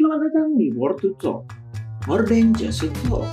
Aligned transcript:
Selamat 0.00 0.32
datang 0.32 0.56
di 0.56 0.72
More 0.72 0.96
to 0.96 1.12
Talk. 1.20 1.44
More 2.08 2.24
than 2.24 2.56
just 2.56 2.80
a 2.80 2.90
talk. 3.04 3.28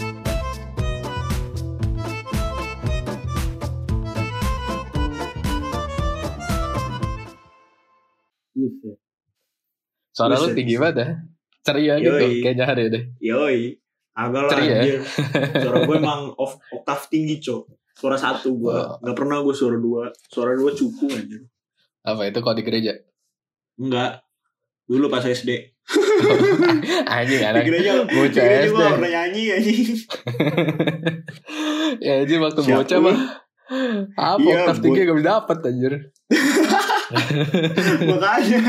Suara 10.11 10.35
lu 10.35 10.51
tinggi 10.51 10.75
banget 10.75 10.95
ya. 10.99 11.07
Ceria 11.63 11.95
gitu 12.03 12.19
Yoi. 12.19 12.43
kayaknya 12.43 12.65
hari 12.67 12.83
ini. 12.91 13.01
Yoi. 13.23 13.59
Agak 14.11 14.41
lah 14.43 14.51
Ceria 14.51 14.67
ya? 14.67 14.75
anjir. 14.75 14.99
Suara 15.63 15.77
gue 15.87 15.95
emang 15.95 16.35
off, 16.35 16.59
oktav 16.67 17.07
tinggi, 17.07 17.39
Cok. 17.39 17.63
Suara 17.95 18.19
satu 18.19 18.59
gue. 18.59 18.75
Oh. 18.75 18.99
Gak 19.07 19.15
pernah 19.15 19.39
gue 19.39 19.55
suara 19.55 19.79
dua. 19.79 20.11
Suara 20.27 20.51
dua 20.51 20.75
cukup 20.75 21.15
anjir. 21.15 21.47
Apa 22.03 22.27
itu 22.27 22.43
kalau 22.43 22.59
di 22.59 22.67
gereja? 22.67 22.91
Enggak. 23.79 24.19
Dulu 24.83 25.07
pas 25.07 25.23
SD. 25.23 25.79
Anjing 27.07 27.41
anak 27.43 27.63
gereja, 27.67 27.91
di 28.05 28.15
bocah 28.15 28.43
SD. 28.43 28.65
gue 28.69 28.77
gak 28.77 28.93
pernah 28.97 29.11
nyanyi 29.11 29.43
anjing. 29.53 29.81
ya 32.05 32.11
anjing 32.23 32.39
waktu 32.41 32.61
Siap 32.63 32.75
bocah 32.77 32.99
mah. 33.01 33.17
Apa 34.15 34.39
Iya, 34.39 34.55
oktav 34.63 34.77
tinggi 34.79 35.03
gak 35.03 35.17
bisa 35.19 35.27
dapet 35.27 35.57
anjir. 35.67 35.93
Makanya. 38.09 38.61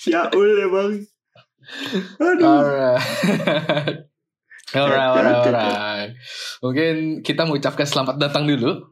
Syaul 0.00 0.50
emang. 0.56 0.92
Aduh. 2.22 2.46
Alright. 2.46 3.02
Alright, 4.76 4.98
alright, 4.98 5.46
alright. 5.46 6.10
Mungkin 6.58 7.22
kita 7.22 7.46
mengucapkan 7.46 7.86
selamat 7.86 8.18
datang 8.18 8.50
dulu. 8.50 8.82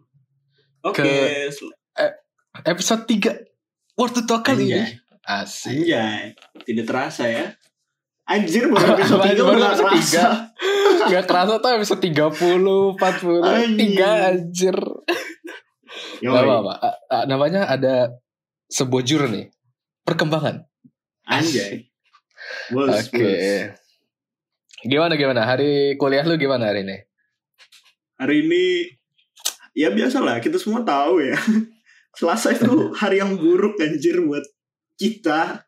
Oke. 0.86 1.02
Ke- 1.02 2.14
Episode 2.62 3.10
3. 3.10 3.98
Word 3.98 4.12
to 4.14 4.22
Talk 4.22 4.46
kali 4.46 4.70
ini. 4.70 4.78
Anjay. 4.78 4.90
Asik. 5.26 5.82
Anjay. 5.82 6.22
Tidak 6.62 6.86
terasa 6.86 7.26
ya. 7.26 7.50
Anjir 8.24 8.72
baru 8.72 8.96
episode 8.96 9.20
Baru 9.20 9.36
3 9.36 9.52
udah 9.52 9.70
episode 9.76 9.88
terasa. 9.92 10.24
Gak 11.04 11.24
kerasa 11.28 11.54
tuh 11.60 11.70
episode 11.76 12.00
30, 12.00 12.96
40, 12.96 13.44
Anjing. 13.44 13.90
3 14.00 14.28
anjir. 14.32 14.76
Yoi. 16.24 16.32
Gak 16.32 16.44
apa-apa. 16.48 16.74
Namanya 17.28 17.68
ada 17.68 18.16
sebuah 18.72 19.04
jur 19.04 19.28
nih. 19.28 19.52
Perkembangan. 20.08 20.64
Anjay. 21.28 21.84
Oke. 22.72 22.88
bos. 22.88 23.12
Gimana 24.84 25.16
gimana? 25.16 25.44
Hari 25.44 25.96
kuliah 26.00 26.24
lu 26.24 26.36
gimana 26.36 26.68
hari 26.72 26.84
ini? 26.84 26.96
Hari 28.20 28.36
ini 28.44 28.64
ya 29.76 29.92
biasa 29.92 30.20
lah 30.24 30.40
kita 30.40 30.56
semua 30.56 30.80
tahu 30.84 31.24
ya. 31.24 31.36
Selasa 32.18 32.56
itu 32.56 32.92
hari 32.96 33.20
yang 33.20 33.36
buruk 33.36 33.76
anjir 33.80 34.20
buat 34.24 34.44
kita. 34.96 35.63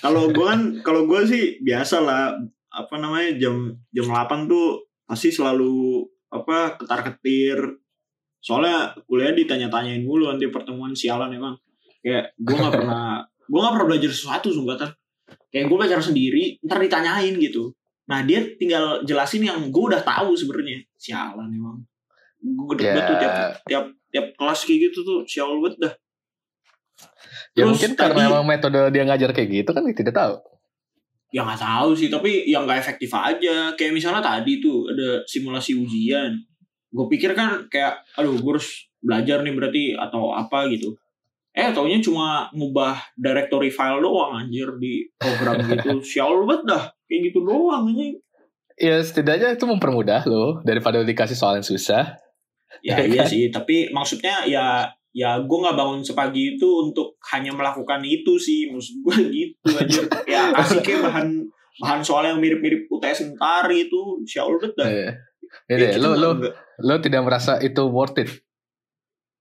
Kalau 0.00 0.28
gue 0.30 0.44
kan 0.44 0.60
kalau 0.84 1.08
gue 1.08 1.20
sih 1.24 1.58
biasa 1.60 2.04
lah 2.04 2.36
apa 2.68 2.94
namanya 2.98 3.38
jam 3.38 3.72
jam 3.90 4.06
8 4.06 4.44
tuh 4.46 4.82
pasti 5.06 5.30
selalu 5.30 6.02
apa 6.28 6.74
ketar 6.76 7.00
ketir 7.06 7.56
soalnya 8.42 8.92
kuliah 9.08 9.32
ditanya-tanyain 9.32 10.04
mulu 10.04 10.28
nanti 10.28 10.50
pertemuan 10.52 10.92
sialan 10.92 11.32
emang. 11.32 11.56
Kayak 12.04 12.36
gue 12.36 12.56
nggak 12.56 12.74
pernah 12.76 13.24
gue 13.50 13.58
nggak 13.60 13.74
pernah 13.78 13.88
belajar 13.88 14.10
sesuatu 14.12 14.48
sumpah 14.52 14.76
Tan. 14.76 14.90
kayak 15.48 15.70
gue 15.70 15.76
belajar 15.78 16.00
sendiri 16.02 16.60
ntar 16.60 16.78
ditanyain 16.78 17.32
gitu. 17.40 17.72
Nah 18.04 18.20
dia 18.20 18.44
tinggal 18.60 19.00
jelasin 19.08 19.48
yang 19.48 19.72
gue 19.72 19.84
udah 19.88 20.02
tahu 20.04 20.36
sebenarnya. 20.36 20.84
Sialan 20.98 21.48
emang. 21.48 21.80
Gue 22.44 22.76
gede 22.76 22.82
Ya. 22.84 22.92
banget 22.92 23.04
tuh 23.08 23.16
tiap 23.16 23.34
tiap 23.64 23.84
tiap 24.12 24.26
kelas 24.36 24.60
kayak 24.68 24.78
gitu 24.90 24.98
tuh 25.02 25.18
sial 25.24 25.48
banget 25.58 25.74
dah 25.80 25.94
Ya 27.54 27.62
Terus 27.62 27.70
mungkin 27.70 27.90
tadi- 27.92 28.02
karena 28.10 28.22
emang 28.28 28.44
metode 28.44 28.80
dia 28.90 29.02
ngajar 29.04 29.30
kayak 29.30 29.48
gitu 29.52 29.70
kan 29.70 29.82
tidak 29.88 30.12
tahu. 30.12 30.34
ya 31.30 31.42
nggak 31.42 31.58
tahu 31.58 31.90
sih 31.94 32.06
tapi 32.06 32.46
yang 32.46 32.62
nggak 32.62 32.78
efektif 32.78 33.10
aja. 33.10 33.74
Kayak 33.74 33.92
misalnya 33.92 34.22
tadi 34.22 34.58
tuh 34.58 34.86
ada 34.86 35.18
simulasi 35.24 35.74
ujian. 35.74 36.30
Gue 36.88 37.06
pikir 37.08 37.34
kan 37.34 37.66
kayak 37.66 38.06
aduh 38.14 38.34
gue 38.34 38.52
harus 38.52 38.86
belajar 38.98 39.42
nih 39.42 39.50
berarti 39.50 39.84
atau 39.94 40.30
apa 40.30 40.70
gitu. 40.70 40.94
Eh 41.50 41.70
taunya 41.70 41.98
cuma 41.98 42.46
ngubah 42.50 42.98
directory 43.14 43.66
file 43.68 43.98
doang 43.98 44.34
anjir 44.36 44.66
di 44.78 45.06
program 45.14 45.58
gitu. 45.60 45.98
Sial 46.06 46.30
banget 46.42 46.62
dah. 46.68 46.82
Kayak 47.04 47.20
gitu 47.28 47.38
doang 47.42 47.86
anjing. 47.88 48.14
Ya 48.74 48.98
setidaknya 48.98 49.54
itu 49.54 49.64
mempermudah 49.64 50.22
lo 50.24 50.62
daripada 50.62 51.02
dikasih 51.02 51.34
soal 51.34 51.58
yang 51.58 51.66
susah. 51.66 52.14
ya 52.80 52.94
Ya 52.98 53.06
iya 53.06 53.22
kan? 53.22 53.30
sih. 53.30 53.50
Tapi 53.50 53.90
maksudnya 53.90 54.46
ya 54.46 54.86
ya 55.14 55.38
gue 55.38 55.56
nggak 55.56 55.72
bangun 55.72 56.02
sepagi 56.02 56.54
itu 56.54 56.66
untuk 56.82 57.14
hanya 57.30 57.50
melakukan 57.50 58.02
itu 58.02 58.34
sih 58.36 58.66
maksud 58.68 58.98
gue 59.00 59.16
gitu 59.36 59.54
anjir 59.72 60.04
ya 60.26 60.50
kasih 60.52 60.82
kayak 60.82 61.00
bahan 61.02 61.28
bahan 61.76 62.00
soal 62.02 62.22
yang 62.24 62.38
mirip-mirip 62.38 62.86
UTS 62.88 63.32
ntar 63.32 63.66
itu 63.68 64.18
sial 64.24 64.50
banget 64.52 64.74
dah 64.74 64.86
Eh, 64.86 65.12
Ya, 65.64 65.78
Ini 65.78 65.86
kita 65.88 66.02
lo 66.02 66.10
lo 66.12 66.30
nggak- 66.34 66.54
lo 66.80 66.94
tidak 66.98 67.22
merasa 67.22 67.52
itu 67.58 67.86
worth 67.86 68.18
it. 68.18 68.26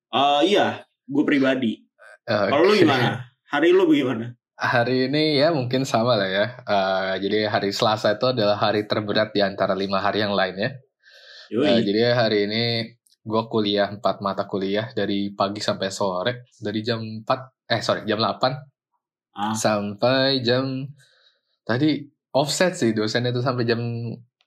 Eh, 0.09 0.41
iya, 0.47 0.67
gue 1.03 1.23
pribadi. 1.23 1.81
Eh, 2.23 2.47
Kalau 2.47 2.69
oke. 2.69 2.77
gimana? 2.77 3.25
Hari 3.49 3.73
lu 3.73 3.83
bagaimana? 3.83 4.37
Hari 4.53 5.09
ini 5.09 5.41
ya 5.41 5.49
mungkin 5.49 5.83
sama 5.83 6.13
lah 6.13 6.29
ya. 6.29 6.45
Eh, 6.59 7.13
jadi 7.19 7.49
hari 7.49 7.73
Selasa 7.73 8.13
itu 8.13 8.29
adalah 8.29 8.55
hari 8.55 8.85
terberat 8.85 9.33
di 9.33 9.41
antara 9.41 9.73
lima 9.73 9.97
hari 9.99 10.21
yang 10.21 10.37
lainnya. 10.37 10.77
Eh, 11.49 11.81
jadi 11.81 12.13
hari 12.13 12.45
ini 12.45 12.63
gue 13.23 13.41
kuliah 13.47 13.87
empat 13.87 14.19
mata 14.19 14.43
kuliah 14.45 14.91
dari 14.91 15.31
pagi 15.31 15.63
sampai 15.63 15.87
sore 15.87 16.33
dari 16.59 16.83
jam 16.83 16.99
4 16.99 17.71
eh 17.71 17.81
sorry 17.81 18.03
jam 18.03 18.19
8 18.19 18.71
Ah. 19.33 19.49
sampai 19.57 20.45
jam 20.45 20.85
tadi 21.65 22.05
offset 22.29 22.77
sih 22.77 22.93
dosennya 22.93 23.33
itu 23.33 23.41
sampai 23.41 23.65
jam 23.65 23.81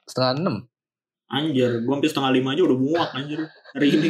setengah 0.07 0.33
enam 0.39 0.57
Anjir, 1.27 1.83
gue 1.83 1.91
hampir 1.91 2.07
setengah 2.07 2.31
lima 2.31 2.55
aja 2.55 2.63
udah 2.63 2.79
muak 2.79 3.11
anjir 3.19 3.43
hari 3.75 3.99
ini. 3.99 4.09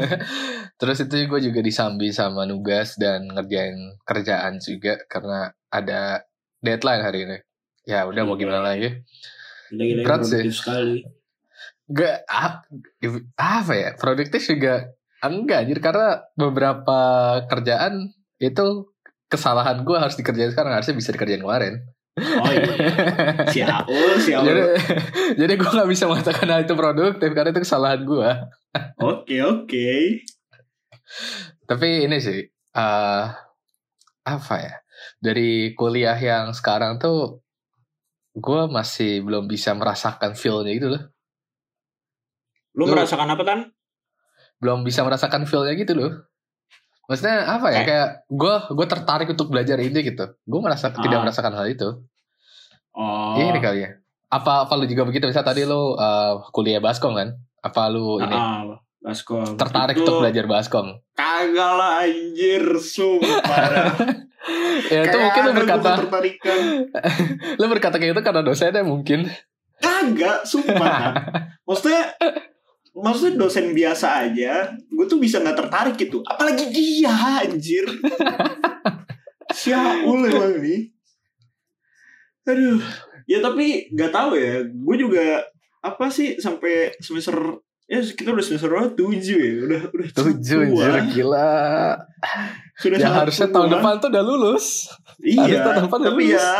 Terus 0.80 1.04
itu 1.04 1.28
gue 1.28 1.40
juga 1.44 1.60
disambi 1.60 2.08
sama 2.08 2.48
nugas 2.48 2.96
dan 2.96 3.28
ngerjain 3.28 4.00
kerjaan 4.00 4.56
juga 4.56 4.96
karena 5.12 5.52
ada 5.68 6.24
deadline 6.64 7.04
hari 7.04 7.18
ini. 7.28 7.36
Ya 7.84 8.08
udah 8.08 8.24
mau 8.24 8.40
gimana 8.40 8.64
lagi? 8.64 9.04
Gila-gila 9.68 10.00
Berat 10.08 10.20
sih. 10.24 10.48
sekali. 10.48 11.04
Gak 11.90 12.26
ah, 12.30 12.62
apa 13.38 13.72
ya? 13.74 13.90
Produktif 13.98 14.44
juga 14.46 14.92
enggak 15.22 15.58
anjir 15.66 15.78
karena 15.78 16.08
beberapa 16.34 16.98
kerjaan 17.46 18.10
itu 18.42 18.90
kesalahan 19.30 19.86
gue 19.86 19.96
harus 19.96 20.18
dikerjain 20.18 20.50
sekarang 20.50 20.74
harusnya 20.74 20.98
bisa 20.98 21.14
dikerjain 21.14 21.40
kemarin. 21.40 21.78
Oh 22.20 22.52
iya. 22.52 22.74
Siaul, 23.54 24.20
siaul. 24.20 24.44
jadi 24.44 24.62
jadi 25.40 25.52
gue 25.56 25.70
nggak 25.72 25.88
bisa 25.88 26.04
mengatakan 26.04 26.44
hal 26.44 26.68
itu 26.68 26.76
produktif 26.76 27.30
karena 27.32 27.54
itu 27.54 27.62
kesalahan 27.64 28.04
gue. 28.04 28.30
Oke, 29.04 29.36
oke. 29.44 29.88
Tapi 31.68 32.08
ini 32.08 32.16
sih 32.24 32.40
eh 32.48 33.24
apa 34.24 34.54
ya? 34.60 34.74
Dari 35.20 35.76
kuliah 35.76 36.16
yang 36.16 36.56
sekarang 36.56 36.96
tuh 36.96 37.44
gue 38.32 38.62
masih 38.72 39.20
belum 39.20 39.44
bisa 39.44 39.76
merasakan 39.76 40.32
feel-nya 40.32 40.72
gitu 40.72 40.88
loh. 40.96 41.11
Lu 42.72 42.84
Lu- 42.84 42.92
merasakan 42.92 43.28
apa, 43.28 43.42
Tan? 43.42 43.60
Belum 44.58 44.80
bisa 44.80 45.02
merasakan 45.02 45.44
feel-nya 45.44 45.74
gitu 45.74 45.92
loh. 45.92 46.12
Maksudnya 47.04 47.44
apa 47.50 47.66
ya? 47.68 47.80
Eh. 47.82 47.84
Kayak 47.84 48.08
gue 48.26 48.54
gue 48.72 48.86
tertarik 48.86 49.28
untuk 49.28 49.50
belajar 49.50 49.76
ini 49.76 50.00
gitu. 50.00 50.24
Gue 50.42 50.60
merasa 50.60 50.88
tidak 50.88 51.18
Ah. 51.18 51.22
merasakan 51.22 51.52
hal 51.52 51.66
itu. 51.66 51.88
Oh. 52.92 53.34
Ini 53.34 53.58
kali 53.58 53.82
ya. 53.82 53.90
Apa 54.28 54.64
apa 54.64 54.72
lu 54.76 54.86
juga 54.86 55.02
begitu? 55.02 55.26
Misal 55.26 55.42
tadi 55.42 55.64
lu 55.64 55.92
eh, 55.94 56.32
kuliah 56.50 56.78
baskom 56.78 57.12
kan? 57.12 57.34
Apa 57.58 57.90
lu 57.90 58.16
ini 58.18 58.32
Ah, 58.32 58.78
Baskom. 58.98 59.58
tertarik 59.58 59.98
Itu 59.98 60.06
untuk 60.06 60.22
belajar 60.22 60.46
baskom? 60.46 60.94
Kagak 61.12 61.72
lah 61.74 62.06
anjir, 62.06 62.64
sumpah. 62.78 63.66
ya 64.94 65.00
itu 65.02 65.16
mungkin 65.16 65.42
lu 65.42 65.52
berkata 65.54 65.90
lu 67.60 67.66
berkata 67.66 67.98
kayak 67.98 68.14
gitu 68.14 68.22
karena 68.22 68.40
dosennya 68.40 68.82
mungkin. 68.82 69.26
Kagak, 69.76 70.46
sumpah. 70.46 71.18
Maksudnya 71.66 72.14
maksudnya 72.92 73.38
dosen 73.38 73.72
biasa 73.72 74.06
aja, 74.24 74.68
gue 74.76 75.04
tuh 75.06 75.16
bisa 75.16 75.38
nggak 75.38 75.58
tertarik 75.58 75.96
gitu. 75.96 76.20
Apalagi 76.22 76.68
dia, 76.68 77.12
anjir. 77.40 77.84
Syaul 79.52 80.20
emang 80.24 80.58
nih. 80.58 80.88
Aduh. 82.44 82.80
Ya 83.24 83.38
tapi 83.38 83.86
nggak 83.88 84.10
tahu 84.10 84.34
ya. 84.34 84.64
Gue 84.66 84.96
juga 84.96 85.44
apa 85.80 86.08
sih 86.08 86.36
sampai 86.36 86.94
semester 86.98 87.34
ya 87.84 87.98
kita 88.00 88.30
udah 88.30 88.40
semester 88.40 88.68
berapa? 88.68 88.94
tujuh 88.94 89.36
ya 89.36 89.52
udah 89.62 89.80
udah 89.90 90.06
Tujuh 90.14 90.58
tua. 90.70 90.84
anjir 90.86 90.94
gila. 91.12 91.52
sudah 92.74 92.96
Ya 92.96 93.10
harusnya 93.12 93.46
tua. 93.46 93.54
tahun 93.58 93.68
depan 93.76 93.92
tuh 93.98 94.08
udah 94.08 94.24
lulus. 94.24 94.66
iya 95.18 95.42
harusnya 95.42 95.60
tahun 95.66 95.84
depan 95.84 95.98
tapi 96.02 96.22
lulus. 96.24 96.38
ya 96.38 96.50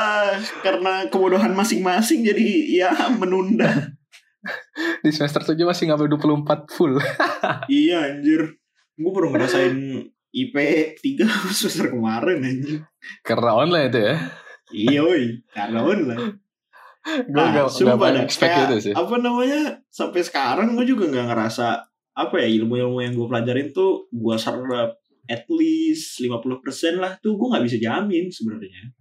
karena 0.61 0.93
kebodohan 1.09 1.53
masing-masing 1.53 2.21
jadi 2.23 2.47
ya 2.69 2.91
menunda 3.21 3.71
Di 5.03 5.11
semester 5.11 5.43
7 5.43 5.59
masih 5.67 5.91
ngambil 5.91 6.15
24 6.15 6.71
full. 6.71 6.95
iya 7.83 8.07
anjir. 8.07 8.55
Gue 8.95 9.11
baru 9.11 9.35
ngerasain 9.35 9.75
IP 10.31 10.55
3 11.03 11.27
semester 11.59 11.91
kemarin 11.91 12.39
anjing. 12.39 12.81
Karena 13.27 13.51
online 13.59 13.91
itu 13.91 14.01
ya. 14.01 14.17
Yoi, 14.73 15.25
karena 15.51 15.83
lah. 15.83 16.19
gue 17.03 17.35
Nah, 17.35 17.67
gak, 17.67 17.83
gak 17.83 17.99
banyak 17.99 18.31
expect 18.31 18.55
kayak 18.55 18.71
itu 18.71 18.77
sih. 18.79 18.95
apa 18.95 19.19
namanya 19.19 19.83
sampai 19.91 20.23
sekarang 20.23 20.79
gue 20.79 20.87
juga 20.87 21.11
nggak 21.11 21.35
ngerasa 21.35 21.83
apa 22.15 22.35
ya 22.39 22.63
ilmu-ilmu 22.63 23.03
yang 23.03 23.19
gue 23.19 23.27
pelajarin 23.27 23.75
tuh 23.75 24.07
gue 24.15 24.37
serap 24.39 25.03
at 25.27 25.43
least 25.51 26.23
50% 26.23 27.03
lah 27.03 27.19
tuh 27.19 27.35
gue 27.35 27.47
nggak 27.51 27.65
bisa 27.67 27.83
jamin 27.83 28.31
sebenarnya. 28.31 28.95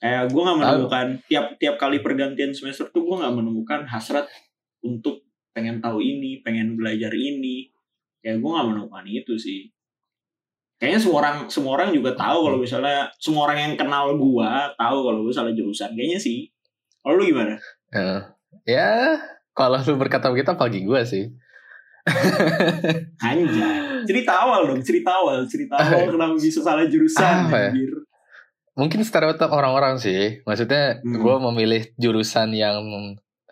Kayak 0.00 0.32
gue 0.32 0.42
nggak 0.48 0.58
menemukan 0.64 1.06
tiap 1.28 1.46
tiap 1.60 1.76
kali 1.76 2.00
pergantian 2.00 2.56
semester 2.56 2.88
tuh 2.88 3.04
gue 3.04 3.16
nggak 3.20 3.36
menemukan 3.36 3.84
hasrat 3.84 4.24
untuk 4.80 5.22
pengen 5.50 5.78
tahu 5.78 5.98
ini 5.98 6.40
pengen 6.40 6.74
belajar 6.74 7.10
ini. 7.10 7.68
Kayak 8.20 8.40
gue 8.40 8.50
nggak 8.50 8.66
menemukan 8.68 9.04
itu 9.04 9.34
sih. 9.34 9.68
Kayaknya 10.76 11.00
semua 11.00 11.16
orang 11.20 11.36
semua 11.48 11.72
orang 11.76 11.88
juga 11.92 12.10
tahu 12.12 12.38
kalau 12.48 12.56
misalnya 12.56 13.08
semua 13.16 13.44
orang 13.44 13.58
yang 13.60 13.74
kenal 13.76 14.16
gue 14.16 14.50
tahu 14.76 14.98
kalau 15.04 15.20
gue 15.24 15.32
salah 15.32 15.52
jurusan. 15.52 15.92
Kayaknya 15.92 16.18
sih. 16.18 16.48
Kalau 17.00 17.16
lu 17.16 17.24
gimana? 17.26 17.56
Eh, 17.90 18.20
ya 18.66 19.16
kalau 19.52 19.76
lu 19.80 19.96
berkata 19.96 20.28
begitu 20.28 20.52
pagi 20.54 20.80
gue 20.80 21.00
sih. 21.04 21.24
Anjay. 23.20 23.76
Cerita 24.08 24.32
awal 24.40 24.64
dong, 24.66 24.80
cerita 24.80 25.10
awal, 25.12 25.44
cerita 25.44 25.76
awal 25.76 26.08
kenapa 26.08 26.32
bisa 26.34 26.60
salah 26.60 26.88
jurusan 26.88 27.20
Apa 27.48 27.56
ya? 27.58 27.70
anjir. 27.72 27.92
mungkin 28.72 29.04
stereotip 29.04 29.50
orang-orang 29.52 30.00
sih. 30.00 30.40
Maksudnya 30.42 31.04
Hmm. 31.04 31.20
gue 31.20 31.36
memilih 31.52 31.82
jurusan 31.96 32.56
yang 32.56 32.80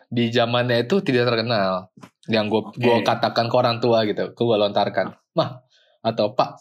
di 0.09 0.29
zamannya 0.29 0.83
itu 0.83 1.01
tidak 1.01 1.29
terkenal 1.29 1.93
yang 2.27 2.49
gue 2.49 2.61
Oke. 2.63 2.77
gua 2.79 3.01
katakan 3.03 3.47
ke 3.47 3.55
orang 3.55 3.77
tua 3.79 4.05
gitu 4.05 4.33
gue 4.33 4.57
lontarkan 4.57 5.13
mah 5.33 5.61
atau 6.01 6.33
pak 6.33 6.57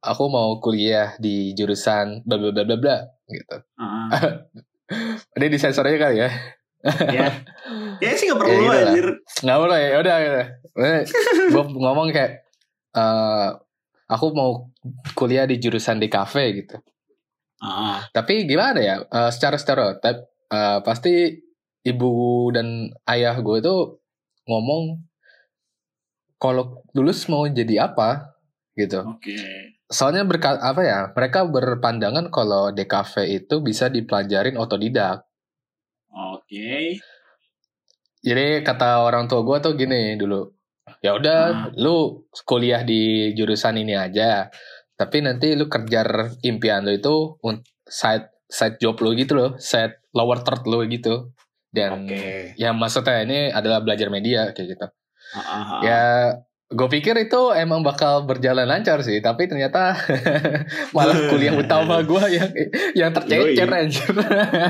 aku 0.00 0.24
mau 0.26 0.56
kuliah 0.58 1.12
di 1.16 1.52
jurusan 1.52 2.22
bla 2.22 2.36
bla 2.36 2.50
bla 2.50 2.64
bla 2.64 2.76
bla 2.76 2.96
gitu 3.26 3.56
Ah, 3.76 4.08
ini 5.36 5.46
di 5.46 5.58
sensornya 5.58 5.96
kali 5.98 6.16
ya 6.18 6.30
ya. 7.10 7.28
Kayaknya 7.96 8.14
sih 8.14 8.26
gak 8.26 8.38
perlu 8.38 8.50
Ya, 8.50 8.58
gitu 8.60 8.68
lah. 8.68 8.84
anjir. 8.86 9.08
nggak 9.40 9.58
boleh 9.58 9.80
ya 9.82 9.96
udah 9.98 10.16
gue 11.52 11.64
ngomong 11.74 12.06
kayak 12.10 12.32
eh 12.92 13.48
aku 14.06 14.26
mau 14.30 14.68
kuliah 15.14 15.44
di 15.44 15.56
jurusan 15.56 15.96
di 15.96 16.08
kafe 16.08 16.52
gitu 16.54 16.76
Ah, 17.58 18.04
Tapi 18.06 18.44
gimana 18.44 18.76
ya? 18.76 18.96
eh, 19.02 19.30
secara 19.30 19.56
stereotip 19.56 20.16
eh, 20.46 20.78
pasti 20.80 21.32
ibu 21.84 22.10
dan 22.50 22.88
ayah 23.06 23.36
gue 23.38 23.60
itu 23.60 23.76
ngomong 24.48 25.04
kalau 26.40 26.84
lulus 26.92 27.28
mau 27.28 27.44
jadi 27.46 27.88
apa 27.88 28.34
gitu. 28.74 29.00
oke. 29.04 29.36
Soalnya 29.84 30.24
berka 30.24 30.58
apa 30.58 30.80
ya? 30.82 31.00
Mereka 31.12 31.46
berpandangan 31.46 32.32
kalau 32.32 32.72
DKV 32.72 33.14
itu 33.28 33.60
bisa 33.60 33.86
dipelajarin 33.86 34.56
otodidak. 34.56 35.28
Oke. 36.10 36.98
Jadi 38.24 38.64
kata 38.64 39.04
orang 39.04 39.28
tua 39.28 39.44
gue 39.44 39.56
tuh 39.60 39.72
gini 39.76 40.16
dulu. 40.16 40.48
Ya 41.04 41.12
udah, 41.12 41.40
Ah. 41.52 41.68
lu 41.76 42.24
kuliah 42.48 42.80
di 42.80 43.32
jurusan 43.36 43.76
ini 43.76 43.92
aja. 43.92 44.48
Tapi 44.96 45.20
nanti 45.20 45.52
lu 45.52 45.68
kejar 45.68 46.32
impian 46.40 46.84
lu 46.84 46.96
itu 46.96 47.36
un- 47.44 47.60
side 47.84 48.32
side 48.48 48.80
job 48.80 48.96
lu 49.04 49.12
gitu 49.12 49.36
loh, 49.36 49.50
side 49.60 50.00
lower 50.16 50.40
third 50.40 50.64
lu 50.64 50.80
gitu. 50.88 51.32
Dan 51.74 52.06
Oke. 52.06 52.54
ya 52.54 52.70
maksudnya 52.70 53.26
ini 53.26 53.50
adalah 53.50 53.82
belajar 53.82 54.06
media 54.14 54.54
kayak 54.54 54.78
gitu. 54.78 54.86
Ah, 55.34 55.38
ah, 55.42 55.58
ah. 55.58 55.80
Ya 55.82 56.02
gue 56.70 56.88
pikir 56.90 57.18
itu 57.18 57.42
emang 57.54 57.82
bakal 57.82 58.26
berjalan 58.30 58.66
lancar 58.66 59.02
sih, 59.02 59.18
tapi 59.18 59.50
ternyata 59.50 59.98
malah 60.96 61.18
kuliah 61.34 61.54
utama 61.62 61.98
gue 62.06 62.24
yang 62.30 62.50
yang 62.94 63.10
tercecer 63.10 63.66
anjir. 63.66 64.14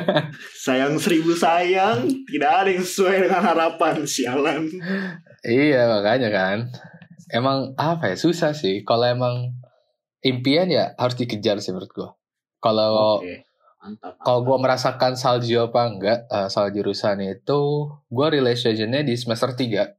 Sayang 0.65 0.97
seribu 0.97 1.37
sayang, 1.37 2.09
tidak 2.25 2.53
ada 2.65 2.71
yang 2.73 2.85
sesuai 2.85 3.29
dengan 3.29 3.43
harapan, 3.45 3.95
sialan. 4.09 4.65
Iya 5.45 5.93
makanya 5.93 6.33
kan. 6.33 6.73
Emang 7.29 7.77
apa 7.77 8.13
ya 8.13 8.17
susah 8.17 8.57
sih. 8.57 8.81
Kalau 8.85 9.05
emang 9.05 9.53
impian 10.25 10.73
ya 10.73 10.97
harus 10.97 11.21
dikejar 11.21 11.61
sih 11.61 11.77
menurut 11.77 11.93
gua. 11.93 12.11
Kalau 12.65 13.21
Oke. 13.21 13.45
Mantap. 13.85 14.17
kalau 14.25 14.41
gua 14.49 14.57
merasakan 14.57 15.13
salju 15.15 15.61
apa 15.61 15.81
enggak 15.85 16.19
eh, 16.25 16.49
soal 16.49 16.73
jurusan 16.73 17.21
itu, 17.21 17.93
gua 18.09 18.33
relationship-nya 18.33 19.05
di 19.05 19.15
semester 19.15 19.53
3. 19.53 19.93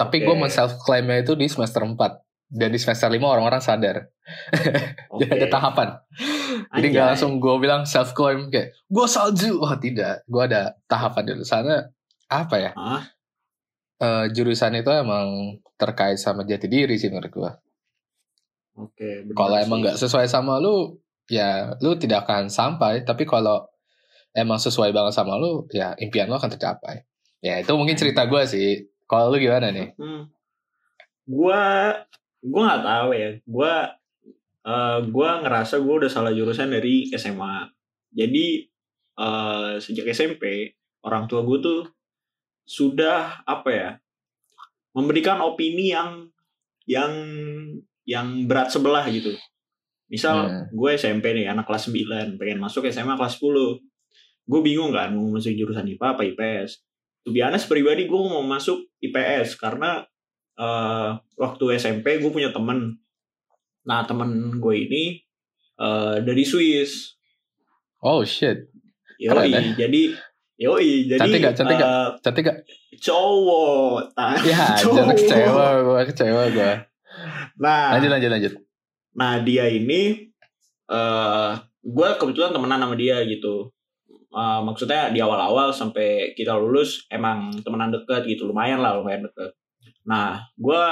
Tapi 0.00 0.16
Oke. 0.24 0.32
men 0.32 0.48
self 0.48 0.80
claimnya 0.80 1.20
itu 1.20 1.36
di 1.36 1.46
semester 1.46 1.84
4. 1.84 1.94
Dan 2.52 2.68
di 2.72 2.80
semester 2.80 3.08
5 3.08 3.20
orang-orang 3.20 3.60
sadar. 3.60 4.08
Oke. 5.12 5.24
Jadi 5.28 5.44
ada 5.44 5.48
tahapan. 5.48 5.88
Jadi 6.72 6.86
nggak 6.88 7.04
Anjay. 7.04 7.10
langsung 7.16 7.40
gue 7.40 7.54
bilang 7.60 7.84
self 7.84 8.16
claim 8.16 8.48
kayak 8.48 8.72
gue 8.88 9.06
salju. 9.08 9.60
Wah 9.60 9.76
tidak. 9.76 10.24
Gue 10.28 10.48
ada 10.48 10.76
tahapan 10.88 11.32
dulu. 11.32 11.44
Sana 11.44 11.88
apa 12.32 12.56
ya? 12.60 12.72
Ah, 12.76 13.04
eh, 14.00 14.24
jurusan 14.32 14.80
itu 14.80 14.88
emang 14.88 15.60
terkait 15.76 16.16
sama 16.16 16.44
jati 16.48 16.66
diri 16.70 16.96
sih 16.96 17.12
menurut 17.12 17.32
gua. 17.32 17.52
Oke. 18.78 19.28
benar 19.28 19.36
Kalau 19.36 19.56
emang 19.60 19.78
nggak 19.84 19.98
sesuai 20.00 20.26
sama 20.30 20.56
lu, 20.56 20.96
ya 21.32 21.72
lu 21.80 21.96
tidak 21.96 22.28
akan 22.28 22.52
sampai. 22.52 23.08
Tapi 23.08 23.24
kalau 23.24 23.64
emang 24.36 24.60
sesuai 24.60 24.92
banget 24.92 25.16
sama 25.16 25.40
lu, 25.40 25.64
ya 25.72 25.96
impian 25.96 26.28
lu 26.28 26.36
akan 26.36 26.52
tercapai. 26.52 27.08
Ya 27.40 27.56
itu 27.56 27.72
mungkin 27.72 27.96
cerita 27.96 28.28
gua 28.28 28.44
sih. 28.44 28.92
Kalau 29.08 29.32
lu 29.32 29.40
gimana 29.40 29.72
nih? 29.72 29.96
Hmm. 29.96 30.28
Gua 31.24 31.96
gua 32.44 32.60
nggak 32.68 32.84
tahu 32.84 33.08
ya. 33.16 33.30
Gua 33.48 33.72
eh 34.62 34.98
gua 35.08 35.40
ngerasa 35.40 35.80
gua 35.80 36.04
udah 36.04 36.10
salah 36.12 36.36
jurusan 36.36 36.68
dari 36.68 37.08
SMA. 37.16 37.72
Jadi 38.12 38.68
eh 39.16 39.72
sejak 39.80 40.04
SMP 40.12 40.76
orang 41.02 41.26
tua 41.26 41.42
gue 41.42 41.58
tuh 41.60 41.80
sudah 42.62 43.42
apa 43.42 43.70
ya 43.70 43.90
memberikan 44.94 45.42
opini 45.42 45.90
yang 45.90 46.30
yang 46.86 47.12
yang 48.06 48.46
berat 48.46 48.70
sebelah 48.70 49.06
gitu. 49.10 49.34
Misal 50.12 50.36
Hmm. 50.44 50.64
gue 50.68 50.90
SMP 50.92 51.32
nih 51.32 51.48
anak 51.48 51.64
kelas 51.64 51.88
9 51.88 52.36
pengen 52.36 52.60
masuk 52.60 52.84
SMA 52.86 53.16
kelas 53.16 53.40
10. 53.40 53.80
Gue 54.44 54.60
bingung 54.60 54.92
kan 54.92 55.08
mau 55.08 55.32
masuk 55.32 55.50
jurusan 55.50 55.88
IPA 55.88 56.06
apa 56.10 56.22
IPS. 56.26 56.84
To 57.22 57.30
be 57.30 57.40
honest, 57.40 57.64
pribadi 57.64 58.04
gue 58.04 58.20
mau 58.20 58.42
masuk 58.42 58.76
IPS 59.00 59.56
karena 59.56 60.04
eh 60.52 61.10
waktu 61.34 61.64
SMP 61.74 62.20
gue 62.20 62.28
punya 62.28 62.52
temen. 62.52 63.00
Nah 63.82 64.04
temen 64.04 64.30
gue 64.54 64.74
ini 64.76 65.16
eh 65.74 66.16
dari 66.20 66.44
Swiss. 66.44 67.16
Oh 67.98 68.20
shit. 68.22 68.68
Yoi, 69.16 69.30
Keren, 69.30 69.48
ya? 69.48 69.86
jadi 69.86 70.02
yoi, 70.58 71.06
jadi 71.06 71.20
Cantik 71.20 71.40
gak? 71.40 71.54
Cantik 71.54 71.76
gak? 71.76 71.88
eh, 71.88 72.08
Cantik 72.20 72.44
gak? 72.44 72.58
cowok. 72.98 73.94
Nah, 74.12 74.34
Ya, 74.42 74.74
jangan 74.76 75.14
kecewa 75.14 75.66
gua, 75.80 76.00
kecewa 76.02 76.42
gua. 76.50 76.72
Nah, 77.56 77.94
Lanjut 77.94 78.10
lanjut 78.10 78.30
lanjut. 78.30 78.52
Nah 79.18 79.40
dia 79.44 79.68
ini 79.68 80.28
eh 80.92 81.52
gue 81.82 82.08
kebetulan 82.20 82.54
temenan 82.54 82.80
sama 82.82 82.94
dia 82.94 83.20
gitu. 83.26 83.70
Eh, 84.32 84.60
maksudnya 84.64 85.12
di 85.12 85.20
awal-awal 85.20 85.68
sampai 85.76 86.32
kita 86.32 86.56
lulus 86.56 87.04
emang 87.12 87.52
temenan 87.60 87.92
deket 87.92 88.24
gitu 88.24 88.48
lumayan 88.48 88.80
lah 88.80 88.96
lumayan 88.96 89.28
deket. 89.28 89.52
Nah 90.08 90.40
gue 90.56 90.82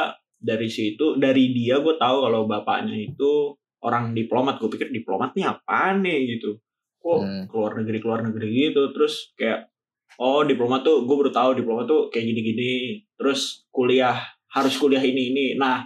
dari 0.40 0.68
situ 0.68 1.16
dari 1.16 1.52
dia 1.56 1.80
gue 1.80 1.96
tahu 1.96 2.16
kalau 2.28 2.44
bapaknya 2.44 2.96
itu 2.96 3.56
orang 3.80 4.12
diplomat. 4.12 4.60
Gue 4.60 4.68
pikir 4.72 4.92
diplomat 4.92 5.32
nih 5.32 5.48
apaan 5.48 6.04
nih 6.04 6.36
gitu. 6.36 6.60
Kok 7.00 7.18
Hmm. 7.24 7.44
keluar 7.48 7.72
negeri 7.80 7.98
keluar 8.04 8.20
negeri 8.20 8.48
gitu. 8.68 8.92
Terus 8.92 9.32
kayak 9.40 9.72
oh 10.20 10.44
diplomat 10.44 10.84
tuh 10.84 11.08
gue 11.08 11.16
baru 11.16 11.32
tahu 11.32 11.50
diplomat 11.56 11.88
tuh 11.88 12.12
kayak 12.12 12.28
gini-gini. 12.28 13.00
Terus 13.16 13.64
kuliah 13.72 14.20
harus 14.52 14.76
kuliah 14.76 15.00
ini 15.00 15.32
ini. 15.32 15.46
Nah 15.56 15.80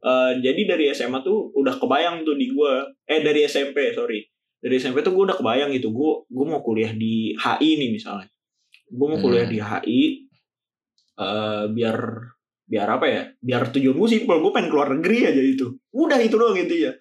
Eh, 0.00 0.32
jadi 0.40 0.64
dari 0.64 0.88
SMA 0.90 1.20
tuh 1.20 1.52
udah 1.52 1.76
kebayang 1.76 2.24
tuh 2.24 2.32
di 2.32 2.48
gua 2.48 2.80
eh 3.04 3.20
dari 3.20 3.44
SMP 3.44 3.92
sorry 3.92 4.24
dari 4.56 4.76
SMP 4.76 5.00
tuh 5.00 5.12
gue 5.12 5.28
udah 5.28 5.36
kebayang 5.36 5.72
gitu 5.72 5.88
gue 5.88 6.12
gue 6.24 6.44
mau 6.44 6.60
kuliah 6.60 6.92
di 6.92 7.32
HI 7.32 7.76
nih 7.76 7.92
misalnya 7.92 8.28
gue 8.88 9.06
mau 9.06 9.16
kuliah 9.16 9.44
Hmm. 9.44 9.52
di 9.52 9.58
HI 9.60 10.00
eh 11.16 11.64
biar 11.68 11.96
biar 12.64 12.88
apa 12.88 13.06
ya 13.08 13.22
biar 13.36 13.68
tujuan 13.68 13.92
gue 13.92 14.08
simpel 14.08 14.40
gue 14.40 14.52
pengen 14.52 14.68
keluar 14.68 14.88
negeri 14.88 15.26
aja 15.26 15.42
itu 15.42 15.68
udah 15.90 16.16
itu 16.16 16.36
doang 16.36 16.56
gitu 16.56 16.88
ya 16.88 16.92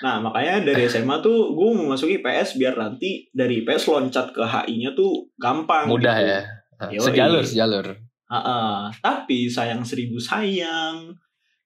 nah 0.00 0.20
makanya 0.20 0.64
dari 0.64 0.84
SMA 0.92 1.20
tuh 1.20 1.52
gue 1.52 1.68
mau 1.72 1.92
masuk 1.92 2.12
IPS 2.12 2.56
biar 2.56 2.76
nanti 2.76 3.24
dari 3.32 3.64
IPS 3.64 3.88
loncat 3.88 4.32
ke 4.32 4.42
HI-nya 4.42 4.92
tuh 4.92 5.28
gampang 5.36 5.88
Mudah 5.88 6.16
gitu. 6.20 6.28
ya. 6.28 6.40
Yoi. 6.92 7.00
Sejalur 7.00 7.40
sejalur. 7.40 7.86
Ah, 8.26 8.90
tapi 8.98 9.46
sayang 9.46 9.80
seribu 9.80 10.18
sayang, 10.18 11.14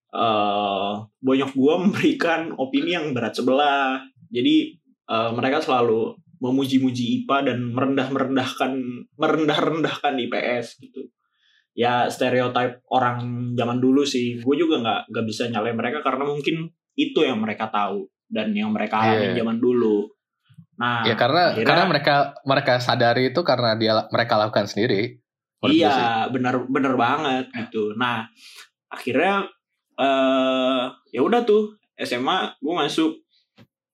eh 0.09 0.93
banyak 1.21 1.51
gua 1.53 1.75
memberikan 1.85 2.53
opini 2.57 2.97
yang 2.97 3.13
berat 3.13 3.37
sebelah. 3.37 4.01
Jadi 4.29 4.77
eh, 5.09 5.31
mereka 5.37 5.61
selalu 5.61 6.17
memuji-muji 6.39 7.23
IPA 7.23 7.51
dan 7.51 7.59
merendah-merendahkan 7.75 8.73
merendah-rendahkan 9.19 10.15
IPS 10.29 10.79
gitu. 10.81 11.11
Ya 11.75 12.07
stereotip 12.11 12.83
orang 12.91 13.53
zaman 13.55 13.79
dulu 13.79 14.03
sih. 14.07 14.39
Gue 14.43 14.59
juga 14.59 14.79
nggak 14.83 15.01
nggak 15.15 15.27
bisa 15.27 15.47
nyalain 15.51 15.75
mereka 15.79 16.03
karena 16.03 16.27
mungkin 16.27 16.71
itu 16.99 17.23
yang 17.23 17.39
mereka 17.39 17.71
tahu 17.71 18.07
dan 18.27 18.51
yang 18.55 18.71
mereka 18.75 18.99
alami 19.03 19.35
Iya. 19.35 19.43
zaman 19.43 19.59
dulu. 19.59 20.11
Nah, 20.79 21.03
ya 21.07 21.15
karena 21.19 21.55
akhirnya- 21.55 21.67
karena 21.67 21.85
mereka 21.91 22.15
mereka 22.47 22.73
sadari 22.79 23.35
itu 23.35 23.41
karena 23.43 23.75
dia 23.75 24.07
mereka 24.15 24.39
lakukan 24.39 24.67
sendiri. 24.71 25.19
Gue 25.59 25.75
iya, 25.75 26.31
benar 26.31 26.71
benar 26.71 26.95
banget 26.95 27.51
gitu. 27.51 27.99
Nah, 27.99 28.31
akhirnya 28.87 29.51
eh 29.99 30.83
ya 31.11 31.21
udah 31.21 31.43
tuh 31.43 31.75
SMA 31.99 32.55
gue 32.57 32.75
masuk. 32.75 33.19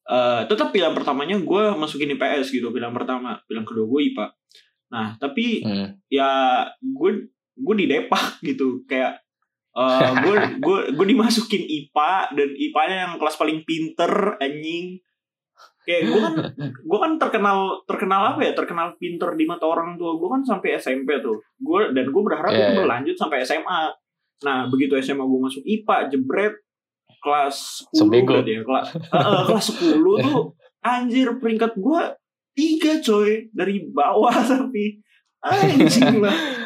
Eh 0.05 0.43
tetap 0.45 0.69
pilihan 0.69 0.93
pertamanya 0.93 1.41
gue 1.41 1.63
masukin 1.75 2.13
IPS 2.13 2.53
gitu 2.53 2.69
pilihan 2.69 2.93
pertama. 2.93 3.41
Pilihan 3.49 3.65
kedua 3.65 3.89
gue 3.89 4.01
IPA 4.13 4.27
nah 4.93 5.17
tapi 5.19 5.65
Hmm. 5.65 5.97
ya 6.07 6.63
gue 6.79 7.11
gue 7.57 7.75
di 7.75 7.87
Depak 7.89 8.39
gitu. 8.49 8.85
Kayak 8.85 9.25
eh 9.75 10.11
gue 10.23 10.35
gue 10.65 10.79
gue 10.93 11.07
dimasukin 11.09 11.65
IPA 11.65 12.37
dan 12.37 12.49
IPA-nya 12.53 12.97
yang 13.09 13.15
kelas 13.17 13.35
paling 13.35 13.65
pinter 13.65 14.13
anjing. 14.39 15.01
Kayak 15.85 16.03
gue 16.13 16.21
kan 16.21 16.35
gue 16.63 16.99
kan 17.01 17.13
terkenal 17.19 17.59
terkenal 17.85 18.37
apa 18.37 18.41
ya? 18.45 18.53
Terkenal 18.53 18.95
pinter 19.01 19.33
di 19.35 19.45
mata 19.45 19.65
orang 19.65 19.97
tua 19.97 20.15
gue 20.15 20.29
kan 20.31 20.45
sampai 20.45 20.77
SMP 20.77 21.17
tuh. 21.19 21.41
Gue 21.59 21.91
dan 21.97 22.13
gue 22.13 22.23
berharap 22.23 22.53
Iya, 22.53 22.61
gue 22.61 22.71
iya. 22.71 22.79
berlanjut 22.85 23.17
sampai 23.17 23.41
SMA 23.43 23.89
nah 24.43 24.67
begitu 24.67 24.99
SMA 24.99 25.23
gue 25.23 25.41
masuk 25.41 25.63
IPA 25.63 25.97
jebret 26.11 26.55
kelas 27.23 27.87
10 27.95 28.01
Sebego. 28.03 28.33
berarti 28.41 28.53
ya 28.59 28.63
kelas 28.67 28.89
eh, 28.99 29.17
eh, 29.17 29.43
kelas 29.47 29.67
10 29.81 30.03
tuh 30.03 30.45
anjir 30.85 31.29
peringkat 31.41 31.73
gue 31.79 32.03
tiga 32.55 32.93
coy 33.01 33.49
dari 33.55 33.87
bawah 33.89 34.35
tapi 34.51 34.99
anjing 35.45 36.19
lah 36.19 36.35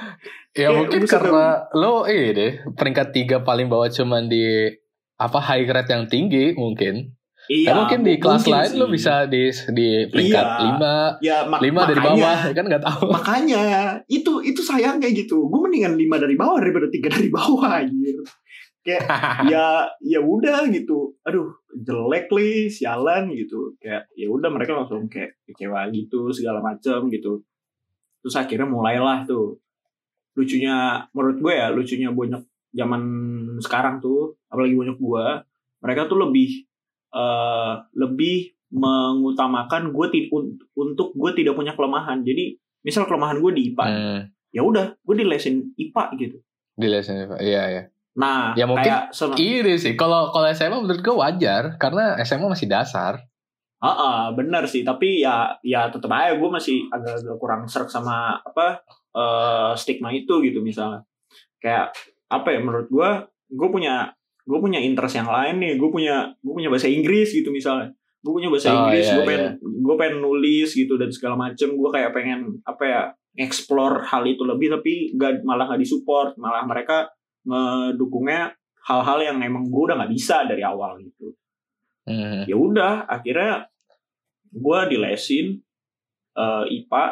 Ya 0.57 0.75
Kayak 0.75 0.79
mungkin 0.81 1.03
karena 1.07 1.47
lo 1.77 2.09
ini 2.11 2.35
deh 2.35 2.53
peringkat 2.75 3.15
tiga 3.15 3.37
paling 3.47 3.71
bawah 3.71 3.87
cuman 3.93 4.27
di 4.27 4.67
apa 5.15 5.39
high 5.39 5.63
grade 5.63 5.93
yang 5.93 6.11
tinggi 6.11 6.51
mungkin. 6.59 7.15
Iya 7.49 7.69
Ya, 7.69 7.75
mungkin 7.75 8.01
di 8.03 8.15
kelas 8.17 8.41
mungkin 8.41 8.55
lain 8.55 8.71
lo 8.75 8.87
sih. 8.87 8.93
bisa 8.93 9.15
di 9.25 9.43
di 9.71 9.89
peringkat 10.07 10.47
Iya. 10.47 10.61
lima. 10.63 10.95
Ya 11.19 11.37
mak- 11.43 11.61
lima 11.61 11.81
dari 11.83 11.99
makanya- 11.99 12.17
bawah 12.21 12.39
kan? 12.51 12.65
Nggak 12.65 12.85
tahu. 12.85 13.05
makanya 13.11 13.63
itu 14.07 14.33
itu 14.43 14.61
sayang 14.61 14.97
kayak 14.97 15.15
gitu. 15.19 15.45
Gue 15.45 15.61
mendingan 15.61 15.95
lima 15.95 16.17
dari 16.17 16.35
bawah 16.35 16.57
daripada 16.57 16.87
tiga 16.87 17.09
dari 17.09 17.29
bawah 17.29 17.81
anjir. 17.81 18.21
Kayak 18.79 19.05
ya 19.53 19.67
ya 19.99 20.21
udah 20.21 20.69
gitu. 20.69 21.17
Aduh 21.23 21.49
jelek 21.75 22.29
li 22.31 22.69
sialan 22.69 23.33
gitu. 23.33 23.73
Kayak 23.77 24.07
ya 24.13 24.29
udah 24.29 24.49
mereka 24.49 24.73
langsung 24.75 25.05
kayak 25.07 25.41
kecewa 25.43 25.89
gitu 25.89 26.29
segala 26.31 26.61
macem 26.61 27.09
gitu. 27.09 27.41
Terus 28.21 28.35
akhirnya 28.35 28.65
mulailah 28.65 29.25
tuh. 29.25 29.57
Lucunya 30.35 31.03
menurut 31.11 31.39
gue 31.39 31.51
ya 31.51 31.69
lucunya 31.69 32.13
banyak 32.13 32.39
zaman 32.71 33.03
sekarang 33.59 33.97
tuh 33.99 34.37
apalagi 34.47 34.77
banyak 34.77 34.95
gue 34.95 35.25
mereka 35.79 36.05
tuh 36.05 36.21
lebih 36.21 36.68
eh 37.09 37.73
lebih 37.95 38.53
mengutamakan 38.69 39.91
gue 39.91 40.07
ti- 40.09 40.29
un- 40.29 40.61
untuk 40.75 41.13
gue 41.13 41.31
tidak 41.33 41.57
punya 41.57 41.73
kelemahan 41.73 42.21
jadi 42.21 42.53
misal 42.81 43.05
kelemahan 43.05 43.41
gue 43.41 43.53
di 43.53 43.73
IPA 43.73 43.85
Hmm, 43.85 44.21
ya 44.51 44.63
udah 44.63 44.97
gue 44.97 45.15
dilesin 45.17 45.73
IPA 45.75 46.05
gitu 46.19 46.37
di 46.79 46.87
lesson 46.87 47.27
Pak. 47.27 47.43
Iya 47.43 47.63
ya. 47.69 47.83
nah 48.15 48.55
Ya, 48.55 48.65
mungkin 48.65 48.87
kayak 48.87 49.03
sama 49.11 49.35
Ini 49.35 49.75
sih 49.77 49.95
kalau 49.95 50.31
kalau 50.31 50.47
SMA 50.49 50.79
menurut 50.79 51.03
gue 51.03 51.11
wajar 51.13 51.75
karena 51.75 52.15
SMA 52.23 52.47
masih 52.47 52.67
dasar. 52.67 53.19
Ah, 53.79 53.95
ah, 53.95 54.23
benar 54.31 54.67
sih 54.67 54.83
tapi 54.83 55.23
ya 55.23 55.55
ya 55.63 55.87
tetap 55.87 56.11
aja 56.11 56.35
gue 56.35 56.51
masih 56.51 56.87
agak-agak 56.89 57.39
kurang 57.39 57.63
serak 57.67 57.87
sama 57.87 58.39
apa 58.39 58.83
eh, 59.15 59.71
stigma 59.75 60.11
itu 60.11 60.43
gitu 60.43 60.59
misalnya 60.61 61.07
kayak 61.59 61.95
apa 62.27 62.49
ya 62.51 62.59
menurut 62.59 62.91
gue 62.91 63.11
gue 63.49 63.69
punya 63.71 64.18
gue 64.49 64.59
punya 64.65 64.81
interest 64.81 65.21
yang 65.21 65.29
lain 65.29 65.61
nih 65.61 65.77
gue 65.77 65.91
punya 65.93 66.33
gue 66.41 66.55
punya 66.57 66.73
bahasa 66.73 66.89
Inggris 66.89 67.37
gitu 67.37 67.53
misalnya. 67.53 67.93
Gue 68.25 68.33
punya 68.33 68.49
bahasa 68.49 68.73
Oh, 68.73 68.77
Inggris 68.89 69.05
iya, 69.05 69.15
gue 69.15 69.25
pengen 69.29 69.47
gue 69.61 69.95
pengen 70.01 70.17
nulis 70.25 70.71
gitu 70.73 70.97
dan 70.97 71.13
segala 71.13 71.37
macem. 71.37 71.77
Gue 71.77 71.91
kayak 71.93 72.17
pengen 72.17 72.57
apa 72.65 72.83
ya 72.89 73.03
explore 73.39 74.03
hal 74.09 74.27
itu 74.27 74.43
lebih 74.43 74.73
tapi 74.73 75.15
gak, 75.15 75.45
malah 75.45 75.69
nggak 75.69 75.85
disupport. 75.85 76.33
Malah 76.41 76.65
mereka 76.65 77.13
ngedukungnya 77.45 78.57
hal-hal 78.89 79.19
yang 79.21 79.37
emang 79.45 79.69
gue 79.69 79.83
udah 79.85 79.97
nggak 80.01 80.13
bisa 80.17 80.49
dari 80.49 80.65
awal 80.65 80.97
gitu. 81.05 81.37
Hmm. 82.09 82.49
ya 82.49 82.57
udah 82.57 83.05
akhirnya 83.05 83.69
gue 84.49 84.81
dilesin 84.89 85.61
eh, 86.41 86.65
IPA 86.81 87.05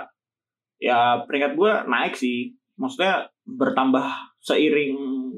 ya 0.80 1.20
peringkat 1.28 1.52
gue 1.52 1.72
naik 1.84 2.16
sih. 2.16 2.56
Maksudnya 2.80 3.28
bertambah 3.44 4.08
seiring 4.40 4.96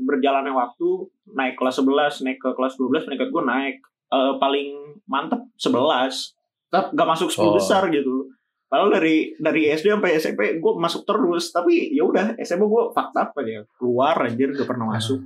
berjalannya 0.09 0.51
waktu 0.51 0.89
naik 1.31 1.55
kelas 1.55 1.77
11 1.77 2.25
naik 2.25 2.39
ke 2.39 2.51
kelas 2.51 2.75
12 2.75 3.05
peringkat 3.05 3.29
gue 3.29 3.45
naik 3.45 3.77
Eh, 4.09 4.35
paling 4.35 4.69
mantep 5.05 5.37
11 5.55 6.33
Tetap 6.67 6.85
gak 6.91 7.05
masuk 7.07 7.29
10 7.29 7.45
Oh. 7.45 7.53
besar 7.55 7.85
gitu 7.89 8.25
Padahal 8.65 8.89
dari 8.91 9.37
dari 9.37 9.69
SD 9.69 9.89
sampai 9.91 10.17
SMP 10.17 10.41
gue 10.57 10.73
masuk 10.75 11.05
terus 11.05 11.49
tapi 11.51 11.89
ya 11.91 12.03
udah 12.03 12.33
SMA 12.39 12.65
gue 12.65 12.83
fakta 12.91 13.29
apa 13.29 13.41
ya 13.43 13.61
keluar 13.75 14.17
anjir 14.19 14.49
gak 14.51 14.65
pernah 14.65 14.89
masuk 14.91 15.21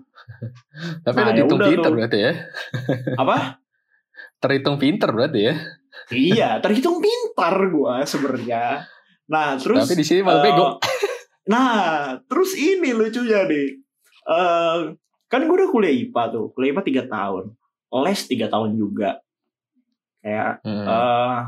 Tapi 1.07 1.15
Nah, 1.17 1.27
ya 1.29 1.35
dihitung 1.37 1.59
pinter 1.61 1.83
tuh. 1.85 1.95
berarti 1.95 2.19
ya. 2.21 2.33
apa 3.15 3.37
Terhitung 4.43 4.77
pinter 4.77 5.09
berarti 5.09 5.41
ya. 5.41 5.55
iya 6.11 6.49
terhitung 6.59 6.99
pintar 6.99 7.55
gue 7.62 7.95
sebenarnya 8.03 8.83
nah 9.25 9.55
terus 9.55 9.87
Tapi 9.87 9.95
di 9.95 10.03
sini 10.03 10.21
malah 10.21 10.43
Eh, 10.43 10.45
bego. 10.45 10.67
Nah, 11.45 11.75
terus 12.25 12.55
ini 12.55 12.91
lucunya 12.91 13.43
nih. 13.45 13.82
Eh, 14.23 14.79
kan 15.26 15.41
gue 15.43 15.57
udah 15.57 15.71
kuliah 15.71 15.91
IPA 15.93 16.23
tuh. 16.31 16.47
Kuliah 16.55 16.71
IPA 16.73 16.83
3 16.85 17.05
tahun. 17.09 17.45
Les 17.93 18.21
3 18.25 18.47
tahun 18.49 18.71
juga. 18.75 19.21
Kayak, 20.23 20.62
Hmm. 20.62 20.87
eh 20.87 21.38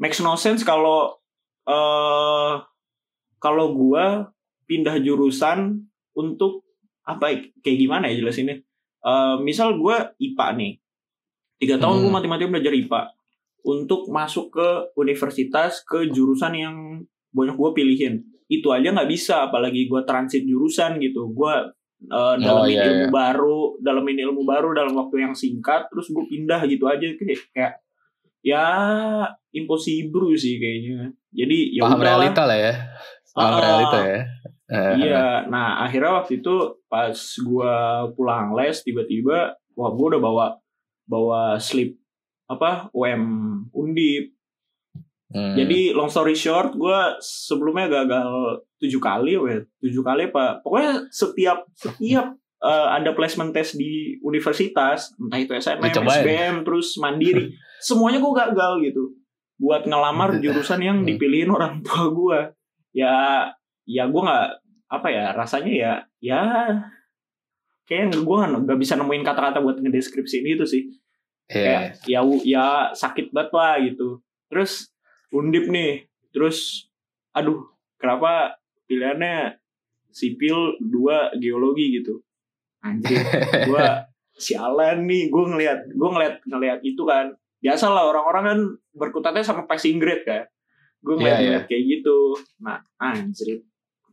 makes 0.00 0.18
no 0.18 0.34
sense 0.34 0.64
kalau 0.64 1.20
eh 1.64 2.52
kalau 3.38 3.66
gue 3.76 4.04
pindah 4.64 4.96
jurusan 4.98 5.84
untuk 6.16 6.64
apa 7.04 7.28
ya, 7.30 7.36
kayak 7.60 7.78
gimana 7.78 8.08
ya 8.08 8.16
jelasinnya? 8.18 8.64
Eh 9.04 9.34
misal 9.44 9.76
gue 9.76 9.96
IPA 10.18 10.46
nih. 10.56 10.72
Tiga 11.60 11.76
tahun 11.76 12.00
gue 12.00 12.08
Hmm. 12.08 12.16
mati-matian 12.16 12.50
belajar 12.50 12.72
IPA. 12.72 13.12
Untuk 13.64 14.08
masuk 14.08 14.52
ke 14.52 14.68
universitas 14.96 15.80
ke 15.84 16.08
jurusan 16.08 16.52
yang 16.52 16.76
banyak 17.34 17.58
gue 17.58 17.70
pilihin 17.74 18.14
itu 18.46 18.68
aja 18.70 18.94
nggak 18.94 19.10
bisa 19.10 19.50
apalagi 19.50 19.90
gue 19.90 20.00
transit 20.06 20.46
jurusan 20.46 21.02
gitu 21.02 21.34
gue 21.34 21.54
uh, 22.12 22.34
dalamin 22.38 22.76
iya, 22.78 22.84
ilmu 22.86 23.06
iya. 23.08 23.12
baru 23.12 23.58
dalamin 23.82 24.18
ilmu 24.30 24.42
baru 24.46 24.70
dalam 24.76 24.94
waktu 24.94 25.24
yang 25.24 25.34
singkat 25.34 25.88
terus 25.90 26.12
gue 26.12 26.24
pindah 26.28 26.62
gitu 26.70 26.86
aja 26.86 27.04
kayak 27.18 27.42
kayak 27.50 27.72
ya 28.44 28.66
impossible 29.56 30.36
sih 30.36 30.60
kayaknya 30.60 31.16
jadi 31.32 31.58
ya 31.74 31.82
Paham 31.88 31.98
udahlah. 31.98 32.06
realita 32.06 32.42
lah 32.46 32.58
ya. 32.58 32.74
Paham 33.34 33.50
Ah, 33.50 33.58
realita 33.58 33.98
ya. 34.06 34.20
Eh, 34.64 34.92
iya 35.08 35.26
nah 35.50 35.84
akhirnya 35.84 36.22
waktu 36.22 36.40
itu 36.40 36.54
pas 36.86 37.16
gue 37.18 37.74
pulang 38.16 38.54
les 38.56 38.76
tiba-tiba 38.80 39.58
wah 39.76 39.90
gue 39.92 40.06
udah 40.14 40.22
bawa 40.22 40.46
bawa 41.04 41.60
slip 41.60 41.98
apa 42.48 42.88
UM 42.92 43.22
Undip 43.72 44.33
hmm. 45.34 45.54
Jadi 45.58 45.90
long 45.90 46.06
story 46.06 46.32
short, 46.32 46.72
gue 46.72 46.98
sebelumnya 47.18 47.90
gagal 47.90 48.62
tujuh 48.78 49.02
kali, 49.02 49.34
weh. 49.34 49.60
tujuh 49.82 50.00
kali 50.00 50.30
pak. 50.30 50.62
Pokoknya 50.62 51.10
setiap 51.10 51.66
setiap 51.74 52.32
eh, 52.62 52.88
ada 52.94 53.10
placement 53.12 53.50
test 53.50 53.74
di 53.74 54.16
universitas, 54.22 55.12
entah 55.18 55.36
itu 55.36 55.52
SNM, 55.52 55.82
Dicobain. 55.84 56.22
SBM, 56.22 56.54
terus 56.62 56.88
mandiri, 56.96 57.50
semuanya 57.90 58.22
gue 58.22 58.32
gagal 58.32 58.72
gitu. 58.86 59.04
Buat 59.58 59.84
ngelamar 59.84 60.38
jurusan 60.42 60.80
yang 60.80 61.02
Hmm. 61.02 61.08
dipilihin 61.10 61.50
orang 61.50 61.82
tua 61.82 62.08
gue. 62.08 62.38
Ya, 62.94 63.50
ya 63.84 64.06
gue 64.06 64.22
nggak 64.22 64.48
apa 64.86 65.08
ya 65.10 65.34
rasanya 65.34 65.72
ya, 65.74 65.92
ya 66.22 66.40
kayak 67.84 68.16
gue 68.16 68.38
nggak 68.64 68.78
bisa 68.80 68.96
nemuin 68.96 69.20
kata-kata 69.20 69.60
buat 69.60 69.76
ngedeskripsiin 69.76 70.56
itu 70.56 70.64
sih 70.64 70.82
Iya. 71.44 71.60
kayak 71.60 71.82
ya 72.08 72.20
ya 72.48 72.66
sakit 72.96 73.28
banget 73.28 73.52
lah 73.52 73.76
gitu 73.84 74.08
terus 74.48 74.88
undip 75.34 75.66
nih. 75.66 76.06
Terus 76.30 76.86
aduh 77.34 77.66
kenapa 77.98 78.54
pilihannya 78.86 79.58
sipil 80.14 80.78
dua 80.78 81.34
geologi 81.34 81.98
gitu? 81.98 82.22
Anjir 82.86 83.18
gua 83.68 84.06
sialan 84.34 85.06
nih 85.06 85.30
gue 85.30 85.44
ngeliat 85.46 85.90
gue 85.90 86.10
ngeliat 86.14 86.34
ngeliat 86.46 86.80
itu 86.86 87.02
kan. 87.02 87.34
Biasa 87.58 87.90
lah 87.90 88.06
orang-orang 88.06 88.44
kan 88.46 88.58
berkutatnya 88.94 89.42
sama 89.42 89.66
passing 89.66 89.98
grade 89.98 90.22
kan. 90.22 90.46
Gue 91.02 91.18
ngeliat, 91.18 91.36
Iya, 91.36 91.42
iya. 91.42 91.46
ngeliat 91.50 91.64
kayak 91.66 91.84
gitu. 91.90 92.18
Nah 92.62 92.78
anjir 93.02 93.60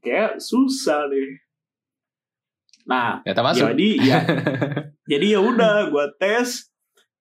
kayak 0.01 0.41
susah 0.41 1.05
deh 1.07 1.37
nah 2.81 3.21
Ya, 3.21 3.37
jadi 3.37 3.89
ya 4.01 4.17
jadi 5.11 5.37
ya 5.37 5.39
udah 5.39 5.93
gue 5.93 6.05
tes 6.17 6.70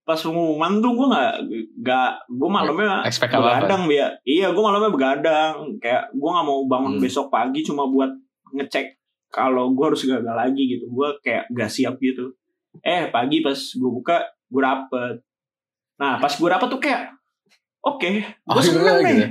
pas 0.00 0.18
pengumuman 0.18 0.80
tuh 0.80 0.92
gue 0.92 1.06
nggak 1.06 1.32
nggak 1.80 2.10
gue 2.26 2.48
malamnya 2.50 3.04
Expect 3.06 3.30
begadang 3.30 3.86
ya 3.86 4.08
iya 4.22 4.50
gue 4.50 4.58
malamnya 4.58 4.90
begadang. 4.90 5.54
Kayak 5.78 6.10
gue 6.10 6.30
nggak 6.30 6.46
mau 6.46 6.60
bangun 6.66 6.98
Hmm. 6.98 7.02
besok 7.02 7.26
pagi 7.28 7.62
cuma 7.62 7.86
buat 7.86 8.10
ngecek 8.50 8.98
kalau 9.30 9.70
gue 9.70 9.84
harus 9.86 10.02
gagal 10.02 10.34
lagi 10.34 10.62
gitu. 10.66 10.90
Gue 10.90 11.14
kayak 11.22 11.46
gak 11.50 11.70
siap 11.70 12.02
gitu. 12.02 12.34
Eh 12.82 13.06
pagi 13.08 13.38
pas 13.40 13.54
gue 13.54 13.90
buka 13.92 14.18
gue 14.50 14.58
dapet. 14.58 15.14
Nah 15.96 16.18
pas 16.18 16.32
gue 16.32 16.48
dapet 16.48 16.66
tuh 16.66 16.80
kayak 16.80 17.02
oke 17.80 18.10
gue 18.10 18.50
Akhirnya 18.50 18.66
seneng 18.66 18.98
nih. 18.98 19.14
gitu. 19.14 19.26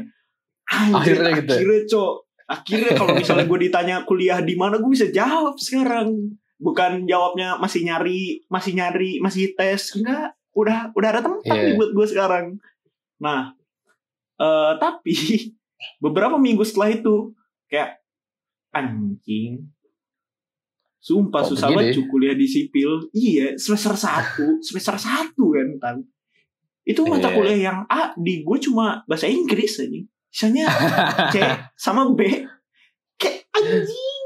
Anjir, 0.70 0.96
Akhirnya 0.96 1.32
gitu. 1.44 1.54
akhirnya 1.54 1.82
cok. 1.84 2.14
Akhirnya 2.50 2.92
kalau 2.96 3.12
misalnya 3.14 3.46
gue 3.46 3.60
ditanya 3.62 3.96
kuliah 4.06 4.40
di 4.40 4.56
mana 4.56 4.80
gue 4.80 4.88
bisa 4.88 5.10
jawab 5.10 5.60
sekarang. 5.60 6.14
Bukan 6.56 7.04
jawabnya 7.04 7.60
masih 7.60 7.84
nyari 7.84 8.48
masih 8.48 8.72
nyari 8.74 9.20
masih 9.20 9.52
tes. 9.54 10.00
Enggak 10.00 10.39
udah 10.60 10.92
udah 10.92 11.10
ada 11.10 11.22
tempat 11.22 11.46
Iya. 11.48 11.64
nih 11.66 11.76
buat 11.76 11.92
gue 11.92 12.06
sekarang. 12.06 12.46
Nah 13.20 13.56
eh 14.36 14.72
tapi 14.78 15.16
beberapa 16.04 16.36
minggu 16.36 16.64
setelah 16.64 16.92
itu 16.92 17.32
kayak 17.68 18.00
anjing. 18.72 19.68
Sumpah 21.00 21.42
Kok 21.42 21.50
susah 21.56 21.68
banget 21.72 21.96
kuliah 22.06 22.36
di 22.36 22.44
sipil. 22.44 23.08
Iya 23.12 23.56
semester 23.56 23.96
satu 23.96 24.46
semester 24.66 25.00
satu 25.00 25.56
kan 25.56 25.70
kan. 25.80 25.96
Itu 26.84 27.06
mata 27.06 27.30
Iya. 27.30 27.36
kuliah 27.36 27.60
yang 27.72 27.80
A 27.88 28.12
di 28.16 28.44
gue 28.44 28.58
cuma 28.60 29.04
bahasa 29.06 29.26
Inggris 29.26 29.80
aja 29.80 30.00
sisanya 30.30 30.66
C 31.32 31.42
sama 31.84 32.12
B. 32.14 32.22
Kayak 33.16 33.48
anjing. 33.52 34.26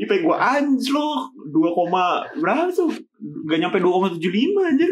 IP 0.00 0.24
gue 0.24 0.32
anjlok 0.32 1.28
2, 1.52 1.76
koma 1.76 2.24
berapa 2.34 2.72
tuh? 2.72 2.88
Gak 3.44 3.60
nyampe 3.60 3.76
2,75 3.76 4.16
anjir 4.64 4.88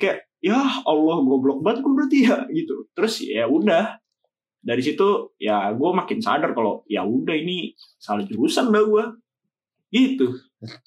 kayak 0.00 0.24
ya 0.40 0.56
Allah 0.88 1.16
goblok 1.20 1.60
banget 1.60 1.84
gue 1.84 1.92
berarti 1.92 2.18
ya 2.24 2.38
gitu 2.48 2.88
terus 2.96 3.20
ya 3.20 3.44
udah 3.44 4.00
dari 4.60 4.80
situ 4.80 5.36
ya 5.36 5.68
gue 5.72 5.90
makin 5.92 6.18
sadar 6.20 6.56
kalau 6.56 6.80
ya 6.88 7.04
udah 7.04 7.36
ini 7.36 7.76
salah 8.00 8.24
jurusan 8.24 8.72
dah 8.72 8.84
gue 8.84 9.04
gitu 9.92 10.32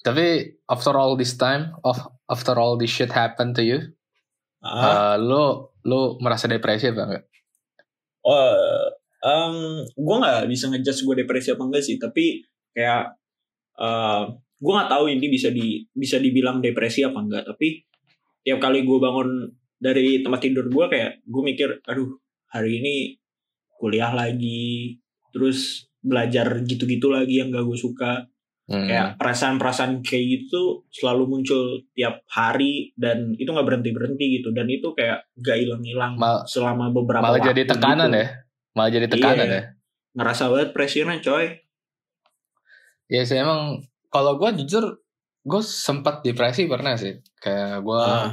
Tapi 0.06 0.54
after 0.70 0.94
all 0.94 1.18
this 1.18 1.34
time, 1.34 1.74
of 1.82 1.98
after 2.30 2.54
all 2.54 2.78
this 2.78 2.94
shit 2.94 3.10
happen 3.10 3.50
to 3.50 3.62
you, 3.66 3.90
Ah. 4.62 4.70
uh, 4.70 5.16
lo 5.18 5.74
lo 5.82 6.14
merasa 6.22 6.46
depresi 6.46 6.94
apa 6.94 7.02
enggak? 7.04 7.24
Oh, 8.22 8.88
um, 9.26 9.82
gue 9.82 10.16
nggak 10.22 10.46
bisa 10.46 10.70
ngejudge 10.70 11.02
gue 11.04 11.14
depresi 11.26 11.50
apa 11.50 11.62
enggak 11.66 11.82
sih, 11.82 11.98
tapi 11.98 12.46
kayak 12.70 13.18
uh, 13.76 14.30
gue 14.56 14.72
nggak 14.72 14.88
tahu 14.88 15.10
ini 15.10 15.26
bisa 15.26 15.50
di 15.50 15.82
bisa 15.90 16.22
dibilang 16.22 16.62
depresi 16.62 17.02
apa 17.02 17.18
enggak, 17.18 17.44
tapi 17.44 17.82
tiap 18.44 18.60
kali 18.60 18.84
gue 18.84 18.98
bangun 19.00 19.28
dari 19.74 20.20
tempat 20.20 20.40
tidur 20.44 20.68
gue 20.68 20.84
kayak 20.86 21.24
gue 21.24 21.42
mikir, 21.42 21.68
aduh 21.84 22.20
hari 22.48 22.78
ini 22.78 22.94
kuliah 23.74 24.12
lagi, 24.12 24.96
terus 25.32 25.88
belajar 25.98 26.60
gitu-gitu 26.62 27.08
lagi 27.10 27.40
yang 27.40 27.48
gak 27.50 27.64
gue 27.64 27.78
suka, 27.80 28.28
Hmm. 28.64 28.88
kayak 28.88 29.20
perasaan-perasaan 29.20 30.00
kayak 30.00 30.24
gitu 30.40 30.88
selalu 30.88 31.28
muncul 31.28 31.84
tiap 31.92 32.24
hari 32.32 32.96
dan 32.96 33.36
itu 33.36 33.52
nggak 33.52 33.60
berhenti 33.68 33.92
berhenti 33.92 34.40
gitu, 34.40 34.56
dan 34.56 34.64
itu 34.72 34.88
kayak 34.96 35.28
gak 35.36 35.60
hilang-hilang 35.60 36.16
selama 36.48 36.88
beberapa 36.88 37.20
malah 37.20 37.44
waktu 37.44 37.52
jadi 37.52 37.62
tekanan 37.76 38.08
gitu 38.08 38.20
ya. 38.24 38.28
Malah 38.72 38.90
jadi 38.96 39.06
tekanan 39.12 39.44
Iya. 39.44 39.52
ya. 39.52 39.62
ngerasa 40.16 40.42
banget 40.48 40.68
pressure-nya 40.72 41.20
coy 41.20 41.46
Ya 43.04 43.20
sih 43.28 43.36
emang 43.36 43.84
kalau 44.08 44.40
gue 44.40 44.64
jujur 44.64 44.96
gue 45.44 45.60
sempat 45.62 46.24
depresi 46.24 46.64
pernah 46.64 46.96
sih. 46.96 47.14
Kayak 47.38 47.84
gue 47.84 48.00
Ah, 48.00 48.32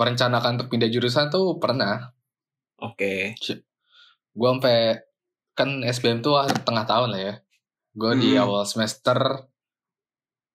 merencanakan 0.00 0.56
untuk 0.56 0.68
pindah 0.72 0.88
jurusan 0.88 1.28
tuh 1.28 1.60
pernah. 1.60 2.10
oke 2.80 3.36
Gue 4.32 4.48
sampai 4.48 4.78
kan 5.52 5.84
SBM 5.84 6.24
tuh 6.24 6.40
tengah 6.64 6.86
tahun 6.88 7.08
lah 7.12 7.20
ya. 7.20 7.34
Gue 7.92 8.12
di 8.16 8.30
Hmm. 8.32 8.42
awal 8.44 8.64
semester 8.64 9.18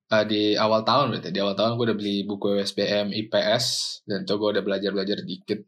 eh, 0.05 0.25
di 0.25 0.43
awal 0.55 0.81
tahun 0.85 1.05
berarti 1.13 1.29
di 1.29 1.39
awal 1.41 1.53
tahun 1.57 1.77
gue 1.77 1.85
udah 1.91 1.97
beli 1.97 2.15
buku 2.25 2.61
SBM 2.61 3.09
IPS 3.11 3.65
dan 4.05 4.25
tuh 4.25 4.37
gue 4.41 4.49
udah 4.57 4.63
belajar 4.65 4.89
belajar 4.95 5.17
dikit. 5.21 5.61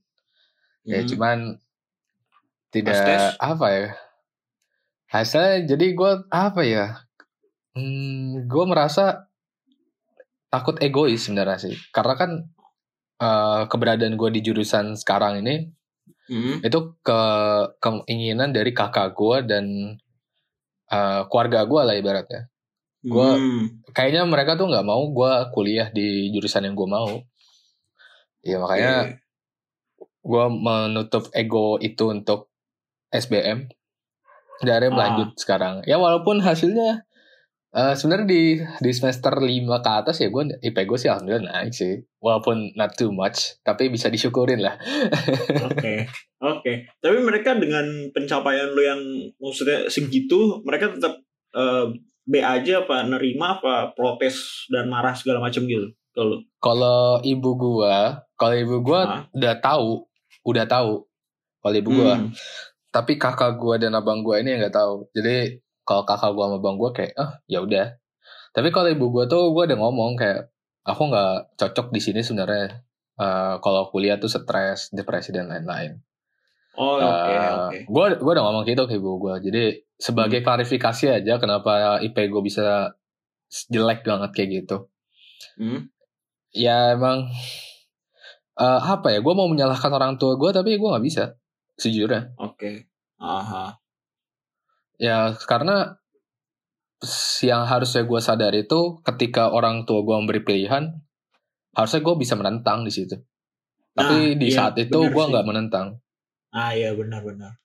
Ya 0.87 1.03
Hmm. 1.03 1.09
cuman 1.11 1.37
Pas 1.57 2.73
tidak 2.73 2.99
tes? 3.03 3.23
apa 3.37 3.67
ya. 3.69 3.87
Hasilnya 5.07 5.67
jadi 5.75 5.85
gue 5.95 6.11
apa 6.31 6.61
ya? 6.63 6.85
Hmm, 7.75 8.47
gue 8.49 8.65
merasa 8.67 9.26
takut 10.47 10.75
egois 10.79 11.19
sebenarnya 11.19 11.57
sih. 11.61 11.75
Karena 11.89 12.13
kan 12.13 12.31
eh, 13.17 13.61
keberadaan 13.65 14.13
gue 14.13 14.29
di 14.29 14.41
jurusan 14.41 14.93
sekarang 14.93 15.41
ini 15.41 15.73
Hmm. 16.27 16.59
itu 16.59 16.79
ke 16.99 17.19
keinginan 17.79 18.51
dari 18.51 18.71
kakak 18.71 19.11
gue 19.13 19.47
dan 19.47 19.65
eh, 20.87 21.21
keluarga 21.27 21.63
gue 21.63 21.81
lah 21.81 21.95
ibaratnya. 21.95 22.51
Gua- 23.01 23.35
Hmm. 23.35 23.79
Kayaknya 23.89 24.23
mereka 24.23 24.53
tuh 24.53 24.67
nggak 24.67 24.83
mau 24.83 25.07
gue 25.07 25.31
kuliah 25.51 25.87
di 25.89 26.27
jurusan 26.29 26.63
yang 26.63 26.75
gue 26.75 26.85
mau. 26.85 27.23
Ya 28.39 28.59
makanya 28.59 29.17
gue 30.21 30.45
menutup 30.51 31.31
ego 31.31 31.79
itu 31.79 32.03
untuk 32.07 32.51
SBM 33.09 33.71
dari 34.59 34.87
Ah. 34.87 34.91
melanjut 34.91 35.35
sekarang 35.37 35.79
ya 35.83 35.95
walaupun 35.95 36.39
hasilnya 36.39 37.06
eh, 37.77 37.93
sebenarnya 37.93 38.25
di 38.25 38.43
di 38.57 38.91
semester 38.91 39.29
5 39.31 39.45
ke 39.77 39.91
atas 39.93 40.17
ya 40.17 40.27
gue 40.27 40.43
IP 40.59 40.77
gue 40.83 40.97
sih 40.97 41.07
alhamdulillah 41.07 41.45
naik 41.45 41.71
sih 41.71 41.93
walaupun 42.17 42.73
not 42.73 42.91
too 42.93 43.11
much 43.11 43.61
tapi 43.61 43.87
bisa 43.87 44.09
disyukurin 44.09 44.59
lah 44.59 44.73
Oke, 45.67 46.09
oke. 46.39 46.73
Tapi 46.97 47.17
mereka 47.19 47.53
dengan 47.53 47.85
pencapaian 48.09 48.67
lo 48.67 48.81
yang 48.81 49.01
maksudnya 49.37 49.85
segitu, 49.87 50.59
mereka 50.63 50.89
tetap 50.89 51.21
eh, 51.53 51.85
B 52.23 52.33
aja 52.37 52.81
apa 52.81 53.05
nerima 53.05 53.55
apa 53.55 53.93
protes 53.93 54.67
dan 54.67 54.87
marah 54.87 55.13
segala 55.13 55.39
macam 55.39 55.63
gitu. 55.63 55.87
Kalau 56.11 56.41
kalau 56.57 56.99
ibu 57.21 57.49
gue 57.55 57.95
kalau 58.33 58.55
ibu 58.55 58.81
gue 58.81 58.99
Ah. 58.99 59.23
udah 59.31 59.53
tahu 59.57 60.01
udah 60.43 60.65
tahu 60.65 61.05
kalau 61.59 61.75
ibu 61.75 61.89
gue 61.93 62.09
Hmm. 62.09 62.33
tapi 62.89 63.15
kakak 63.15 63.55
gue 63.55 63.75
dan 63.77 63.93
abang 63.93 64.19
gue 64.19 64.33
ini 64.37 64.49
yang 64.51 64.61
nggak 64.61 64.73
tahu 64.73 65.05
jadi 65.13 65.61
kalau 65.87 66.03
kakak 66.03 66.29
gue 66.29 66.43
sama 66.43 66.59
abang 66.59 66.75
gue 66.75 66.89
kayak 66.91 67.13
ah 67.15 67.39
ya 67.47 67.63
udah 67.63 67.95
tapi 68.51 68.69
kalau 68.69 68.91
ibu 68.91 69.07
gue 69.09 69.23
tuh 69.25 69.49
gue 69.49 69.63
udah 69.65 69.79
ngomong 69.79 70.13
kayak 70.13 70.51
aku 70.83 71.07
nggak 71.07 71.55
cocok 71.55 71.87
di 71.89 71.99
sini 71.99 72.19
sebenarnya 72.21 72.83
Eh, 73.17 73.55
kalau 73.65 73.89
kuliah 73.89 74.21
tuh 74.21 74.29
stres 74.29 74.93
depresi 74.93 75.33
dan 75.33 75.49
lain-lain 75.49 75.97
Oh, 76.77 77.01
oke, 77.01 77.33
oke. 77.33 77.77
gue 77.89 78.05
gue 78.13 78.31
udah 78.31 78.45
ngomong 78.45 78.61
gitu 78.61 78.85
ke 78.85 78.93
ibu 78.93 79.17
gue 79.17 79.35
jadi 79.41 79.63
sebagai 79.97 80.45
klarifikasi 80.45 81.17
aja 81.17 81.41
kenapa 81.41 81.97
IP 81.97 82.29
gue 82.29 82.43
bisa 82.43 82.93
jelek 83.73 84.05
banget 84.05 84.31
kayak 84.31 84.49
gitu 84.53 84.77
Hmm. 85.57 85.89
ya 86.53 86.93
emang 86.93 87.25
eh, 88.53 88.81
apa 88.85 89.09
ya 89.09 89.19
gue 89.19 89.33
mau 89.33 89.49
menyalahkan 89.49 89.89
orang 89.89 90.17
tua 90.17 90.37
gue 90.37 90.49
tapi 90.51 90.77
gue 90.77 90.85
nggak 90.85 91.01
bisa 91.01 91.33
sejujurnya 91.73 92.37
Oke. 92.37 92.85
Aha. 93.17 93.81
Ya 94.97 95.33
karena 95.45 95.97
yang 97.45 97.69
harusnya 97.69 98.03
gue 98.03 98.19
sadar 98.21 98.53
itu 98.57 98.97
ketika 99.05 99.53
orang 99.53 99.85
tua 99.85 100.01
gue 100.01 100.15
memberi 100.17 100.41
pilihan, 100.41 100.89
harusnya 101.77 102.01
gue 102.01 102.15
bisa 102.17 102.33
menentang 102.33 102.81
di 102.81 102.89
situ. 102.89 103.13
Tapi 103.93 104.33
Nah, 104.33 104.37
di 104.37 104.47
iya, 104.49 104.57
saat 104.57 104.73
itu 104.77 104.97
gue 104.97 105.23
nggak 105.29 105.45
menentang. 105.45 106.01
Ah 106.49 106.73
iya 106.73 106.93
benar-benar. 106.97 107.61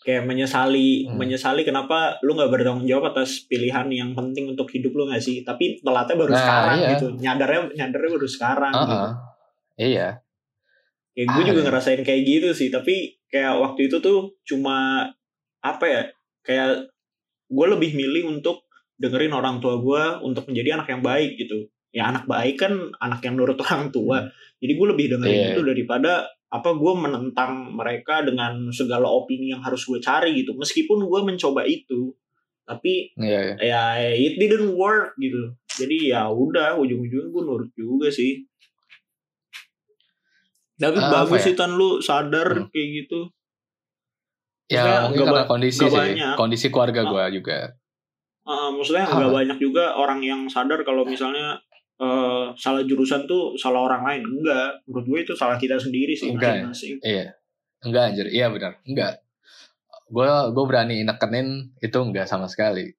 Kayak 0.00 0.24
menyesali, 0.24 1.04
Hmm. 1.04 1.20
menyesali 1.20 1.60
kenapa 1.60 2.16
lu 2.24 2.32
nggak 2.32 2.48
bertanggung 2.48 2.88
jawab 2.88 3.12
atas 3.12 3.44
pilihan 3.44 3.84
yang 3.92 4.16
penting 4.16 4.48
untuk 4.48 4.64
hidup 4.72 4.96
lu 4.96 5.04
nggak 5.12 5.20
sih? 5.20 5.44
Tapi 5.44 5.76
telatnya 5.84 6.16
baru 6.16 6.32
Nah, 6.32 6.40
sekarang 6.40 6.76
iya. 6.80 6.88
gitu. 6.96 7.06
Nyadarnya, 7.20 7.60
nyadarnya 7.76 8.10
baru 8.16 8.28
sekarang. 8.28 8.72
Ah, 8.72 8.80
gitu. 8.80 8.96
ah. 8.96 9.12
Iya. 9.76 10.08
Kayak 11.12 11.26
gue 11.28 11.42
Ah, 11.44 11.48
juga 11.52 11.60
iya. 11.60 11.66
ngerasain 11.68 12.00
kayak 12.00 12.22
gitu 12.24 12.48
sih. 12.56 12.68
Tapi 12.72 12.94
kayak 13.28 13.60
waktu 13.60 13.80
itu 13.92 13.96
tuh 14.00 14.32
cuma 14.48 15.04
apa 15.60 15.84
ya? 15.84 16.02
Kayak 16.50 16.90
gue 17.46 17.66
lebih 17.70 17.94
milih 17.94 18.26
untuk 18.26 18.66
dengerin 18.98 19.30
orang 19.30 19.62
tua 19.62 19.78
gue 19.78 20.02
untuk 20.26 20.50
menjadi 20.50 20.82
anak 20.82 20.90
yang 20.90 21.02
baik 21.06 21.38
gitu. 21.38 21.70
Ya 21.90 22.10
anak 22.10 22.26
baik 22.26 22.58
kan 22.58 22.74
anak 22.98 23.22
yang 23.22 23.38
nurut 23.38 23.54
orang 23.62 23.94
tua. 23.94 24.26
Jadi 24.58 24.72
gue 24.74 24.86
lebih 24.90 25.06
dengerin 25.14 25.30
Hmm. 25.30 25.46
Iya. 25.46 25.54
itu 25.54 25.62
daripada 25.62 26.12
apa 26.50 26.74
gue 26.74 26.92
menentang 26.98 27.70
mereka 27.70 28.26
dengan 28.26 28.74
segala 28.74 29.06
opini 29.06 29.54
yang 29.54 29.62
harus 29.62 29.86
gue 29.86 30.02
cari 30.02 30.34
gitu. 30.34 30.58
Meskipun 30.58 31.06
gue 31.06 31.20
mencoba 31.22 31.62
itu, 31.62 32.10
tapi 32.66 33.14
Iya. 33.14 33.54
iya. 33.62 33.82
ya 34.02 34.10
it 34.10 34.34
didn't 34.34 34.74
work 34.74 35.14
gitu. 35.16 35.54
Jadi 35.70 36.10
ya 36.10 36.26
udah 36.26 36.74
ujung-ujungnya 36.74 37.30
gue 37.30 37.42
nurut 37.46 37.70
juga 37.72 38.10
sih. 38.10 38.42
Tapi 40.74 40.96
Ah, 40.96 41.10
bagus 41.12 41.44
ya? 41.44 41.46
sih 41.46 41.54
tan 41.54 41.76
lu 41.76 42.00
sadar 42.00 42.48
Hmm. 42.56 42.68
kayak 42.72 42.88
gitu. 43.04 43.28
Ya 44.70 45.10
mungkin 45.10 45.26
karena 45.26 45.44
kondisi 45.44 45.82
sih, 45.82 45.90
banyak. 45.90 46.34
kondisi 46.38 46.66
keluarga 46.70 47.02
Ah. 47.02 47.08
gue 47.10 47.24
juga. 47.42 47.58
Uh, 48.46 48.70
maksudnya 48.72 49.04
nggak 49.04 49.30
banyak 49.30 49.58
juga 49.58 49.94
orang 49.94 50.22
yang 50.22 50.46
sadar 50.46 50.80
kalau 50.80 51.02
misalnya 51.02 51.58
uh, 51.98 52.50
salah 52.54 52.86
jurusan 52.86 53.26
tuh 53.26 53.58
salah 53.58 53.84
orang 53.84 54.02
lain. 54.06 54.22
Enggak, 54.24 54.78
menurut 54.86 55.06
gue 55.06 55.18
itu 55.26 55.32
salah 55.34 55.58
kita 55.58 55.74
sendiri 55.74 56.14
sih 56.14 56.30
Enggak 56.30 56.54
ya? 56.54 56.62
masing-masing. 56.64 56.94
Iya. 57.02 57.26
Enggak 57.82 58.02
anjir. 58.14 58.26
Iya 58.30 58.46
benar. 58.48 58.72
Enggak. 58.86 59.12
Gue 60.06 60.26
gue 60.26 60.64
berani 60.66 60.96
nekenin 61.02 61.48
itu 61.78 61.98
enggak 61.98 62.26
sama 62.26 62.46
sekali. 62.46 62.94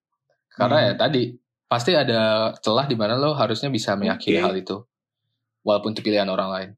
Karena 0.52 0.78
Hmm. 0.78 0.88
ya 0.88 0.94
tadi 1.00 1.24
pasti 1.66 1.96
ada 1.96 2.52
celah 2.60 2.84
di 2.84 3.00
mana 3.00 3.16
lo 3.16 3.32
harusnya 3.32 3.72
bisa 3.72 3.96
meyakini 3.96 4.40
Oke. 4.40 4.44
hal 4.44 4.56
itu. 4.56 4.78
Walaupun 5.64 5.96
itu 5.96 6.02
pilihan 6.02 6.28
orang 6.28 6.50
lain. 6.52 6.70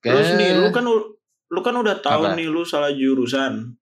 Terus 0.00 0.36
nih, 0.36 0.52
lu 0.54 0.68
kan 0.68 0.84
lu 1.50 1.60
kan 1.60 1.74
udah 1.74 1.96
tahu 1.98 2.22
Apa? 2.24 2.36
nih 2.36 2.48
lu 2.48 2.62
salah 2.62 2.88
jurusan. 2.88 3.76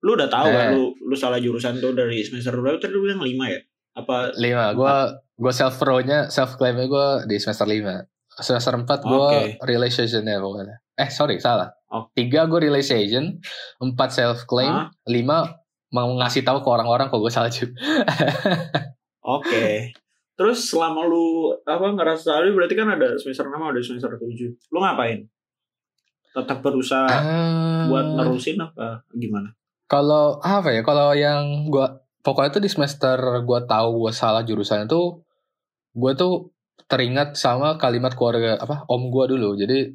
Lu 0.00 0.10
udah 0.12 0.28
tahu 0.28 0.46
kan 0.46 0.66
Eh. 0.68 0.76
lu 0.76 0.92
lu 1.00 1.14
salah 1.14 1.38
jurusan 1.38 1.78
tuh 1.78 1.92
dari 1.92 2.20
semester 2.20 2.52
berapa 2.52 2.76
tadi 2.76 2.92
lu 2.92 3.02
bilang 3.02 3.20
5 3.20 3.48
ya? 3.48 3.60
Apa 3.94 4.34
lima 4.34 4.74
gue 4.74 4.94
gue 5.38 5.52
self 5.52 5.78
pro 5.78 6.02
nya 6.02 6.26
self 6.26 6.58
claimnya 6.58 6.84
gue 6.84 7.06
di 7.26 7.38
semester 7.38 7.62
lima 7.62 8.02
semester 8.34 8.74
empat 8.74 9.00
gue 9.00 9.14
Oke. 9.14 9.62
relationship-nya 9.62 10.42
pokoknya 10.42 10.82
eh 10.94 11.06
sorry 11.08 11.38
salah 11.38 11.70
Oh. 11.86 12.10
tiga 12.10 12.42
gue 12.44 12.58
relation 12.60 13.38
empat 13.78 14.10
self 14.10 14.44
claim 14.44 14.90
lima 15.06 15.46
mau 15.88 16.10
ngasih 16.12 16.42
tahu 16.42 16.58
ke 16.58 16.68
orang-orang 16.68 17.06
kalau 17.06 17.22
gue 17.22 17.30
salju 17.30 17.70
Oke. 19.22 19.94
Terus 20.34 20.66
selama 20.66 21.06
lu 21.06 21.54
apa 21.62 21.94
ngerasa 21.94 22.34
salah 22.34 22.50
berarti 22.50 22.74
kan 22.74 22.90
ada 22.90 23.14
semester 23.14 23.46
6 23.46 23.54
ada 23.54 23.78
semester 23.78 24.10
7. 24.10 24.58
Lu 24.68 24.82
ngapain? 24.82 25.22
Tetap 26.34 26.58
berusaha 26.60 27.06
Ah. 27.06 27.86
buat 27.86 28.06
nerusin 28.12 28.58
apa 28.58 29.06
gimana? 29.14 29.54
Kalau 29.86 30.42
apa 30.42 30.68
ya? 30.68 30.82
Kalau 30.82 31.14
yang 31.14 31.70
gua 31.70 31.86
pokoknya 32.20 32.50
tuh 32.50 32.62
di 32.62 32.68
semester 32.68 33.14
gua 33.42 33.62
tahu 33.62 34.02
gua 34.02 34.12
salah 34.12 34.42
jurusan 34.42 34.84
itu 34.84 35.22
gua 35.92 36.12
tuh 36.12 36.50
teringat 36.84 37.34
sama 37.34 37.78
kalimat 37.78 38.12
keluarga 38.12 38.58
apa 38.58 38.82
om 38.88 39.08
gua 39.08 39.24
dulu. 39.24 39.54
Jadi 39.54 39.94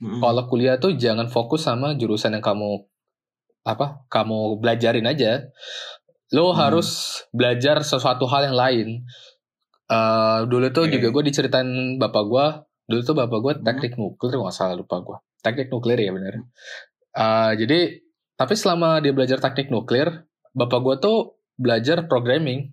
Mm-mm. 0.00 0.18
kalau 0.18 0.48
kuliah 0.48 0.74
tuh 0.76 0.96
jangan 0.96 1.28
fokus 1.28 1.62
sama 1.62 1.94
jurusan 1.94 2.32
yang 2.32 2.42
kamu 2.42 2.82
apa 3.62 4.02
kamu 4.08 4.58
belajarin 4.58 5.04
aja. 5.04 5.46
Lo 6.32 6.50
Hmm. 6.50 6.58
harus 6.58 6.88
belajar 7.30 7.84
sesuatu 7.84 8.24
hal 8.24 8.48
yang 8.48 8.56
lain. 8.56 8.88
Eh 9.86 10.38
dulu 10.48 10.72
tuh 10.72 10.88
Oke. 10.88 10.96
juga 10.96 11.12
gue 11.12 11.22
diceritain 11.28 11.68
bapak 11.98 12.24
gua 12.24 12.46
dulu 12.82 13.00
tuh 13.02 13.14
bapak 13.14 13.38
gua 13.38 13.52
Hmm. 13.52 13.62
teknik 13.62 13.94
nuklir 13.94 14.32
nggak 14.32 14.50
salah 14.50 14.72
lupa 14.72 14.96
gua 14.98 15.18
teknik 15.42 15.68
nuklir 15.68 15.98
ya 15.98 16.10
benar. 16.10 16.34
Eh, 17.12 17.52
jadi 17.60 17.80
tapi 18.34 18.54
selama 18.54 18.98
dia 18.98 19.12
belajar 19.12 19.38
teknik 19.38 19.68
nuklir 19.68 20.08
bapak 20.54 20.80
gua 20.80 20.96
tuh 20.96 21.36
belajar 21.58 22.06
programming 22.06 22.72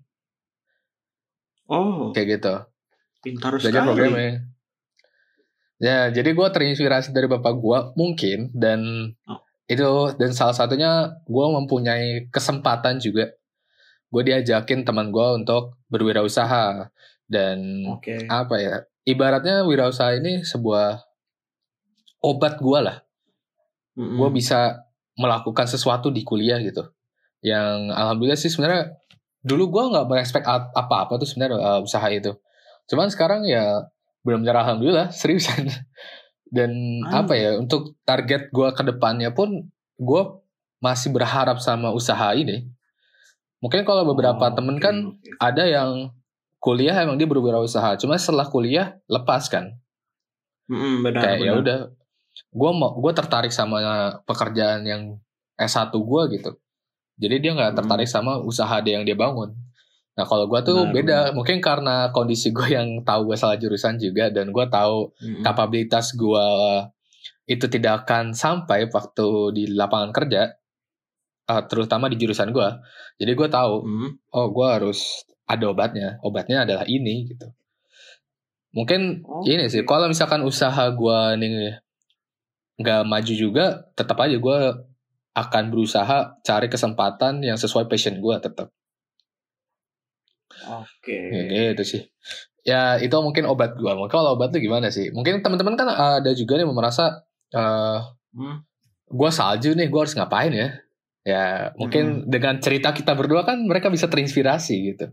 Oh, 1.69 2.09
kayak 2.11 2.39
gitu 2.39 2.55
pintar 3.21 3.53
belajar 3.53 3.83
sekali. 3.83 3.87
programming. 3.93 4.35
Ya, 5.79 6.11
jadi 6.11 6.35
gue 6.35 6.47
terinspirasi 6.51 7.15
dari 7.15 7.27
bapak 7.27 7.55
gue 7.55 7.79
mungkin 7.95 8.51
dan 8.51 8.79
Oh. 9.23 9.39
itu 9.63 9.85
dan 10.19 10.35
salah 10.35 10.51
satunya 10.51 10.91
gue 11.23 11.45
mempunyai 11.55 12.27
kesempatan 12.33 12.99
juga. 12.99 13.31
Gue 14.09 14.25
diajakin 14.25 14.83
teman 14.83 15.13
gue 15.13 15.27
untuk 15.39 15.77
berwirausaha 15.87 16.89
dan 17.29 17.85
Oke. 17.87 18.25
apa 18.27 18.55
ya? 18.59 18.75
Ibaratnya 19.05 19.63
wirausaha 19.63 20.17
ini 20.19 20.41
sebuah 20.43 20.99
obat 22.19 22.59
gue 22.59 22.79
lah. 22.79 22.97
Mm-mm. 23.95 24.15
Gue 24.15 24.29
bisa 24.31 24.83
melakukan 25.15 25.67
sesuatu 25.67 26.07
di 26.09 26.23
kuliah 26.23 26.59
gitu. 26.59 26.87
Yang 27.41 27.91
alhamdulillah 27.91 28.39
sih 28.39 28.51
sebenarnya 28.51 28.95
dulu 29.39 29.71
gue 29.71 29.83
nggak 29.95 30.07
berespek 30.07 30.43
apa-apa 30.75 31.15
tuh 31.17 31.27
sebenarnya 31.27 31.57
uh, 31.57 31.79
usaha 31.79 32.07
itu. 32.11 32.35
Cuman 32.87 33.07
sekarang 33.11 33.43
ya 33.43 33.87
benar-benar 34.23 34.63
alhamdulillah 34.63 35.07
seriusan. 35.19 35.67
Dan 36.49 36.71
Ah. 37.05 37.21
apa 37.23 37.37
ya 37.37 37.55
untuk 37.55 37.93
target 38.03 38.49
gue 38.49 38.67
ke 38.73 38.83
depannya 38.83 39.29
pun 39.29 39.69
gue 39.95 40.21
masih 40.79 41.11
berharap 41.11 41.59
sama 41.59 41.91
usaha 41.91 42.31
ini. 42.33 42.65
Mungkin 43.59 43.83
kalau 43.83 44.07
beberapa 44.07 44.47
Oh, 44.47 44.55
temen 44.55 44.79
oke, 44.79 44.83
kan 44.83 44.95
ada 45.37 45.67
yang 45.67 46.15
kuliah 46.59 46.95
emang 46.95 47.19
dia 47.19 47.27
berwirausaha, 47.27 47.99
cuma 47.99 48.15
setelah 48.15 48.47
kuliah 48.47 48.95
lepas 49.07 49.47
kan 49.47 49.75
Mm-mm, 50.67 51.01
benar, 51.01 51.21
kayak 51.23 51.37
ya 51.39 51.51
benar. 51.51 51.59
udah 51.59 51.77
gue 52.49 52.71
mau 52.71 52.95
gue 52.95 53.11
tertarik 53.11 53.49
sama 53.49 53.79
pekerjaan 54.21 54.81
yang 54.83 55.01
S1 55.55 55.91
gue 55.91 56.21
gitu 56.33 56.51
jadi 57.15 57.35
dia 57.37 57.51
nggak 57.53 57.71
Hmm. 57.71 57.79
tertarik 57.79 58.07
sama 58.07 58.39
usaha 58.39 58.79
dia 58.79 58.95
yang 58.95 59.03
dia 59.03 59.13
bangun 59.13 59.51
nah 60.13 60.23
kalau 60.23 60.45
gue 60.45 60.59
tuh 60.61 60.83
Benar, 60.83 60.93
beda 60.93 61.17
benar. 61.21 61.33
mungkin 61.33 61.57
karena 61.59 61.95
kondisi 62.09 62.49
gue 62.49 62.67
yang 62.69 63.01
tahu 63.01 63.27
gue 63.27 63.37
salah 63.37 63.55
jurusan 63.55 63.95
juga 63.95 64.27
dan 64.27 64.49
gue 64.49 64.65
tahu 64.67 65.11
Mm-mm. 65.15 65.41
kapabilitas 65.41 66.11
gue 66.11 66.47
itu 67.45 67.65
tidak 67.65 68.03
akan 68.03 68.31
sampai 68.31 68.87
waktu 68.87 69.27
di 69.53 69.63
lapangan 69.71 70.11
kerja 70.11 70.51
eh, 71.45 71.63
terutama 71.65 72.05
di 72.05 72.15
jurusan 72.15 72.49
gue 72.49 72.67
jadi 73.15 73.31
gue 73.31 73.47
tahu 73.47 73.73
Mm. 73.81 74.09
oh 74.31 74.47
gue 74.49 74.67
harus 74.67 75.23
ada 75.43 75.65
obatnya 75.65 76.19
obatnya 76.21 76.61
adalah 76.61 76.83
ini 76.85 77.25
gitu 77.27 77.47
mungkin 78.69 79.23
Oke. 79.23 79.49
ini 79.49 79.65
sih 79.65 79.81
kalau 79.81 80.05
misalkan 80.05 80.43
usaha 80.43 80.83
gue 80.89 81.19
nih 81.37 81.79
nggak 82.79 83.01
maju 83.03 83.33
juga 83.35 83.65
tetap 83.93 84.17
aja 84.23 84.39
gue 84.39 84.57
akan 85.35 85.63
berusaha 85.71 86.39
cari 86.41 86.67
kesempatan 86.71 87.43
yang 87.43 87.59
sesuai 87.59 87.91
passion 87.91 88.17
gue 88.17 88.35
tetap. 88.39 88.71
Oke. 90.67 91.17
ya, 91.31 91.71
gitu 91.75 91.83
sih. 91.85 92.01
Ya 92.67 92.99
itu 92.99 93.15
mungkin 93.23 93.47
obat 93.47 93.79
gue 93.79 93.91
mungkin 93.95 94.11
kalau 94.11 94.35
obat 94.35 94.51
tuh 94.51 94.59
gimana 94.59 94.91
sih? 94.91 95.11
Mungkin 95.15 95.39
teman-teman 95.39 95.79
kan 95.79 95.87
ada 95.87 96.31
juga 96.35 96.59
nih 96.59 96.67
merasa 96.67 97.23
eh 97.53 97.99
Hmm. 98.29 98.61
gue 99.09 99.29
salju 99.33 99.73
nih 99.73 99.89
gue 99.89 99.99
harus 99.99 100.13
ngapain 100.13 100.53
ya? 100.53 100.69
Ya 101.25 101.73
mungkin 101.81 102.29
dengan 102.29 102.61
cerita 102.61 102.93
kita 102.93 103.17
berdua 103.17 103.41
kan 103.41 103.57
mereka 103.65 103.89
bisa 103.89 104.05
terinspirasi 104.05 104.75
gitu. 104.93 105.09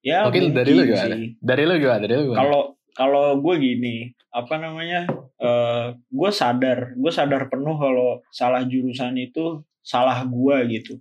Ya, 0.00 0.24
mungkin 0.24 0.52
dari 0.56 0.72
lu 0.72 0.84
gimana? 0.84 1.16
sih. 1.16 1.36
dari 1.40 1.64
lu 1.64 1.74
gimana? 1.80 2.00
Dari 2.04 2.14
lu 2.16 2.22
gimana? 2.32 2.40
Kalau 2.44 2.62
kalau 2.92 3.38
gue 3.40 3.54
gini, 3.58 3.96
apa 4.30 4.54
namanya? 4.56 5.06
eh 5.40 5.96
gue 5.96 6.30
sadar, 6.30 6.92
gue 6.94 7.08
sadar 7.08 7.48
penuh 7.48 7.72
kalau 7.74 8.20
salah 8.28 8.60
jurusan 8.62 9.16
itu 9.16 9.64
salah 9.80 10.20
gue 10.22 10.56
gitu. 10.68 11.00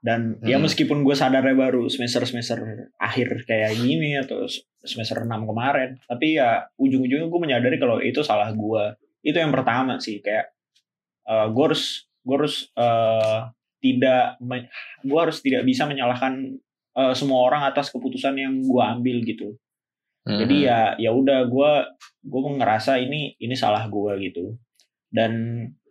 Dan 0.00 0.40
ya 0.42 0.56
Hmm. 0.58 0.64
meskipun 0.66 1.04
gue 1.04 1.12
sadarnya 1.14 1.54
baru 1.54 1.86
semester 1.86 2.24
semester 2.26 2.58
akhir 2.98 3.44
kayak 3.46 3.78
gini 3.78 4.16
atau 4.18 4.48
semester 4.82 5.22
6 5.22 5.44
kemarin, 5.46 6.00
tapi 6.08 6.40
ya 6.40 6.66
ujung-ujungnya 6.74 7.28
gue 7.28 7.40
menyadari 7.40 7.76
kalau 7.78 8.00
itu 8.02 8.24
salah 8.24 8.50
gue. 8.50 8.84
Itu 9.22 9.36
yang 9.38 9.52
pertama 9.54 10.00
sih 10.00 10.18
kayak 10.18 10.50
eh 11.28 11.46
gue 11.52 11.64
harus 11.68 12.08
gue 12.26 12.34
harus 12.36 12.72
eh, 12.74 13.38
tidak 13.78 14.40
gue 15.04 15.20
harus 15.20 15.38
tidak 15.40 15.62
bisa 15.62 15.84
menyalahkan 15.86 16.58
eh, 16.96 17.14
semua 17.14 17.44
orang 17.46 17.68
atas 17.68 17.92
keputusan 17.92 18.34
yang 18.34 18.54
gue 18.64 18.82
ambil 18.82 19.20
gitu 19.22 19.54
jadi 20.20 20.56
Mhm. 20.56 20.66
ya 20.68 20.78
ya 21.00 21.10
udah 21.16 21.48
gue 21.48 21.72
gue 22.20 22.40
ngerasa 22.60 23.00
ini 23.00 23.34
ini 23.40 23.54
salah 23.56 23.88
gue 23.88 24.12
gitu. 24.20 24.56
Dan 25.08 25.32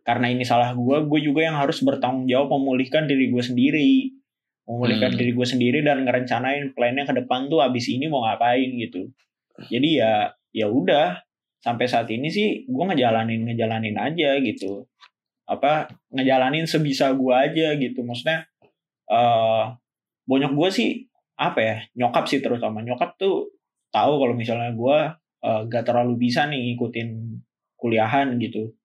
karena 0.05 0.29
ini 0.29 0.45
salah 0.45 0.73
gue 0.77 0.97
gue 1.05 1.19
juga 1.21 1.41
yang 1.45 1.57
harus 1.57 1.81
bertanggung 1.81 2.29
jawab 2.29 2.53
memulihkan 2.53 3.09
diri 3.09 3.29
gue 3.33 3.41
sendiri. 3.41 4.13
Memulihkan 4.69 5.13
Hmm. 5.13 5.19
diri 5.19 5.31
gue 5.33 5.47
sendiri 5.49 5.79
dan 5.81 6.05
ngerencanain 6.05 6.77
plannya 6.77 7.09
ke 7.09 7.13
depan 7.25 7.49
tuh 7.49 7.65
abis 7.65 7.89
ini 7.89 8.05
mau 8.05 8.21
ngapain 8.21 8.69
gitu. 8.77 9.09
Jadi 9.65 9.97
ya 9.97 10.29
ya 10.53 10.69
udah 10.69 11.19
sampai 11.59 11.89
saat 11.89 12.07
ini 12.13 12.29
sih 12.29 12.69
gue 12.69 12.83
ngejalanin 12.85 13.49
ngejalanin 13.49 13.97
aja 13.97 14.37
gitu. 14.39 14.85
Apa 15.49 15.89
ngejalanin 16.13 16.69
sebisa 16.69 17.09
gue 17.17 17.33
aja 17.33 17.73
gitu. 17.81 18.05
Maksudnya 18.05 18.45
eh 19.09 19.63
bonyok 20.29 20.53
gue 20.53 20.69
sih 20.69 20.89
apa 21.33 21.59
ya 21.59 21.75
nyokap 21.97 22.29
sih 22.29 22.37
terutama. 22.39 22.85
Nyokap 22.85 23.17
tuh 23.17 23.49
tahu 23.89 24.13
kalau 24.21 24.33
misalnya 24.33 24.71
gue 24.73 24.97
eh, 25.39 25.61
gak 25.71 25.83
terlalu 25.87 26.19
bisa 26.19 26.45
nih 26.45 26.73
ngikutin 26.73 27.09
kuliahan 27.79 28.35
gitu. 28.37 28.75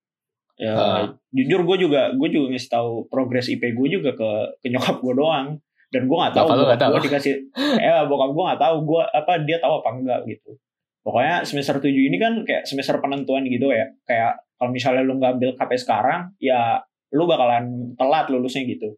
Ya, 0.54 0.70
Ah. 0.78 1.04
jujur 1.34 1.66
gue 1.66 1.76
juga 1.82 2.14
gue 2.14 2.28
juga 2.30 2.54
ngasih 2.54 2.70
tahu 2.70 3.10
progres 3.10 3.50
IP 3.50 3.74
gue 3.74 3.88
juga 3.90 4.14
ke 4.14 4.30
ke 4.62 4.66
nyokap 4.70 5.02
gue 5.02 5.14
doang. 5.18 5.58
Dan 5.90 6.10
gue 6.10 6.16
nggak 6.18 6.34
tahu 6.34 6.46
bokap 6.46 6.90
gue 6.90 7.02
dikasih 7.06 7.34
eh 7.78 8.02
bokap 8.06 8.30
gue 8.34 8.44
nggak 8.50 8.60
tahu 8.62 8.76
gue 8.86 9.02
apa 9.02 9.32
dia 9.42 9.58
tahu 9.58 9.82
apa 9.82 9.88
enggak 9.94 10.20
gitu. 10.30 10.54
Pokoknya 11.02 11.42
semester 11.44 11.82
7 11.82 11.90
ini 11.90 12.16
kan 12.16 12.46
kayak 12.46 12.64
semester 12.64 12.96
penentuan 13.02 13.44
gitu 13.46 13.68
ya. 13.70 13.90
Kayak 14.06 14.40
kalau 14.56 14.70
misalnya 14.70 15.02
lu 15.02 15.18
nggak 15.18 15.36
ambil 15.38 15.50
KP 15.58 15.72
sekarang 15.76 16.32
ya 16.38 16.78
lu 17.14 17.26
bakalan 17.26 17.94
telat 17.98 18.26
lulusnya 18.30 18.62
gitu. 18.64 18.94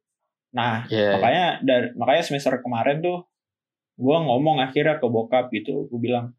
Nah 0.56 0.84
Iya, 0.88 1.16
makanya 1.20 1.44
dari 1.64 1.86
makanya 1.96 2.22
semester 2.24 2.52
kemarin 2.60 3.00
tuh 3.00 3.24
gue 3.96 4.16
ngomong 4.16 4.61
akhirnya 4.61 5.00
ke 5.00 5.06
bokap 5.09 5.48
gitu 5.52 5.88
gue 5.88 6.00
bilang 6.00 6.37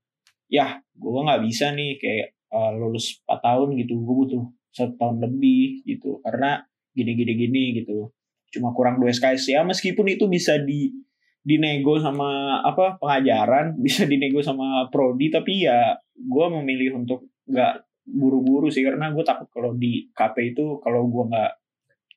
ya 0.48 0.80
gue 0.94 1.20
nggak 1.26 1.42
bisa 1.44 1.74
nih 1.74 1.98
kayak 1.98 2.28
eh, 2.34 2.72
lulus 2.78 3.20
4 3.26 3.42
tahun 3.42 3.68
gitu 3.82 3.94
gue 3.98 4.16
butuh 4.26 4.44
satu 4.72 4.94
tahun 4.96 5.18
lebih 5.26 5.82
gitu 5.90 6.22
karena 6.22 6.62
gini 6.94 7.18
gini 7.18 7.34
gini 7.34 7.64
gitu. 7.82 8.14
Cuma 8.54 8.72
kurang 8.78 9.02
dua 9.02 9.10
SKS 9.10 9.54
ya 9.54 9.62
meskipun 9.66 10.06
itu 10.08 10.30
bisa 10.30 10.62
di 10.62 10.94
dinego 11.42 11.98
sama 11.98 12.62
apa 12.62 13.02
pengajaran 13.02 13.74
bisa 13.86 14.06
dinego 14.06 14.42
sama 14.46 14.86
prodi 14.94 15.34
tapi 15.34 15.66
ya 15.66 15.98
gue 16.14 16.46
memilih 16.62 17.02
untuk 17.02 17.26
nggak 17.50 17.86
buru-buru 18.08 18.72
sih 18.72 18.86
karena 18.86 19.12
gue 19.12 19.24
takut 19.26 19.50
kalau 19.52 19.76
di 19.76 20.08
KP 20.16 20.56
itu 20.56 20.80
kalau 20.80 21.10
gue 21.10 21.24
nggak 21.28 21.52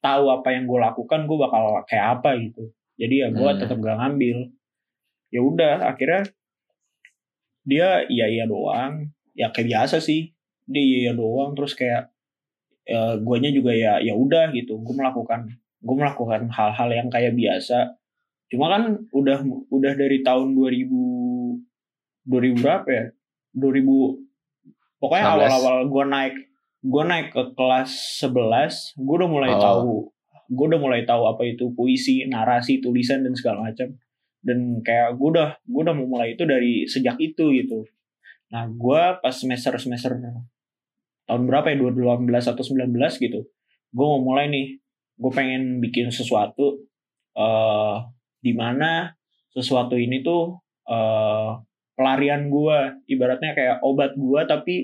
tahu 0.00 0.24
apa 0.32 0.48
yang 0.54 0.64
gue 0.68 0.78
lakukan 0.80 1.28
gue 1.28 1.38
bakal 1.40 1.80
kayak 1.88 2.06
apa 2.20 2.30
gitu. 2.40 2.72
Jadi 3.00 3.14
ya 3.24 3.28
gue 3.32 3.50
Hmm. 3.50 3.60
tetap 3.60 3.80
gak 3.80 3.96
ngambil 3.96 4.36
ya 5.30 5.40
udah 5.40 5.86
akhirnya 5.86 6.28
dia 7.66 8.04
iya 8.06 8.26
iya 8.26 8.44
doang. 8.46 9.14
Ya 9.34 9.54
kayak 9.54 9.70
biasa 9.70 10.02
sih 10.02 10.34
dia 10.66 10.82
iya 10.82 10.98
iya 11.10 11.12
doang. 11.14 11.54
Terus 11.54 11.72
kayak 11.78 12.10
uh, 12.90 13.16
guanya 13.22 13.50
juga 13.54 13.72
ya 13.74 13.98
ya 14.02 14.14
udah 14.14 14.50
gitu. 14.52 14.78
Gue 14.82 14.94
melakukan 14.94 15.50
gue 15.80 15.96
melakukan 15.96 16.50
hal-hal 16.52 16.88
yang 16.92 17.08
kayak 17.08 17.34
biasa. 17.38 17.96
Cuma 18.50 18.66
kan 18.68 19.06
udah 19.14 19.40
udah 19.70 19.92
dari 19.94 20.20
tahun 20.26 20.52
2000 20.58 22.28
2000 22.28 22.62
berapa 22.62 22.88
ya? 22.90 23.06
2000 23.56 24.30
pokoknya 25.02 25.26
awal-awal 25.34 25.76
gue 25.90 26.04
naik 26.06 26.34
gue 26.80 27.04
naik 27.04 27.28
ke 27.34 27.42
kelas 27.56 28.22
11 28.24 29.00
gue 29.00 29.14
udah 29.20 29.30
mulai 29.30 29.52
oh. 29.56 29.60
tahu 29.60 29.92
gue 30.50 30.66
udah 30.70 30.80
mulai 30.80 31.02
tahu 31.08 31.26
apa 31.26 31.42
itu 31.46 31.72
puisi 31.74 32.26
narasi 32.28 32.78
tulisan 32.78 33.24
dan 33.26 33.34
segala 33.34 33.70
macam 33.70 33.96
dan 34.40 34.80
kayak 34.80 35.16
gue 35.20 35.28
udah 35.36 35.50
gue 35.62 35.80
udah 35.84 35.96
mulai 35.96 36.34
itu 36.34 36.44
dari 36.48 36.84
sejak 36.88 37.16
itu 37.20 37.52
gitu. 37.56 37.84
Nah 38.52 38.66
gue 38.68 39.02
pas 39.20 39.34
semester 39.34 39.76
semester 39.76 40.16
tahun 41.28 41.42
berapa 41.46 41.70
ya? 41.70 41.76
2018 41.78 42.26
atau 42.50 42.64
19 42.66 42.90
gitu 43.22 43.40
gue 43.90 44.06
mau 44.06 44.22
mulai 44.22 44.46
nih. 44.50 44.66
Gue 45.20 45.32
pengen 45.36 45.84
bikin 45.84 46.08
sesuatu 46.08 46.80
uh, 47.36 48.08
di 48.40 48.56
mana 48.56 49.12
sesuatu 49.52 49.98
ini 49.98 50.24
tuh 50.24 50.56
uh, 50.88 51.60
pelarian 51.98 52.48
gue 52.48 53.04
ibaratnya 53.10 53.52
kayak 53.52 53.76
obat 53.84 54.16
gue 54.16 54.40
tapi 54.48 54.74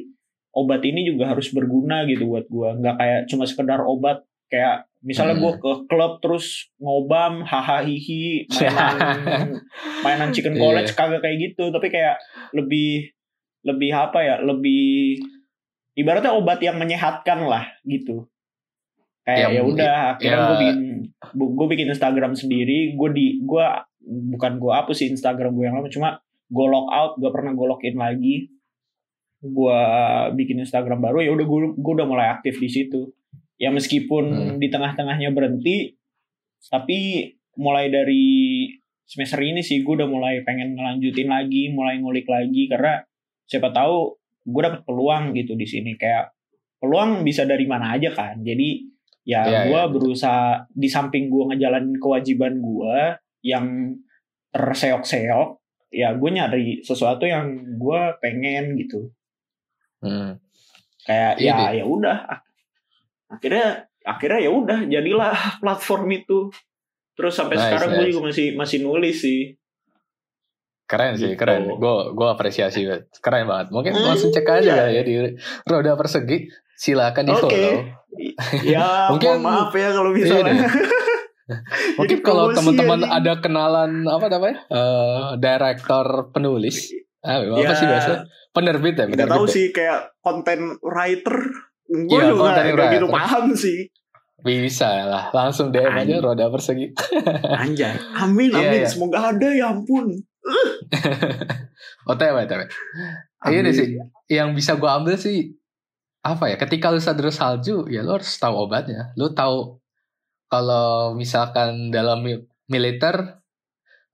obat 0.53 0.85
ini 0.85 1.09
juga 1.09 1.33
harus 1.33 1.49
berguna 1.55 2.05
gitu 2.05 2.29
buat 2.29 2.45
gue 2.51 2.69
nggak 2.85 2.97
kayak 3.01 3.21
cuma 3.33 3.49
sekedar 3.49 3.81
obat 3.81 4.21
kayak 4.53 4.86
misalnya 5.07 5.38
hmm. 5.38 5.42
gue 5.47 5.53
ke 5.62 5.73
klub 5.87 6.19
terus 6.19 6.66
ngobam 6.83 7.47
hahaha 7.47 7.87
hihi 7.87 8.51
mainan 8.51 9.62
mainan 10.05 10.31
chicken 10.35 10.59
iya. 10.59 10.62
college 10.66 10.90
yeah. 10.90 10.99
kagak 10.99 11.23
kayak 11.23 11.38
gitu 11.38 11.64
tapi 11.71 11.87
kayak 11.95 12.19
lebih 12.51 13.14
lebih 13.62 13.90
apa 13.95 14.19
ya 14.27 14.35
lebih 14.42 15.23
ibaratnya 15.95 16.35
obat 16.35 16.59
yang 16.59 16.75
menyehatkan 16.83 17.47
lah 17.47 17.71
gitu 17.87 18.27
kayak 19.23 19.55
ya 19.55 19.62
udah 19.62 19.95
akhirnya 20.19 20.38
ya. 20.38 20.47
gue 20.47 20.57
bikin 20.59 20.79
gue 21.35 21.66
bikin 21.71 21.88
Instagram 21.95 22.33
sendiri 22.35 22.99
gue 22.99 23.09
di 23.14 23.27
gue 23.42 23.66
bukan 24.07 24.59
gue 24.59 24.73
hapus 24.75 24.97
sih 25.03 25.09
Instagram 25.14 25.55
gue 25.55 25.64
yang 25.66 25.79
lama 25.79 25.90
cuma 25.90 26.19
gue 26.47 26.66
log 26.66 26.87
out 26.90 27.19
gak 27.19 27.35
pernah 27.35 27.55
gue 27.55 27.66
login 27.66 27.97
lagi 27.99 28.37
gue 29.42 29.81
bikin 30.35 30.62
Instagram 30.62 30.99
baru 30.99 31.23
ya 31.23 31.31
udah 31.31 31.47
gue 31.47 31.59
gue 31.79 31.92
udah 31.95 32.07
mulai 32.07 32.27
aktif 32.35 32.59
di 32.59 32.71
situ 32.71 33.11
ya 33.57 33.73
meskipun 33.73 34.25
hmm. 34.33 34.57
di 34.61 34.69
tengah-tengahnya 34.69 35.33
berhenti 35.33 35.97
tapi 36.69 37.31
mulai 37.57 37.88
dari 37.88 38.69
semester 39.07 39.40
ini 39.40 39.64
sih 39.64 39.81
gue 39.81 39.95
udah 39.97 40.09
mulai 40.11 40.42
pengen 40.45 40.77
ngelanjutin 40.77 41.31
lagi 41.31 41.73
mulai 41.73 42.03
ngulik 42.03 42.29
lagi 42.29 42.69
karena 42.69 43.01
siapa 43.47 43.71
tahu 43.73 44.19
gue 44.47 44.62
dapet 44.62 44.83
peluang 44.83 45.33
gitu 45.33 45.55
di 45.55 45.66
sini 45.66 45.95
kayak 45.95 46.35
peluang 46.83 47.23
bisa 47.23 47.49
dari 47.49 47.64
mana 47.64 47.97
aja 47.97 48.12
kan 48.12 48.42
jadi 48.42 48.83
ya 49.27 49.42
yeah, 49.42 49.62
gue 49.71 49.81
yeah. 49.81 49.90
berusaha 49.90 50.47
di 50.71 50.88
samping 50.90 51.33
gue 51.33 51.55
ngejalanin 51.55 51.97
kewajiban 51.99 52.61
gue 52.61 53.19
yang 53.47 53.97
terseok-seok 54.53 55.49
ya 55.95 56.12
gue 56.14 56.31
nyari 56.31 56.83
sesuatu 56.83 57.25
yang 57.25 57.79
gue 57.79 58.01
pengen 58.21 58.75
gitu 58.77 59.11
hmm. 60.03 60.38
kayak 61.07 61.35
ya 61.40 61.73
ya 61.73 61.85
udah 61.87 62.27
akhirnya 63.27 63.91
akhirnya 64.07 64.41
ya 64.47 64.51
udah 64.55 64.79
jadilah 64.87 65.35
platform 65.62 66.07
itu. 66.15 66.39
Terus 67.17 67.33
sampai 67.33 67.57
nice, 67.57 67.65
sekarang 67.73 67.89
nice. 67.91 67.99
gue 67.99 68.07
juga 68.12 68.23
masih 68.29 68.47
masih 68.55 68.79
nulis 68.85 69.17
sih. 69.25 69.41
Keren 70.87 71.19
sih 71.19 71.35
gitu. 71.35 71.41
keren. 71.41 71.67
Gue 71.81 71.95
gue 72.15 72.29
apresiasi 72.29 72.87
keren 73.19 73.49
banget. 73.49 73.73
Mungkin 73.73 73.93
hmm, 73.97 74.05
langsung 74.05 74.31
cek 74.31 74.47
aja 74.47 74.93
iya. 74.93 75.01
ya 75.01 75.03
di 75.03 75.35
roda 75.67 75.97
persegi. 75.97 76.47
Silakan 76.77 77.25
di 77.25 77.35
follow. 77.35 77.51
Okay. 77.57 77.75
ya 78.65 78.85
mungkin 79.12 79.45
maaf 79.45 79.73
ya 79.77 79.93
kalau 79.93 80.09
misalnya 80.12 80.57
iya 80.57 80.69
mungkin 81.99 82.19
kalau 82.27 82.51
teman-teman 82.51 83.07
ada 83.07 83.39
kenalan 83.39 84.03
apa 84.09 84.27
namanya 84.27 84.57
uh, 84.69 85.39
director 85.39 86.31
penulis. 86.35 86.91
Ah, 87.23 87.43
apa 87.43 87.59
ya, 87.59 87.75
sih 87.75 87.87
biasa? 87.87 88.12
Penerbit 88.55 88.95
ya 88.99 89.07
penerbit 89.11 89.35
tahu 89.35 89.47
ya? 89.51 89.53
sih 89.53 89.65
kayak 89.75 90.01
content 90.23 90.79
writer 90.83 91.39
Gue 91.87 92.18
ya, 92.18 92.35
juga 92.35 92.59
gak 92.59 92.99
gitu 92.99 93.07
paham 93.07 93.55
sih. 93.55 93.87
Bisa 94.46 95.07
lah, 95.07 95.25
langsung 95.35 95.75
DM 95.75 95.90
aja 95.90 96.22
roda 96.22 96.46
persegi. 96.53 96.94
Anjay, 97.62 97.99
amin 98.14 98.55
iya, 98.55 98.68
amin, 98.70 98.81
yeah, 98.85 98.90
semoga 98.90 99.18
ada 99.35 99.49
ya 99.51 99.75
ampun. 99.75 100.22
OTW, 102.11 102.37
OTW. 102.46 102.62
Iya 103.51 103.59
deh 103.66 103.75
sih, 103.75 103.88
yang 104.31 104.55
bisa 104.55 104.79
gue 104.79 104.87
ambil 104.87 105.18
sih 105.18 105.55
apa 106.22 106.51
ya? 106.51 106.57
Ketika 106.59 106.94
lu 106.94 107.03
sadar 107.03 107.31
salju, 107.35 107.90
ya 107.90 108.07
lu 108.07 108.18
harus 108.18 108.31
tahu 108.38 108.55
obatnya. 108.66 109.11
Lu 109.18 109.35
tahu 109.35 109.83
kalau 110.46 111.18
misalkan 111.18 111.90
dalam 111.90 112.22
militer 112.70 113.42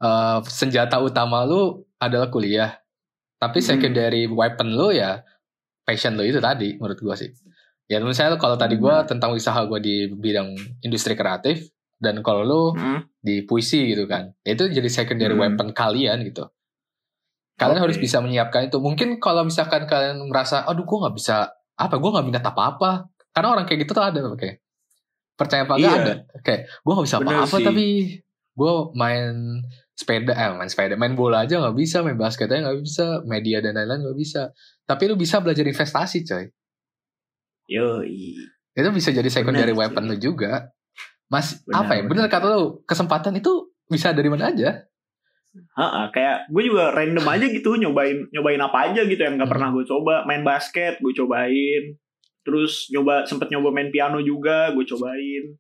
uh, 0.00 0.40
senjata 0.48 1.00
utama 1.00 1.44
lu 1.44 1.85
adalah 2.00 2.32
kuliah, 2.32 2.80
tapi 3.37 3.61
hmm. 3.61 3.68
secondary 3.68 4.24
weapon 4.28 4.72
lu 4.72 4.96
ya 4.96 5.20
passion 5.85 6.16
lu 6.16 6.24
itu 6.24 6.40
tadi 6.40 6.80
menurut 6.80 6.96
gue 6.96 7.16
sih. 7.20 7.30
Ya 7.90 7.99
misalnya 8.01 8.38
kalau 8.38 8.55
tadi 8.55 8.79
gue 8.79 8.95
hmm. 8.95 9.09
tentang 9.09 9.35
usaha 9.35 9.59
gue 9.66 9.79
di 9.83 9.97
bidang 10.09 10.55
industri 10.81 11.18
kreatif 11.18 11.68
dan 11.99 12.23
kalau 12.23 12.42
lu 12.42 12.62
hmm. 12.75 13.23
di 13.23 13.42
puisi 13.47 13.95
gitu 13.95 14.11
kan, 14.11 14.35
itu 14.42 14.71
jadi 14.71 14.88
secondary 14.90 15.35
hmm. 15.35 15.42
weapon 15.42 15.68
kalian 15.75 16.23
gitu. 16.27 16.49
Kalian 17.59 17.79
okay. 17.79 17.85
harus 17.85 17.99
bisa 18.01 18.18
menyiapkan 18.18 18.66
itu. 18.66 18.81
Mungkin 18.81 19.21
kalau 19.23 19.47
misalkan 19.47 19.85
kalian 19.87 20.25
merasa, 20.27 20.64
aduh 20.66 20.83
gue 20.83 20.99
nggak 20.99 21.14
bisa 21.14 21.53
apa, 21.79 21.95
gue 22.01 22.11
nggak 22.11 22.27
minat 22.27 22.45
apa-apa. 22.45 23.07
Karena 23.33 23.49
orang 23.55 23.64
kayak 23.68 23.87
gitu 23.87 23.92
tuh 23.95 24.05
ada, 24.05 24.21
oke. 24.25 24.40
Okay. 24.40 24.53
Percaya 25.37 25.62
apa 25.64 25.75
iya. 25.79 25.90
ada. 25.95 26.14
Oke, 26.37 26.55
gue 26.66 26.92
nggak 26.92 27.07
bisa 27.07 27.18
apa-apa 27.21 27.57
tapi 27.61 27.87
gue 28.53 28.73
main 28.92 29.33
sepeda, 29.97 30.33
eh 30.37 30.49
main 30.57 30.68
sepeda, 30.68 30.95
main 30.97 31.14
bola 31.16 31.45
aja 31.45 31.61
nggak 31.61 31.77
bisa, 31.77 32.05
main 32.05 32.18
basket 32.18 32.49
aja 32.53 32.68
nggak 32.68 32.79
bisa, 32.85 33.07
media 33.25 33.59
dan 33.64 33.77
lain-lain 33.77 34.11
nggak 34.11 34.18
bisa. 34.18 34.53
Tapi 34.85 35.03
lu 35.09 35.14
bisa 35.16 35.40
belajar 35.40 35.64
investasi, 35.64 36.25
coy. 36.25 36.45
Yo, 37.70 38.03
itu 38.72 38.88
bisa 38.92 39.12
jadi 39.12 39.29
secondary 39.29 39.77
bener, 39.77 39.92
weapon 39.92 40.09
lu 40.09 40.16
juga. 40.16 40.72
Mas, 41.29 41.61
bener, 41.64 41.77
apa 41.77 41.92
ya? 41.96 42.03
Bener, 42.09 42.25
bener 42.25 42.29
kata 42.33 42.46
lu, 42.48 42.81
kesempatan 42.88 43.37
itu 43.37 43.72
bisa 43.88 44.16
dari 44.16 44.33
mana 44.33 44.48
aja. 44.48 44.88
Ha, 45.53 46.09
kayak 46.09 46.48
gue 46.48 46.62
juga 46.64 46.96
random 46.96 47.29
aja 47.29 47.44
gitu 47.44 47.77
nyobain 47.77 48.25
nyobain 48.33 48.57
apa 48.57 48.88
aja 48.88 49.05
gitu 49.05 49.20
yang 49.20 49.37
gak 49.37 49.44
hmm. 49.44 49.53
pernah 49.53 49.68
gue 49.68 49.85
coba 49.85 50.25
main 50.25 50.40
basket 50.40 50.96
gue 50.96 51.12
cobain 51.12 51.92
terus 52.40 52.88
nyoba 52.88 53.29
sempet 53.29 53.53
nyoba 53.53 53.68
main 53.68 53.92
piano 53.92 54.25
juga 54.25 54.72
gue 54.72 54.81
cobain 54.88 55.53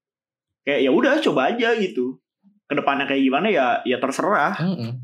kayak 0.64 0.88
ya 0.88 0.90
udah 0.96 1.20
coba 1.20 1.52
aja 1.52 1.76
gitu 1.76 2.16
ke 2.64 2.72
depannya 2.72 3.04
kayak 3.04 3.20
gimana 3.20 3.52
ya 3.52 3.84
ya 3.84 4.00
terserah 4.00 4.56
hmm. 4.56 4.96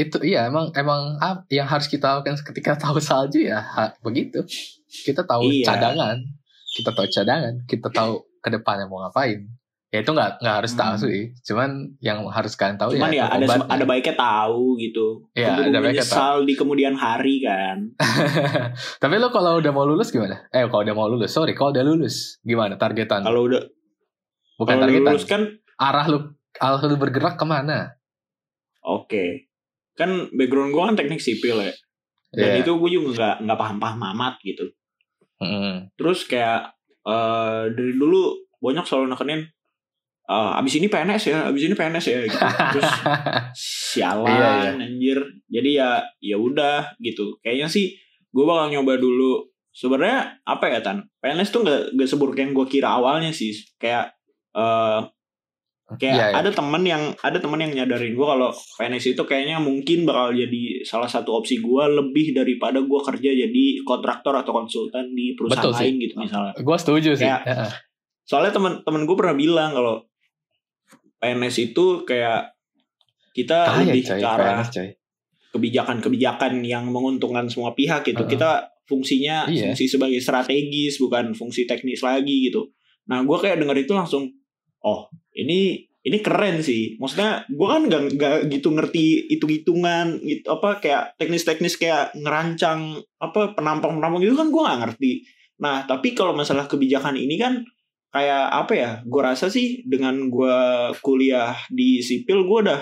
itu 0.00 0.16
iya 0.24 0.48
emang 0.48 0.72
emang 0.72 1.20
yang 1.52 1.68
harus 1.68 1.92
kita 1.92 2.08
lakukan 2.08 2.40
ketika 2.40 2.72
tahu 2.88 3.04
salju 3.04 3.44
ya 3.44 3.68
begitu 4.00 4.48
kita 4.92 5.24
tahu 5.24 5.48
iya. 5.48 5.72
cadangan. 5.72 6.20
Kita 6.68 6.90
tahu 6.92 7.06
cadangan. 7.08 7.54
Kita 7.64 7.88
tahu 7.88 8.20
ke 8.44 8.48
depannya 8.52 8.84
mau 8.84 9.00
ngapain. 9.08 9.48
Ya 9.92 10.00
itu 10.00 10.08
nggak 10.08 10.40
nggak 10.40 10.56
harus 10.56 10.72
tahu 10.72 10.94
hmm. 10.96 11.02
sih. 11.04 11.20
Cuman 11.52 11.70
yang 12.00 12.24
harus 12.32 12.56
kalian 12.56 12.80
tahu 12.80 12.96
cuman 12.96 13.12
ya, 13.12 13.28
ya 13.28 13.36
ada 13.36 13.44
obatnya. 13.44 13.68
ada 13.76 13.84
baiknya 13.84 14.14
tahu 14.16 14.64
gitu. 14.80 15.06
Ya 15.36 15.52
ada 15.52 15.78
baiknya 15.84 16.08
tahu. 16.08 16.48
di 16.48 16.54
kemudian 16.56 16.96
hari 16.96 17.44
kan. 17.44 17.92
Tapi 19.04 19.14
lo 19.20 19.28
kalau 19.28 19.60
udah 19.60 19.72
mau 19.72 19.84
lulus 19.84 20.08
gimana? 20.08 20.48
Eh 20.48 20.64
kalau 20.64 20.80
udah 20.80 20.96
mau 20.96 21.12
lulus 21.12 21.28
sorry 21.28 21.52
kalau 21.52 21.76
udah 21.76 21.84
lulus 21.84 22.40
gimana 22.40 22.80
targetan? 22.80 23.20
Kalau 23.20 23.44
udah 23.44 23.68
bukan 24.56 24.80
kalau 24.80 24.84
targetan. 24.88 25.12
lulus 25.12 25.26
kan 25.28 25.42
arah 25.76 26.06
lu 26.08 26.18
arah 26.56 26.80
lu 26.88 26.96
bergerak 26.96 27.36
ke 27.36 27.44
mana? 27.44 27.92
Oke. 28.84 29.08
Okay. 29.08 29.30
kan 29.92 30.08
background 30.32 30.72
gue 30.72 30.82
kan 30.88 30.96
teknik 30.96 31.20
sipil 31.20 31.60
ya. 31.60 31.76
Dan 32.32 32.56
yeah. 32.56 32.60
itu 32.64 32.72
gue 32.72 32.90
juga 32.96 33.12
nggak 33.12 33.36
nggak 33.44 33.58
paham 33.60 33.76
paham 33.76 34.00
amat 34.16 34.40
gitu 34.40 34.72
Hmm. 35.42 35.76
Terus 35.98 36.24
kayak 36.30 36.70
uh, 37.02 37.66
dari 37.70 37.98
dulu 37.98 38.38
banyak 38.62 38.86
selalu 38.86 39.12
nekenin 39.12 39.42
uh, 40.30 40.58
abis 40.58 40.78
ini 40.78 40.86
PNS 40.86 41.22
ya, 41.28 41.38
abis 41.50 41.62
ini 41.66 41.74
PNS 41.74 42.04
ya 42.06 42.18
gitu. 42.26 42.38
Terus 42.78 42.90
sialan 43.92 44.30
iya, 44.30 44.48
iya. 44.48 44.72
anjir. 44.78 45.18
Jadi 45.50 45.70
ya 45.76 45.90
ya 46.22 46.36
udah 46.38 46.94
gitu. 47.02 47.36
Kayaknya 47.42 47.68
sih 47.68 47.92
gue 48.30 48.44
bakal 48.46 48.70
nyoba 48.70 48.96
dulu. 48.96 49.50
Sebenarnya 49.72 50.36
apa 50.44 50.68
ya 50.68 50.84
Tan? 50.84 51.00
PNS 51.24 51.48
tuh 51.48 51.64
gak, 51.64 51.96
gak 51.96 52.08
seburuk 52.08 52.36
yang 52.36 52.52
gue 52.52 52.66
kira 52.68 52.92
awalnya 52.92 53.32
sih. 53.32 53.56
Kayak 53.80 54.12
uh, 54.52 55.08
kayak 55.98 56.14
yeah, 56.14 56.28
yeah. 56.32 56.40
ada 56.40 56.50
temen 56.52 56.82
yang 56.84 57.02
ada 57.20 57.38
temen 57.40 57.58
yang 57.60 57.72
nyadarin 57.72 58.14
gue 58.14 58.26
kalau 58.26 58.50
PNS 58.52 59.16
itu 59.16 59.22
kayaknya 59.24 59.56
mungkin 59.58 60.04
bakal 60.08 60.32
jadi 60.32 60.62
salah 60.86 61.10
satu 61.10 61.40
opsi 61.40 61.58
gue 61.58 61.84
lebih 61.88 62.36
daripada 62.36 62.80
gue 62.80 63.00
kerja 63.02 63.30
jadi 63.32 63.64
kontraktor 63.82 64.36
atau 64.36 64.52
konsultan 64.52 65.12
di 65.12 65.34
perusahaan 65.34 65.64
Betul 65.64 65.72
lain 65.76 65.94
sih. 65.96 66.02
gitu 66.08 66.14
misalnya 66.20 66.52
gue 66.56 66.76
setuju 66.78 67.10
sih 67.18 67.26
kayak, 67.28 67.42
soalnya 68.22 68.52
temen-temen 68.54 69.02
gue 69.04 69.16
pernah 69.16 69.36
bilang 69.36 69.70
kalau 69.74 69.94
PNS 71.22 71.56
itu 71.72 71.84
kayak 72.02 72.54
kita 73.32 73.58
Kaya, 73.64 73.80
lebih 73.88 74.02
coy, 74.04 74.20
ke 74.20 74.28
arah 74.28 74.60
kebijakan-kebijakan 75.52 76.64
yang 76.64 76.88
menguntungkan 76.88 77.44
semua 77.48 77.76
pihak 77.76 78.08
gitu 78.08 78.24
uh 78.24 78.26
-huh. 78.26 78.32
kita 78.32 78.50
fungsinya 78.88 79.46
Iya. 79.46 79.72
fungsi 79.72 79.84
sebagai 79.86 80.20
strategis 80.20 80.98
bukan 80.98 81.32
fungsi 81.32 81.68
teknis 81.68 82.02
lagi 82.02 82.50
gitu 82.50 82.68
nah 83.06 83.22
gue 83.22 83.38
kayak 83.38 83.58
denger 83.58 83.76
itu 83.82 83.92
langsung 83.94 84.30
oh 84.82 85.06
ini 85.36 85.88
ini 86.02 86.18
keren 86.18 86.58
sih. 86.60 86.98
Maksudnya 86.98 87.46
gue 87.46 87.68
kan 87.68 87.82
gak, 87.86 88.02
gak 88.18 88.36
gitu 88.50 88.74
ngerti 88.74 89.30
hitung 89.30 89.52
hitungan 89.54 90.18
gitu 90.26 90.50
apa 90.50 90.82
kayak 90.82 91.14
teknis 91.14 91.46
teknis 91.46 91.78
kayak 91.78 92.10
ngerancang 92.18 92.98
apa 93.22 93.54
penampang 93.54 93.98
penampang 93.98 94.20
gitu 94.22 94.34
kan 94.34 94.50
gue 94.50 94.62
gak 94.62 94.80
ngerti. 94.82 95.12
Nah 95.62 95.86
tapi 95.86 96.14
kalau 96.18 96.34
masalah 96.34 96.66
kebijakan 96.66 97.14
ini 97.14 97.38
kan 97.38 97.62
kayak 98.12 98.44
apa 98.50 98.72
ya 98.74 98.90
gue 99.06 99.22
rasa 99.22 99.48
sih 99.48 99.86
dengan 99.86 100.28
gue 100.28 100.58
kuliah 101.00 101.56
di 101.70 102.02
sipil 102.02 102.44
gue 102.44 102.58
udah 102.68 102.80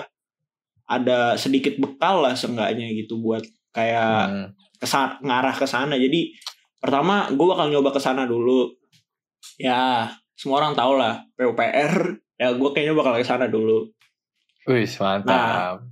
ada 0.91 1.39
sedikit 1.39 1.79
bekal 1.79 2.25
lah 2.25 2.35
seenggaknya 2.35 2.91
gitu 2.91 3.21
buat 3.21 3.45
kayak 3.71 4.27
Hmm. 4.27 4.47
kesan 4.81 5.21
ngarah 5.21 5.55
ke 5.55 5.69
sana. 5.69 5.95
Jadi 5.95 6.33
pertama 6.81 7.29
gue 7.29 7.45
bakal 7.47 7.69
nyoba 7.69 7.93
ke 7.93 8.01
sana 8.01 8.25
dulu. 8.25 8.73
Ya 9.61 10.09
semua 10.33 10.57
orang 10.57 10.73
tahu 10.73 10.97
lah 10.97 11.21
PUPR 11.37 12.17
ya 12.41 12.57
gue 12.57 12.69
kayaknya 12.73 12.97
bakal 12.97 13.13
ke 13.13 13.21
sana 13.21 13.45
dulu 13.45 13.85
Wih, 14.65 14.89
mantap. 14.97 15.85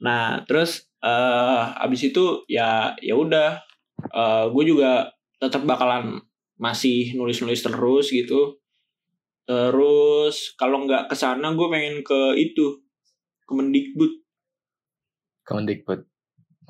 nah 0.00 0.40
terus 0.48 0.88
eh 1.04 1.62
abis 1.84 2.08
itu 2.08 2.40
ya 2.48 2.96
ya 3.04 3.12
udah 3.12 3.60
eh 4.08 4.44
gue 4.48 4.64
juga 4.64 5.12
tetap 5.36 5.68
bakalan 5.68 6.16
masih 6.56 7.12
nulis-nulis 7.12 7.60
terus 7.60 8.08
gitu 8.08 8.56
terus 9.44 10.56
kalau 10.56 10.88
nggak 10.88 11.12
ke 11.12 11.16
sana 11.18 11.52
gue 11.52 11.68
pengen 11.68 12.00
ke 12.00 12.40
itu 12.40 12.80
ke 13.44 13.52
Mendikbud 13.52 14.22
Kemendikbud. 15.42 16.06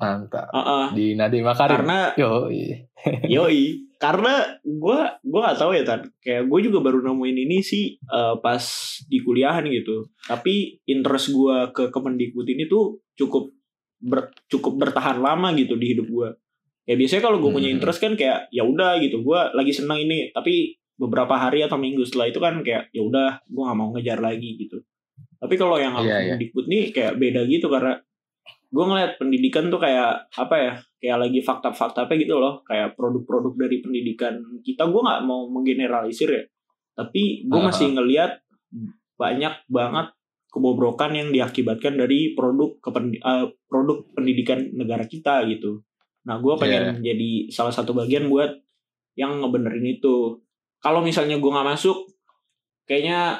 Mantap. 0.03 0.47
Heeh. 0.49 0.85
Di 0.91 1.05
Nadiem 1.15 1.41
Makarim. 1.41 1.71
karena 1.73 1.97
Yo, 2.13 2.51
Yoi, 3.33 3.63
karena 3.95 4.33
gue 4.59 4.99
gue 5.21 5.39
nggak 5.39 5.57
tahu 5.57 5.71
ya 5.71 5.83
tan, 5.83 6.03
kayak 6.17 6.45
gue 6.45 6.59
juga 6.61 6.79
baru 6.81 6.99
nemuin 7.01 7.37
ini 7.41 7.57
sih 7.59 7.95
eh, 7.95 8.35
pas 8.37 8.63
di 9.03 9.17
kuliahan 9.17 9.63
gitu. 9.65 10.07
Tapi 10.21 10.83
interest 10.85 11.31
gue 11.31 11.71
ke 11.71 11.87
Kemendikbud 11.87 12.43
ini 12.45 12.67
tuh 12.67 12.99
cukup 13.13 13.51
ber- 13.97 14.35
cukup 14.45 14.75
bertahan 14.77 15.17
lama 15.17 15.51
gitu 15.53 15.75
di 15.75 15.91
hidup 15.91 16.07
gue. 16.07 16.29
Ya 16.83 16.95
biasanya 16.95 17.23
kalau 17.23 17.39
gue 17.39 17.47
punya 17.49 17.67
Hmm. 17.67 17.79
interest 17.79 17.99
kan 17.99 18.13
kayak 18.13 18.51
ya 18.51 18.63
udah 18.63 18.99
gitu, 18.99 19.19
gue 19.19 19.39
lagi 19.51 19.71
seneng 19.71 19.99
ini. 20.01 20.29
Tapi 20.29 20.75
beberapa 20.93 21.33
hari 21.33 21.63
atau 21.63 21.75
minggu 21.75 22.03
setelah 22.03 22.27
itu 22.27 22.37
kan 22.37 22.59
kayak 22.59 22.91
ya 22.91 23.01
udah 23.01 23.39
gue 23.41 23.63
nggak 23.63 23.77
mau 23.77 23.89
ngejar 23.91 24.19
lagi 24.19 24.59
gitu. 24.59 24.83
Tapi 25.39 25.55
kalau 25.55 25.75
yang 25.75 25.91
Iya, 25.95 26.03
iya. 26.03 26.15
Kemendikbud 26.35 26.65
nih 26.67 26.83
kayak 26.91 27.13
beda 27.15 27.41
gitu 27.45 27.67
karena 27.67 27.99
gue 28.73 28.83
ngeliat 28.89 29.21
pendidikan 29.21 29.69
tuh 29.69 29.77
kayak 29.77 30.33
apa 30.33 30.55
ya 30.57 30.73
kayak 30.97 31.17
lagi 31.29 31.39
fakta-faktanya 31.45 32.15
gitu 32.17 32.41
loh. 32.41 32.65
Kayak 32.65 32.97
produk-produk 32.97 33.53
dari 33.53 33.77
pendidikan 33.85 34.41
kita 34.65 34.89
gue 34.89 35.01
nggak 35.01 35.21
mau 35.29 35.45
menggeneralisir 35.45 36.29
ya. 36.33 36.43
Tapi 36.97 37.45
gue 37.45 37.59
Aha. 37.61 37.69
masih 37.69 37.93
ngelihat 37.93 38.41
banyak 39.13 39.53
banget 39.69 40.07
kebobrokan 40.49 41.13
yang 41.13 41.29
diakibatkan 41.29 41.97
dari 41.97 42.33
produk 42.33 42.77
kepen, 42.81 43.13
eh, 43.13 43.45
produk 43.69 44.09
pendidikan 44.17 44.57
negara 44.73 45.05
kita 45.05 45.45
gitu. 45.49 45.85
Nah 46.25 46.41
gue 46.41 46.53
pengen 46.57 46.97
jadi 47.05 47.53
salah 47.53 47.73
satu 47.73 47.93
bagian 47.93 48.25
buat 48.25 48.49
yang 49.13 49.37
ngebenerin 49.37 50.01
itu. 50.01 50.41
Kalau 50.81 51.05
misalnya 51.05 51.37
gue 51.37 51.51
nggak 51.53 51.69
masuk 51.77 52.09
kayaknya 52.89 53.39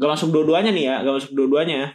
gak 0.00 0.10
masuk 0.16 0.32
dua-duanya 0.32 0.72
nih 0.72 0.84
ya 0.88 0.96
gak 1.04 1.16
masuk 1.20 1.32
dua-duanya 1.36 1.94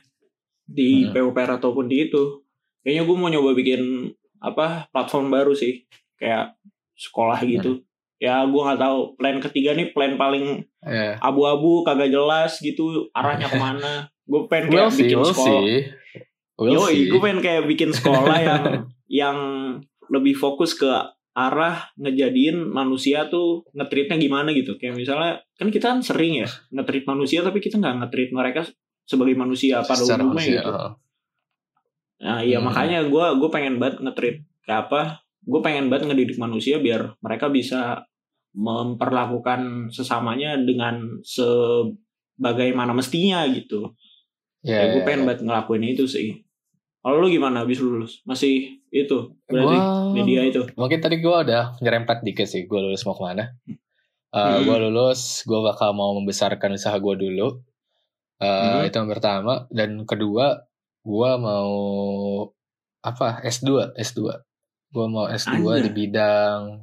di 0.66 1.10
Hmm. 1.10 1.34
PUPR 1.34 1.58
ataupun 1.58 1.90
di 1.90 2.06
itu 2.10 2.45
kayaknya 2.86 3.04
gue 3.10 3.16
mau 3.18 3.34
nyoba 3.34 3.58
bikin 3.58 4.14
apa 4.38 4.86
platform 4.94 5.34
baru 5.34 5.58
sih. 5.58 5.90
Kayak 6.22 6.54
sekolah 6.94 7.42
gitu. 7.42 7.82
Ya 8.22 8.46
gue 8.46 8.62
nggak 8.62 8.78
tahu. 8.78 9.18
Plan 9.18 9.42
ketiga 9.42 9.74
nih 9.74 9.90
plan 9.90 10.14
paling 10.16 10.62
ya. 10.86 11.18
abu-abu 11.18 11.82
kagak 11.82 12.14
jelas 12.14 12.62
gitu. 12.62 13.10
Arahnya 13.18 13.50
ke 13.50 13.58
mana. 13.58 14.08
Gue 14.30 14.46
pengen 14.46 14.70
kayak 14.70 14.78
We'll 14.86 14.94
see, 14.94 15.02
bikin 15.10 15.18
we'll 15.18 15.34
sekolah. 15.34 15.62
see. 15.66 15.80
We'll 16.56 16.72
Yoi, 16.78 16.94
see. 16.94 17.10
gue 17.10 17.20
pengen 17.20 17.42
kayak 17.42 17.64
bikin 17.66 17.90
sekolah 17.92 18.38
yang 18.40 18.64
yang 19.26 19.38
lebih 20.14 20.38
fokus 20.38 20.78
ke 20.78 20.88
arah 21.36 21.92
ngejadiin 22.00 22.56
manusia 22.64 23.28
tuh 23.28 23.68
ngetritnya 23.76 24.16
gimana 24.16 24.56
gitu. 24.56 24.80
Kayak 24.80 24.96
misalnya 24.96 25.44
kan 25.60 25.68
kita 25.68 25.92
kan 25.92 26.00
sering 26.00 26.46
ya 26.46 26.50
ngetrit 26.72 27.04
manusia 27.04 27.44
tapi 27.44 27.60
kita 27.60 27.76
nggak 27.76 28.08
ngetrit 28.08 28.32
mereka 28.32 28.64
sebagai 29.04 29.36
manusia 29.36 29.84
pada 29.84 30.00
Secara 30.00 30.24
umumnya 30.24 30.40
manusia, 30.40 30.62
gitu. 30.64 30.72
Nah, 32.26 32.42
iya 32.42 32.58
Hmm. 32.58 32.66
makanya 32.66 33.06
gue 33.06 33.26
gue 33.38 33.50
pengen 33.50 33.78
banget 33.78 34.02
nge-treat 34.02 34.38
kayak 34.64 34.80
apa? 34.84 35.02
Gue 35.42 35.62
pengen 35.62 35.88
banget 35.88 36.10
ngedidik 36.10 36.38
manusia 36.38 36.78
biar 36.78 37.14
mereka 37.20 37.48
bisa 37.48 38.02
memperlakukan 38.52 39.62
sesamanya 39.90 40.58
dengan 40.58 41.22
sebagaimana 41.22 42.92
mestinya 42.92 43.46
gitu. 43.48 43.94
Ya, 44.60 44.82
Ya, 44.82 44.98
gue 44.98 45.02
ya, 45.02 45.06
pengen 45.06 45.22
ya. 45.22 45.26
banget 45.28 45.42
ngelakuin 45.44 45.86
itu 45.86 46.06
sih. 46.06 46.42
Kalau 47.00 47.22
lu 47.22 47.30
gimana 47.30 47.62
habis 47.62 47.78
lulus? 47.78 48.26
Masih 48.26 48.82
itu 48.90 49.38
berarti 49.46 49.78
Gua- 49.78 50.10
media 50.12 50.42
itu. 50.42 50.66
Mungkin 50.74 50.98
tadi 51.00 51.22
gue 51.22 51.30
udah 51.30 51.78
nyerempet 51.78 52.26
dikit 52.26 52.50
sih, 52.50 52.66
gue 52.66 52.80
lulus 52.82 53.06
mau 53.06 53.14
ke 53.14 53.22
mana. 53.24 53.46
Uh, 54.34 54.58
Hmm. 54.58 54.66
Gue 54.66 54.78
lulus, 54.82 55.46
gue 55.46 55.60
bakal 55.62 55.94
mau 55.94 56.12
membesarkan 56.14 56.74
usaha 56.74 56.98
gue 56.98 57.16
dulu. 57.16 57.62
Uh, 58.36 58.82
Hmm. 58.82 58.90
Itu 58.90 58.98
yang 58.98 59.08
pertama. 59.08 59.70
Dan 59.70 60.04
kedua, 60.04 60.66
gue 61.06 61.32
mau 61.38 61.70
apa? 63.00 63.40
S2, 63.46 63.94
S2. 63.96 64.20
Gue 64.90 65.06
mau 65.06 65.30
S2 65.30 65.54
Anjay. 65.54 65.80
di 65.86 65.92
bidang 65.94 66.82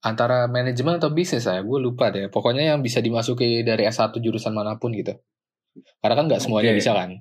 antara 0.00 0.48
manajemen 0.48 0.96
atau 0.96 1.12
bisnis 1.12 1.44
ya. 1.44 1.60
Gue 1.60 1.76
lupa 1.78 2.08
deh. 2.08 2.32
Pokoknya 2.32 2.72
yang 2.72 2.80
bisa 2.80 2.98
dimasuki 2.98 3.60
dari 3.60 3.84
S1 3.84 4.16
jurusan 4.16 4.56
mana 4.56 4.80
pun 4.80 4.96
gitu. 4.96 5.12
Karena 6.00 6.14
kan 6.16 6.24
nggak 6.26 6.40
semuanya 6.40 6.72
Oke. 6.74 6.80
bisa 6.80 6.92
kan 6.92 7.12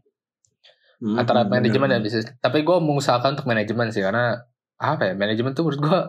Hmm, 1.00 1.16
antara 1.16 1.48
bener. 1.48 1.64
manajemen 1.64 1.88
dan 1.88 2.02
bisnis. 2.04 2.28
Tapi 2.40 2.60
gue 2.60 2.76
mengusahakan 2.76 3.40
untuk 3.40 3.48
manajemen 3.48 3.88
sih 3.88 4.04
karena 4.04 4.36
apa 4.76 5.08
ya 5.08 5.14
manajemen 5.16 5.56
tuh 5.56 5.64
menurut 5.64 5.80
gue 5.80 6.00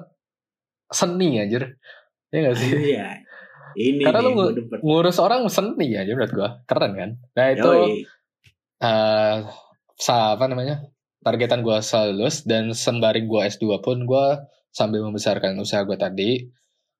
seni 0.90 1.38
anjir. 1.38 1.78
Ya 2.30 2.38
gak 2.46 2.58
sih? 2.58 2.70
Iya. 2.94 3.22
Ini 3.70 4.02
Karena 4.02 4.18
nih, 4.18 4.34
lu. 4.34 4.46
Ngurus 4.82 5.22
orang 5.22 5.46
seni 5.46 5.94
aja 5.94 6.10
menurut 6.10 6.34
gue 6.34 6.48
keren 6.66 6.92
kan. 6.98 7.10
Nah 7.38 7.46
itu 7.50 7.70
Yoi. 7.70 8.02
Sa 8.80 10.14
apa 10.34 10.44
namanya 10.48 10.80
targetan 11.20 11.60
gue 11.60 11.76
selalu 11.84 12.24
lulus 12.24 12.48
dan 12.48 12.72
sembari 12.72 13.28
gue 13.28 13.40
S2 13.44 13.84
pun 13.84 14.08
gue 14.08 14.26
sambil 14.72 15.04
membesarkan 15.04 15.60
usaha 15.60 15.84
gue 15.84 15.96
tadi. 16.00 16.40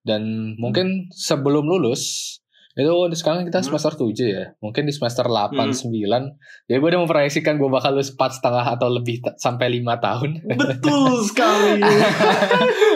Dan 0.01 0.57
mungkin 0.57 1.13
sebelum 1.13 1.69
lulus 1.69 2.40
itu 2.73 2.87
sekarang 3.13 3.43
kita 3.43 3.59
Hmm. 3.59 3.67
semester 3.67 3.93
7 3.97 4.15
ya 4.23 4.45
mungkin 4.57 4.85
di 4.85 4.91
semester 4.91 5.25
8 5.25 5.53
Hmm. 5.53 5.75
9 5.75 6.23
ya 6.65 6.77
gue 6.77 6.89
udah 6.89 7.01
memproyeksikan 7.01 7.55
gue 7.55 7.67
bakal 7.67 7.93
lulus 7.93 8.11
4 8.11 8.31
setengah 8.33 8.63
atau 8.71 8.89
lebih 8.89 9.19
sampai 9.37 9.67
5 9.73 9.99
tahun 9.99 10.31
Betul 10.49 11.19
sekali. 11.29 11.83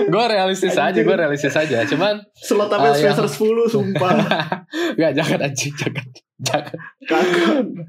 gue 0.05 0.25
realistis 0.27 0.75
aja 0.75 0.95
gue 0.97 1.17
realistis 1.17 1.53
aja 1.53 1.83
cuman 1.85 2.23
Slot 2.33 2.69
sampai 2.69 2.87
Ah, 2.87 2.93
yang- 2.93 3.13
semester 3.13 3.27
10 3.27 3.67
sumpah. 3.67 4.15
nggak 4.97 5.13
jangan 5.13 5.39
anjing 5.43 5.75
jangan 5.75 6.07
jangan. 6.39 6.79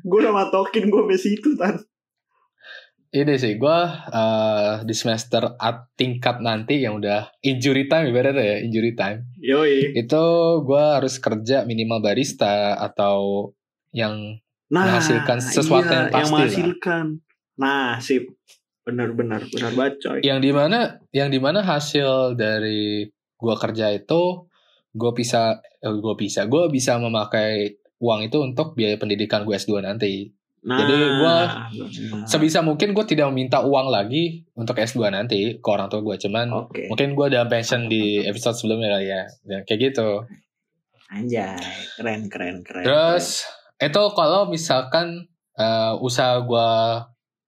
Gue 0.02 0.19
udah 0.19 0.34
matokin 0.34 0.86
gue 0.86 1.00
sampai 1.00 1.19
situ 1.19 1.50
tan. 1.56 1.76
Ini 3.15 3.34
sih 3.39 3.56
gue 3.56 3.80
eh, 4.12 4.73
di 4.84 4.91
semester 4.91 5.56
at 5.56 5.88
tingkat 5.95 6.43
nanti 6.43 6.84
yang 6.84 6.99
udah 6.99 7.32
injury 7.39 7.88
time 7.88 8.12
ibaratnya 8.12 8.43
ya 8.43 8.58
injury 8.67 8.91
time 8.91 9.23
Yoi. 9.39 9.95
itu 9.95 10.23
gue 10.67 10.84
harus 10.99 11.15
kerja 11.23 11.63
minimal 11.63 12.04
barista 12.04 12.75
atau 12.75 13.49
yang 13.95 14.36
Nah, 14.65 14.82
Menghasilkan 14.89 15.38
sesuatu 15.38 15.93
yang 15.93 16.10
pasti 16.10 16.25
lah. 16.25 16.41
menghasilkan. 16.41 17.06
Nah, 17.62 18.01
sip. 18.01 18.34
Benar-benar, 18.86 19.49
benar 19.49 19.71
banget 19.73 19.93
coy. 19.97 20.19
yang 20.21 20.38
di 20.38 20.54
mana 20.54 21.01
yang 21.10 21.34
di 21.34 21.41
mana 21.41 21.66
hasil 21.66 22.38
dari 22.38 23.01
gue 23.09 23.55
kerja 23.57 23.89
itu 23.89 24.45
gue 24.93 25.11
bisa 25.18 25.57
gue 25.82 26.13
bisa 26.13 26.45
gue 26.45 26.70
bisa 26.70 27.01
memakai 27.01 27.82
uang 27.97 28.30
itu 28.30 28.38
untuk 28.45 28.78
biaya 28.78 29.01
pendidikan 29.01 29.41
gue 29.41 29.57
S2 29.57 29.82
nanti 29.82 30.30
Nah, 30.66 30.82
Jadi 30.82 30.93
gua 31.16 31.36
benar. 31.70 32.26
sebisa 32.26 32.59
mungkin 32.59 32.89
gue 32.91 33.05
tidak 33.05 33.30
meminta 33.30 33.61
uang 33.61 33.86
lagi 33.88 34.24
untuk 34.51 34.74
S2 34.76 34.97
nanti 35.07 35.39
ke 35.55 35.68
orang 35.68 35.86
tua 35.86 36.01
gue 36.01 36.18
cuman 36.18 36.49
Oke. 36.59 36.89
mungkin 36.89 37.13
gue 37.13 37.26
udah 37.28 37.45
mention 37.45 37.86
di 37.86 38.20
episode 38.20 38.53
sebelumnya 38.55 38.89
kali 38.91 39.07
ya 39.07 39.22
Dan 39.41 39.61
kayak 39.61 39.80
gitu 39.86 40.26
Anjay, 41.07 41.53
keren 41.95 42.26
keren 42.26 42.55
keren. 42.59 42.82
terus 42.82 43.45
itu 43.78 44.03
kalau 44.11 44.47
misalkan 44.47 45.30
eh, 45.53 45.93
usaha 45.99 46.41
gue 46.41 46.70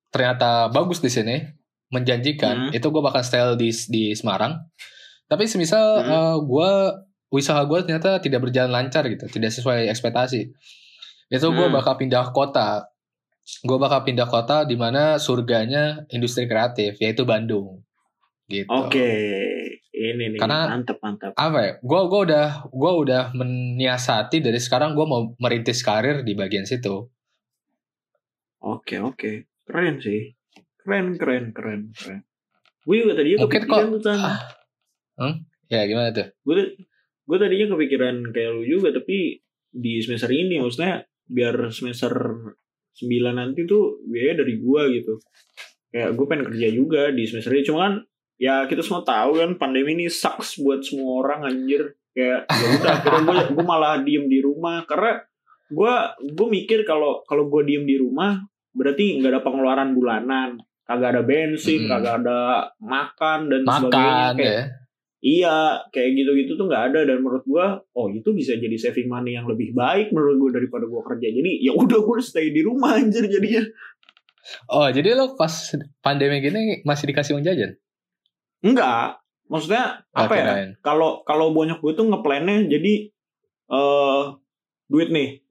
ternyata 0.08 0.70
bagus 0.70 1.00
di 1.00 1.10
sini 1.10 1.42
menjanjikan 1.90 2.70
Hmm. 2.70 2.72
itu 2.72 2.86
gue 2.86 3.02
bakal 3.02 3.20
style 3.20 3.56
di 3.56 3.74
di 3.88 4.14
Semarang 4.14 4.62
tapi 5.26 5.44
semisal 5.44 5.86
Hmm. 5.98 6.08
eh, 6.08 6.38
gue 6.40 6.70
usaha 7.30 7.60
gue 7.60 7.82
ternyata 7.82 8.20
tidak 8.20 8.40
berjalan 8.42 8.72
lancar 8.72 9.04
gitu 9.06 9.26
tidak 9.28 9.50
sesuai 9.50 9.90
ekspektasi 9.90 10.42
itu 11.28 11.48
gue 11.50 11.66
Hmm. 11.66 11.74
bakal 11.74 11.98
pindah 11.98 12.30
kota 12.30 12.86
gue 13.58 13.78
bakal 13.78 14.04
pindah 14.04 14.26
kota 14.26 14.64
di 14.64 14.76
mana 14.76 15.16
surganya 15.18 15.84
industri 16.08 16.46
kreatif 16.46 16.96
yaitu 16.98 17.24
Bandung 17.24 17.82
gitu 18.46 18.68
Oke. 18.70 19.10
Ini 19.90 20.30
nih, 20.30 20.38
Karena- 20.38 20.70
mantep 20.70 21.00
mantep. 21.00 21.34
apa 21.34 21.58
ya 21.60 21.72
gue 21.80 22.02
gua 22.06 22.22
udah 22.22 22.46
gua 22.70 22.92
udah 22.96 23.24
menyiasati 23.34 24.40
dari 24.40 24.56
sekarang 24.58 24.94
gue 24.94 25.04
mau 25.04 25.34
merintis 25.38 25.82
karir 25.82 26.22
di 26.22 26.32
bagian 26.32 26.64
situ 26.64 27.10
Oke 28.60 28.98
oke, 29.00 29.32
keren 29.64 29.98
sih, 29.98 30.34
keren 30.78 31.14
keren 31.16 31.50
keren 31.52 31.82
keren. 31.94 32.22
Gue 32.84 32.96
juga 33.00 33.14
tadinya 33.16 33.38
Mungkin 33.40 33.62
kepikiran 33.64 33.86
kok- 33.86 33.94
tuh 33.94 34.02
Tan. 34.04 34.20
ah, 34.20 34.40
hmm? 35.18 35.36
ya 35.68 35.82
gimana 35.84 36.10
tuh 36.10 36.28
Gue 36.42 36.56
gue 37.22 37.38
tadinya 37.38 37.68
kepikiran 37.70 38.16
kayak 38.32 38.50
lu 38.52 38.64
juga 38.66 38.90
tapi 38.92 39.38
di 39.68 39.94
semester 40.00 40.30
ini 40.30 40.58
maksudnya 40.58 41.04
biar 41.24 41.70
semester 41.70 42.14
9 42.98 43.38
nanti 43.38 43.70
tuh 43.70 44.02
biaya 44.10 44.34
dari 44.42 44.58
gua 44.58 44.90
gitu. 44.90 45.22
Kayak 45.94 46.10
gue 46.18 46.26
pengen 46.28 46.46
kerja 46.52 46.68
juga 46.74 47.02
di 47.14 47.24
semester 47.24 47.54
ini 47.56 47.64
cuman 47.64 47.80
kan 47.80 47.94
ya 48.38 48.56
kita 48.68 48.82
semua 48.84 49.02
tahu 49.08 49.40
kan 49.40 49.52
pandemi 49.58 49.98
ini 49.98 50.06
sucks 50.12 50.60
buat 50.62 50.82
semua 50.84 51.26
orang 51.26 51.48
anjir. 51.48 51.96
Kayak 52.12 52.50
ya 52.50 52.68
udah 52.82 52.92
akhirnya 52.98 53.22
gue 53.24 53.38
gue 53.56 53.66
malah 53.66 53.94
diem 54.02 54.26
di 54.26 54.40
rumah 54.42 54.84
karena 54.90 55.22
gue 55.68 55.94
gue 56.34 56.48
mikir 56.50 56.82
kalau 56.88 57.22
kalau 57.28 57.46
gue 57.52 57.62
diem 57.68 57.86
di 57.86 58.00
rumah 58.00 58.42
berarti 58.74 59.22
nggak 59.22 59.32
ada 59.38 59.42
pengeluaran 59.46 59.92
bulanan 59.94 60.50
kagak 60.88 61.10
ada 61.18 61.24
bensin 61.28 61.86
Mm-mm. 61.86 61.92
kagak 61.92 62.16
ada 62.24 62.72
makan 62.80 63.40
dan 63.52 63.62
sebagainya 63.68 64.16
makan 64.32 64.34
kayak 64.40 64.54
ya 64.56 64.64
Iya, 65.28 65.84
kayak 65.92 66.10
gitu-gitu 66.16 66.56
tuh 66.56 66.72
nggak 66.72 66.96
ada 66.96 67.00
dan 67.04 67.20
menurut 67.20 67.44
gua, 67.44 67.84
oh 68.00 68.08
itu 68.08 68.32
bisa 68.32 68.56
jadi 68.56 68.80
saving 68.80 69.12
money 69.12 69.36
yang 69.36 69.44
lebih 69.44 69.76
baik 69.76 70.16
menurut 70.16 70.40
gua 70.40 70.52
daripada 70.56 70.88
gua 70.88 71.04
kerja. 71.04 71.28
Jadi 71.28 71.68
ya 71.68 71.76
udah 71.76 72.00
gua 72.00 72.24
stay 72.24 72.56
di 72.56 72.64
rumah 72.64 72.96
anjir 72.96 73.28
jadinya. 73.28 73.68
oh 74.72 74.88
jadi 74.88 75.20
lo 75.20 75.36
pas 75.36 75.52
pandemi 76.00 76.40
gini 76.40 76.80
masih 76.88 77.12
dikasih 77.12 77.36
uang 77.36 77.44
jajan 77.44 77.76
Enggak, 78.64 79.22
maksudnya 79.52 80.08
apa 80.16 80.34
Oke, 80.34 80.40
ya? 80.40 80.54
Kalau 80.82 81.22
kalau 81.28 81.54
banyak 81.54 81.78
gue 81.78 81.94
tuh 81.94 82.10
ngeplannya 82.10 82.72
jadi 82.72 82.94
eh 83.68 84.24
duit 84.88 85.10
nih 85.12 85.44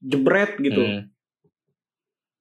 jebret 0.00 0.56
gitu 0.62 0.80
Hmm. 0.80 1.10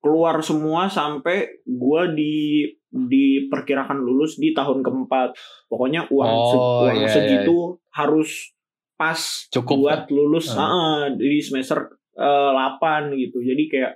Keluar 0.03 0.43
semua 0.43 0.85
sampai 0.85 1.63
gua 1.63 2.05
di 2.05 2.67
diperkirakan 2.85 3.97
lulus 3.97 4.35
di 4.35 4.51
tahun 4.51 4.83
keempat. 4.83 5.33
Pokoknya 5.65 6.05
uang 6.05 6.29
se- 6.45 6.59
Oh, 6.59 6.85
uang 6.85 6.97
iya, 6.99 7.07
segitu 7.07 7.57
harus 7.89 8.51
pas 8.93 9.17
Cukup 9.49 9.81
buat 9.81 10.05
lulus 10.07 10.51
Hmm. 10.51 10.61
ah, 10.61 11.01
di 11.09 11.39
semester 11.39 11.87
eh, 12.13 12.51
8 12.51 13.15
gitu. 13.15 13.39
Jadi 13.39 13.63
kayak 13.65 13.93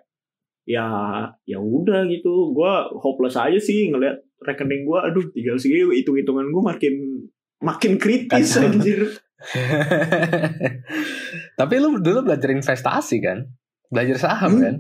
ya 0.65 0.87
ya 1.43 1.59
udah 1.59 2.07
gitu. 2.07 2.49
Gua 2.51 2.89
hopeless 2.89 3.35
aja 3.35 3.59
sih 3.59 3.87
ngeliat 3.87 4.17
rekening 4.39 4.81
gua 4.83 5.05
aduh 5.05 5.27
tinggal 5.29 5.55
segini 5.55 5.91
hitung-hitungan 5.93 6.49
gua 6.49 6.73
makin 6.73 6.93
makin 7.59 7.97
kritis 7.97 8.55
Kacau. 8.55 8.65
anjir. 8.65 9.01
Tapi 11.53 11.75
lu 11.77 11.97
dulu 11.97 12.19
belajar 12.23 12.49
investasi 12.49 13.17
kan? 13.19 13.45
Belajar 13.87 14.17
saham 14.17 14.51
Hmm. 14.51 14.61
kan? 14.61 14.75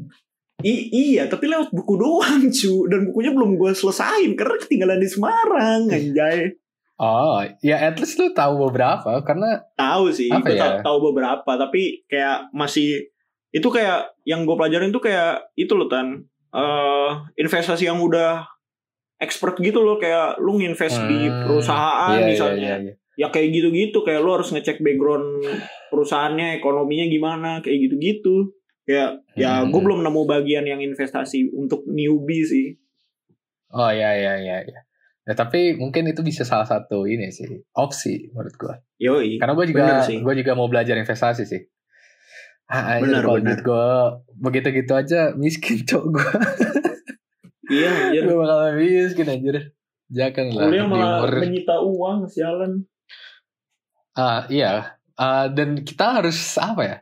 I- 0.65 0.89
iya, 0.89 1.29
tapi 1.29 1.45
lewat 1.45 1.69
buku 1.69 1.93
doang, 1.95 2.49
cu. 2.49 2.73
Dan 2.89 3.05
bukunya 3.05 3.29
belum 3.29 3.61
gue 3.61 3.71
selesain 3.71 4.33
karena 4.33 4.57
ketinggalan 4.57 4.97
di 4.97 5.09
Semarang, 5.09 5.85
anjay. 5.85 6.57
Oh, 6.97 7.37
ya 7.61 7.77
at 7.77 8.01
least 8.01 8.17
lu 8.17 8.33
tahu 8.33 8.57
beberapa 8.57 9.21
karena 9.21 9.61
Tahu 9.77 10.09
sih, 10.09 10.33
Apa 10.33 10.49
gue 10.49 10.57
ya? 10.57 10.81
tahu 10.81 11.13
beberapa, 11.13 11.45
tapi 11.45 12.01
kayak 12.09 12.49
masih 12.49 13.13
itu 13.53 13.69
kayak 13.69 14.17
yang 14.25 14.49
gue 14.49 14.57
pelajarin 14.57 14.89
tuh 14.89 15.05
kayak 15.05 15.45
itu 15.53 15.77
loh 15.77 15.85
tan, 15.85 16.25
eh 16.49 17.11
investasi 17.37 17.85
yang 17.85 18.01
udah 18.01 18.49
expert 19.21 19.61
gitu 19.61 19.85
loh, 19.85 20.01
kayak 20.01 20.41
lu 20.41 20.57
nginvest 20.57 20.97
di 21.05 21.29
Hmm, 21.29 21.37
perusahaan 21.45 22.17
iya, 22.17 22.25
iya, 22.25 22.29
misalnya, 22.33 22.73
iya, 22.81 22.89
iya. 22.89 22.93
ya 23.13 23.27
kayak 23.29 23.49
gitu-gitu, 23.53 24.01
kayak 24.01 24.25
lu 24.25 24.33
harus 24.33 24.49
ngecek 24.49 24.81
background 24.81 25.45
perusahaannya, 25.93 26.57
ekonominya 26.57 27.05
gimana, 27.07 27.49
kayak 27.61 27.77
gitu-gitu. 27.87 28.56
Ya 28.87 29.19
Hmm. 29.35 29.69
gue 29.69 29.81
belum 29.83 29.99
nemu 30.01 30.21
bagian 30.23 30.63
yang 30.63 30.79
investasi 30.79 31.51
untuk 31.51 31.83
newbie 31.85 32.41
sih. 32.41 32.67
Oh 33.69 33.91
ya 33.91 34.15
ya 34.15 34.39
ya 34.39 34.63
ya. 34.63 34.79
Ya 35.27 35.33
tapi 35.35 35.75
mungkin 35.75 36.07
itu 36.07 36.23
bisa 36.23 36.47
salah 36.47 36.63
satu 36.63 37.03
ini 37.03 37.27
sih 37.29 37.51
opsi 37.75 38.31
menurut 38.31 38.55
gua. 38.55 38.75
Yoi. 38.95 39.35
Karena 39.37 39.53
gue 39.53 39.65
juga 39.67 39.83
gue 40.07 40.33
juga 40.39 40.51
mau 40.55 40.71
belajar 40.71 40.95
investasi 40.95 41.43
sih. 41.43 41.61
Ah, 42.67 42.95
anjir, 42.95 43.11
Bener, 43.11 43.23
kalau 43.23 43.39
bener. 43.39 43.59
gue 43.59 43.87
begitu 44.39 44.67
gitu 44.75 44.91
aja 44.91 45.31
miskin 45.35 45.83
cok 45.87 46.03
gue. 46.09 46.29
Iya, 47.67 47.89
anjir. 48.11 48.21
gue 48.23 48.35
bakal 48.39 48.59
miskin 48.79 49.27
anjir. 49.27 49.55
Jangan 50.07 50.45
lah 50.55 50.63
Kuliah 50.71 50.85
malah 50.87 51.19
menyita 51.27 51.75
uang, 51.83 52.31
sialan. 52.31 52.87
Ah 54.15 54.47
iya. 54.47 54.95
Ah, 55.19 55.51
dan 55.51 55.83
kita 55.83 56.23
harus 56.23 56.39
apa 56.55 56.81
ya? 56.81 56.97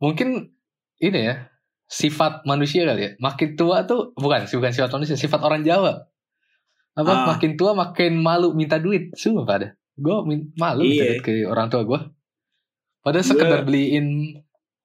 Mungkin 0.00 0.55
ini 0.98 1.20
ya 1.26 1.34
sifat 1.86 2.42
manusia 2.44 2.82
kali 2.82 3.02
ya. 3.02 3.10
Makin 3.18 3.54
tua 3.54 3.86
tuh 3.86 4.10
bukan 4.14 4.44
bukan 4.44 4.70
sifat 4.70 4.90
manusia, 4.90 5.14
sifat 5.14 5.40
orang 5.40 5.62
Jawa. 5.62 6.02
Apa 6.96 7.12
Ah. 7.12 7.24
makin 7.30 7.54
tua 7.54 7.76
makin 7.76 8.18
malu 8.18 8.56
minta 8.56 8.80
duit. 8.80 9.12
Sumpah 9.12 9.56
dah. 9.60 9.70
Gue 9.94 10.16
malu 10.56 10.82
minta 10.82 11.04
Iya. 11.04 11.12
duit 11.14 11.22
ke 11.22 11.32
orang 11.44 11.68
tua 11.68 11.84
gue. 11.84 12.00
Padahal 13.00 13.22
Gua- 13.22 13.30
sekedar 13.30 13.60
beliin 13.62 14.40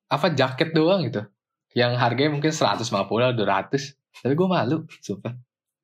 apa 0.05 0.29
jaket 0.29 0.75
doang 0.75 1.07
gitu. 1.07 1.23
Yang 1.71 1.91
harganya 1.97 2.31
mungkin 2.35 2.51
150 2.51 3.31
200. 3.31 3.95
Tapi 4.11 4.35
gue 4.35 4.43
malu, 4.45 4.83
sumpah. 4.99 5.33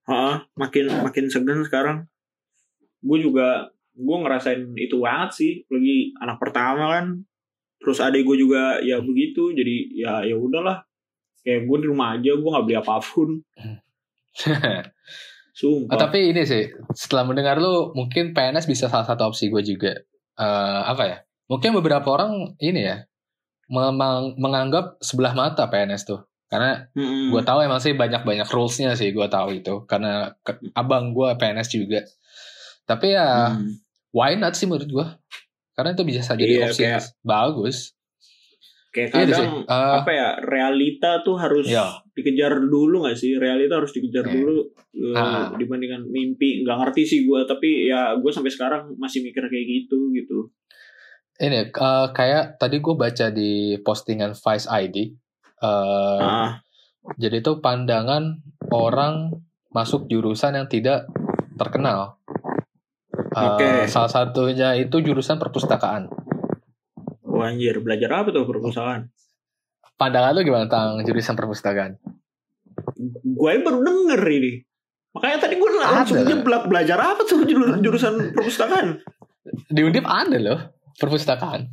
Heeh, 0.07 0.35
makin 0.53 0.85
makin 1.01 1.25
segan 1.31 1.63
sekarang. 1.63 1.97
Gue 2.99 3.23
juga 3.23 3.71
gue 3.95 4.17
ngerasain 4.21 4.67
itu 4.77 4.99
banget 4.99 5.31
sih, 5.33 5.51
lagi 5.71 6.11
anak 6.19 6.37
pertama 6.37 6.91
kan. 6.93 7.05
Terus 7.77 7.97
adik 8.01 8.25
gue 8.25 8.37
juga 8.41 8.81
ya 8.81 8.97
begitu, 8.99 9.53
jadi 9.53 9.75
ya 9.93 10.13
ya 10.25 10.35
udahlah. 10.35 10.81
Kayak 11.45 11.63
gue 11.63 11.77
di 11.79 11.87
rumah 11.87 12.17
aja, 12.17 12.31
gue 12.35 12.49
nggak 12.49 12.65
beli 12.65 12.75
apa 12.75 12.95
pun. 12.99 13.29
Sumpah. 15.57 15.89
Ah, 15.89 15.97
tapi 15.97 16.29
ini 16.29 16.45
sih, 16.45 16.69
setelah 16.93 17.25
mendengar 17.25 17.57
lu, 17.57 17.89
mungkin 17.97 18.37
PNS 18.37 18.69
bisa 18.69 18.85
salah 18.91 19.09
satu 19.09 19.33
opsi 19.33 19.49
gue 19.49 19.63
juga. 19.65 19.89
Eh 20.37 20.81
apa 20.85 21.03
ya? 21.07 21.17
Mungkin 21.49 21.73
beberapa 21.81 22.05
orang 22.13 22.53
ini 22.61 22.85
ya, 22.85 23.01
memang 23.65 24.37
menganggap 24.37 25.01
sebelah 25.01 25.33
mata 25.33 25.65
PNS 25.65 26.05
tuh. 26.05 26.21
Karena 26.47 26.85
Mm-mm. 26.93 27.33
gue 27.33 27.41
tahu 27.43 27.59
emang 27.59 27.81
sih 27.81 27.91
banyak-banyak 27.91 28.47
rulesnya 28.47 28.93
sih, 28.93 29.11
gue 29.11 29.27
tahu 29.27 29.57
itu. 29.57 29.83
Karena 29.89 30.31
ke- 30.45 30.61
abang 30.77 31.11
gue 31.11 31.33
PNS 31.35 31.69
juga. 31.73 32.05
Tapi 32.87 33.11
ya, 33.11 33.51
Hmm. 33.57 33.81
why 34.13 34.37
not 34.37 34.53
sih 34.55 34.63
menurut 34.69 34.87
gue? 34.87 35.07
Karena 35.77 35.93
itu 35.93 36.03
bisa 36.03 36.33
jadi 36.33 36.53
Iya, 36.55 36.65
opsi 36.65 36.81
yang 36.81 36.97
kayak- 36.97 37.13
bagus. 37.21 37.77
Kayak 38.87 39.07
Iya 39.07 39.13
kadang 39.13 39.37
sih. 39.37 39.47
Eh, 39.69 39.93
apa 39.95 40.11
ya 40.11 40.29
realita 40.41 41.11
tuh 41.21 41.37
harus 41.37 41.69
Iya. 41.69 42.01
dikejar 42.09 42.57
dulu 42.57 43.05
gak 43.05 43.13
sih 43.13 43.37
realita 43.37 43.77
harus 43.77 43.93
dikejar 43.93 44.25
Iya. 44.25 44.33
dulu 44.33 44.57
eh, 44.97 45.13
Ah. 45.13 45.53
dibandingkan 45.53 46.01
mimpi 46.03 46.65
nggak 46.65 46.77
ngerti 46.81 47.01
sih 47.05 47.19
gue 47.21 47.45
tapi 47.45 47.85
ya 47.85 48.17
gue 48.17 48.31
sampai 48.33 48.49
sekarang 48.49 48.97
masih 48.97 49.21
mikir 49.21 49.45
kayak 49.45 49.67
gitu 49.67 50.09
gitu 50.11 50.49
ini 51.37 51.69
eh, 51.69 52.07
kayak 52.09 52.57
tadi 52.57 52.81
gue 52.81 52.95
baca 52.95 53.29
di 53.29 53.51
postingan 53.77 54.33
Vice 54.33 54.65
ID. 54.65 55.13
eh 55.57 56.17
ah 56.19 56.57
Jadi 57.13 57.39
itu 57.39 57.61
pandangan 57.61 58.41
orang 58.67 59.29
masuk 59.69 60.05
jurusan 60.07 60.53
yang 60.53 60.65
tidak 60.65 61.05
terkenal. 61.53 62.17
Eh, 63.37 63.47
Oke. 63.47 63.69
salah 63.85 64.09
satunya 64.09 64.73
itu 64.73 64.97
jurusan 64.97 65.37
perpustakaan. 65.37 66.09
oh, 67.23 67.39
anjir 67.39 67.77
belajar 67.77 68.09
apa 68.15 68.29
tuh 68.29 68.43
perpustakaan 68.43 69.13
Pandangan 69.93 70.31
lu 70.31 70.41
gimana 70.41 70.65
tentang 70.65 71.01
jurusan 71.01 71.33
perpustakaan? 71.33 71.91
gue 73.19 73.51
baru 73.59 73.79
denger 73.79 74.21
ini 74.31 74.51
makanya 75.11 75.37
tadi 75.39 75.55
gue 75.55 75.69
langsung 75.75 76.17
Ada. 76.17 76.27
jeblak 76.27 76.63
belajar 76.65 76.97
apa 76.97 77.21
tuh 77.23 77.41
juru- 77.43 77.77
jurusan 77.77 78.33
perpustakaan 78.33 79.01
Di 79.67 79.81
Undip 79.81 80.03
ada 80.03 80.37
loh 80.37 80.59
perpustakaan. 80.93 81.69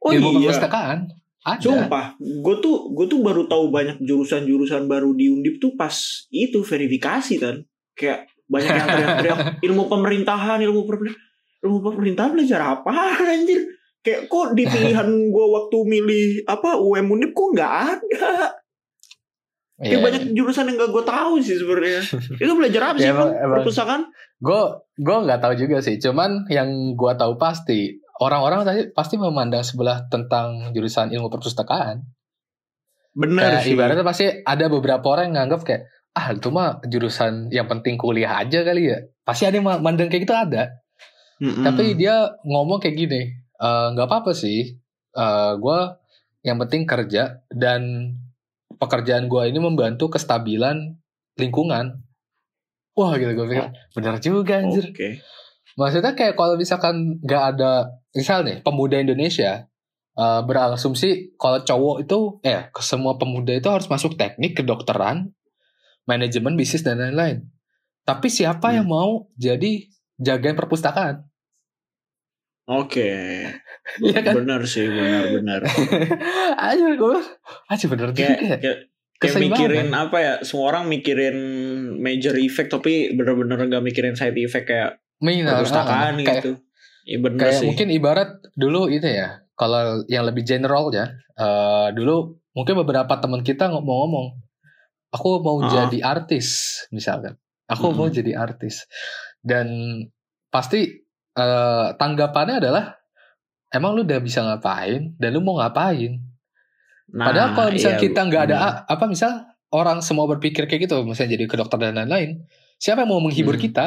oh 0.00 0.10
Ilmu 0.10 0.40
iya 0.40 0.48
perpustakaan 0.48 0.98
ada. 1.42 1.58
Sumpah, 1.58 2.06
gue 2.16 2.56
tuh 2.58 2.94
gue 2.94 3.06
tuh 3.06 3.18
baru 3.18 3.44
tahu 3.44 3.68
banyak 3.68 3.98
jurusan-jurusan 4.00 4.86
baru 4.86 5.10
di 5.10 5.26
Undip 5.28 5.58
tuh 5.58 5.74
pas 5.74 5.90
itu 6.30 6.62
verifikasi 6.62 7.34
kan. 7.36 7.66
Kayak 7.92 8.30
banyak 8.52 8.68
yang 8.70 8.86
teriak-teriak 8.86 9.38
ilmu 9.66 9.82
pemerintahan, 9.88 10.58
ilmu 10.60 10.84
pemerintahan, 10.84 11.24
ilmu 11.62 11.78
pemerintahan 11.80 12.30
belajar 12.30 12.60
apa 12.70 12.92
anjir? 13.18 13.64
Kayak 13.98 14.26
kok 14.26 14.52
di 14.52 14.64
pilihan 14.64 15.08
gue 15.08 15.46
waktu 15.48 15.78
milih 15.80 16.26
apa 16.44 16.74
UM 16.76 17.06
Undip 17.08 17.32
kok 17.32 17.48
nggak 17.50 17.72
ada. 17.88 18.30
Kayak 19.78 19.90
Iya. 19.92 19.98
banyak 20.00 20.22
jurusan 20.32 20.64
yang 20.64 20.76
gak 20.76 20.90
gue 20.90 21.04
tahu 21.04 21.32
sih 21.38 21.56
sebenarnya. 21.56 22.02
Itu 22.36 22.52
belajar 22.52 22.82
apa 22.84 22.98
sih 23.00 23.04
Ya, 23.04 23.12
emang- 23.12 23.34
emang. 23.34 23.56
perpustakaan? 23.58 24.02
Gue 24.38 24.62
gue 24.96 25.16
nggak 25.18 25.40
tahu 25.40 25.54
juga 25.56 25.78
sih. 25.78 25.96
Cuman 25.96 26.46
yang 26.48 26.68
gue 26.92 27.12
tahu 27.16 27.34
pasti 27.34 27.94
orang-orang 28.18 28.62
tadi 28.62 28.80
pasti 28.90 29.14
memandang 29.16 29.62
sebelah 29.62 30.06
tentang 30.06 30.70
jurusan 30.70 31.10
ilmu 31.10 31.26
perpustakaan. 31.28 32.02
Kayak 33.12 33.60
sih. 33.60 33.74
ibaratnya 33.74 34.02
pasti 34.02 34.24
ada 34.24 34.66
beberapa 34.66 35.04
orang 35.04 35.28
yang 35.28 35.44
nganggap 35.44 35.60
kayak 35.62 35.82
ah 36.12 36.26
itu 36.32 36.48
mah 36.52 36.80
jurusan 36.84 37.48
yang 37.48 37.64
penting 37.68 37.96
kuliah 37.96 38.44
aja 38.44 38.60
kali 38.62 38.92
ya. 38.92 38.98
Pasti 39.24 39.48
ada 39.48 39.56
yang 39.56 39.66
ma- 39.66 39.80
mandang 39.80 40.12
kayak 40.12 40.28
gitu 40.28 40.36
ada. 40.36 40.82
Mm-mm. 41.40 41.64
Tapi 41.64 41.96
dia 41.98 42.36
ngomong 42.44 42.78
kayak 42.78 42.96
gini, 42.96 43.22
"Eh, 43.58 43.86
nggak 43.96 44.06
apa-apa 44.06 44.36
sih. 44.36 44.76
Eh 45.12 45.52
gue 45.56 45.78
yang 46.42 46.58
penting 46.58 46.84
kerja 46.84 47.42
dan 47.48 48.12
pekerjaan 48.76 49.30
gue 49.30 49.42
ini 49.46 49.58
membantu 49.62 50.10
kestabilan 50.10 50.98
lingkungan. 51.38 52.02
Wah 52.92 53.16
gitu 53.16 53.32
gue 53.32 53.46
pikir 53.48 53.68
bener 53.96 54.14
juga 54.20 54.54
anjir. 54.60 54.92
Oke. 54.92 55.22
Maksudnya 55.80 56.12
kayak 56.12 56.36
kalau 56.36 56.60
misalkan 56.60 57.16
nggak 57.24 57.44
ada 57.56 57.88
misal 58.12 58.44
nih 58.44 58.60
pemuda 58.60 59.00
Indonesia 59.00 59.64
eh, 60.12 60.40
berasumsi 60.44 61.32
kalau 61.40 61.64
cowok 61.64 61.96
itu 62.04 62.18
eh 62.44 62.68
ke 62.68 62.82
semua 62.84 63.16
pemuda 63.16 63.56
itu 63.56 63.68
harus 63.72 63.88
masuk 63.88 64.20
teknik 64.20 64.60
kedokteran, 64.60 65.32
manajemen 66.04 66.54
bisnis 66.54 66.82
dan 66.82 66.98
lain-lain. 66.98 67.46
Tapi 68.02 68.26
siapa 68.26 68.72
Hmm. 68.72 68.76
yang 68.82 68.86
mau 68.90 69.30
jadi 69.38 69.86
jagain 70.18 70.58
perpustakaan? 70.58 71.26
Oke. 72.66 73.10
Iya 73.98 74.22
kan? 74.22 74.38
Benar 74.38 74.62
sih, 74.62 74.86
benar-benar. 74.86 75.66
aja 76.70 76.86
gue 76.86 77.18
aja 77.66 77.82
juga. 77.82 78.14
kayak 78.14 78.38
ya. 78.38 78.56
kayak, 78.62 78.78
kayak 79.18 79.36
mikirin 79.42 79.90
apa 79.90 80.16
ya 80.22 80.32
semua 80.46 80.70
orang 80.70 80.86
mikirin 80.86 81.34
major 81.98 82.30
effect 82.38 82.70
tapi 82.70 83.10
bener-bener 83.10 83.58
gak 83.66 83.82
mikirin 83.82 84.14
side 84.14 84.38
effect 84.38 84.70
kayak 84.70 85.02
Minor, 85.18 85.58
perpustakaan 85.58 86.14
ah, 86.14 86.22
kayak, 86.22 86.42
gitu 86.46 86.52
Iya 87.02 87.18
kayak 87.34 87.54
sih 87.58 87.66
mungkin 87.66 87.88
ibarat 87.90 88.30
dulu 88.54 88.86
itu 88.86 89.02
ya 89.10 89.42
kalau 89.58 90.06
yang 90.06 90.22
lebih 90.30 90.46
general 90.46 90.94
ya 90.94 91.10
eh, 91.34 91.88
dulu 91.90 92.38
mungkin 92.54 92.78
beberapa 92.86 93.18
teman 93.18 93.42
kita 93.42 93.66
ngomong-ngomong 93.66 94.41
aku 95.12 95.28
mau 95.38 95.60
Ah. 95.60 95.68
jadi 95.84 95.98
artis 96.02 96.46
misalkan 96.88 97.36
aku 97.64 97.92
mau 97.92 98.06
Mm-mm. 98.06 98.16
jadi 98.16 98.32
artis 98.34 98.88
dan 99.40 99.68
pasti 100.48 101.04
eh, 101.32 101.86
tanggapannya 101.92 102.56
adalah 102.58 102.96
emang 103.68 103.92
lu 103.92 104.02
udah 104.02 104.18
bisa 104.18 104.40
ngapain 104.40 105.16
dan 105.16 105.30
lu 105.30 105.40
mau 105.40 105.56
ngapain 105.56 106.16
nah, 107.08 107.26
padahal 107.26 107.50
kalau 107.52 107.70
misalnya 107.70 107.96
iya, 107.96 108.04
kita 108.04 108.20
nggak 108.22 108.42
ada 108.42 108.56
bener. 108.58 108.68
a- 108.68 108.80
apa 108.86 109.04
misal 109.06 109.32
orang 109.70 110.00
semua 110.00 110.24
berpikir 110.26 110.64
kayak 110.66 110.86
gitu 110.86 111.00
misalnya 111.02 111.32
jadi 111.32 111.44
ke 111.46 111.56
dokter 111.56 111.78
dan 111.78 111.96
lain-lain 111.96 112.44
siapa 112.76 113.02
yang 113.02 113.10
mau 113.10 113.20
menghibur 113.20 113.54
Hmm. 113.54 113.62
kita 113.62 113.86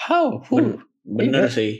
how 0.00 0.38
who 0.44 0.56
Ben- 0.56 0.78
bener 1.04 1.46
Iya. 1.46 1.50
sih 1.50 1.72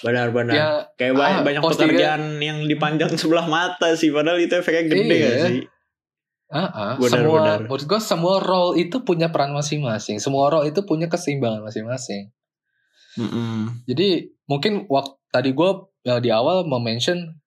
benar-benar 0.00 0.54
ya 0.54 0.66
kayak 0.94 1.14
banyak, 1.14 1.36
ah, 1.36 1.42
banyak 1.42 1.62
pekerjaan 1.62 2.22
yang 2.38 2.64
dipandang 2.64 3.10
sebelah 3.12 3.44
mata 3.44 3.92
sih 3.92 4.08
padahal 4.08 4.38
itu 4.38 4.54
efeknya 4.54 4.82
gede 4.88 5.02
Iya. 5.04 5.18
gak 5.20 5.36
sih 5.46 5.58
Ah, 6.50 6.66
ah. 6.70 6.92
Benar, 6.98 7.10
semua 7.10 7.38
benar. 7.38 7.58
menurut 7.64 7.84
gue 7.86 8.00
semua 8.02 8.36
role 8.42 8.74
itu 8.82 8.96
punya 9.06 9.30
peran 9.30 9.54
masing-masing. 9.54 10.18
Semua 10.18 10.50
role 10.50 10.74
itu 10.74 10.82
punya 10.82 11.06
keseimbangan 11.06 11.62
masing-masing. 11.62 12.34
Mm-mm. 13.18 13.86
Jadi 13.86 14.34
mungkin 14.50 14.86
waktu 14.90 15.14
tadi 15.30 15.50
gue 15.54 15.70
di 16.22 16.30
awal 16.30 16.66
mau 16.66 16.82
mention 16.82 17.38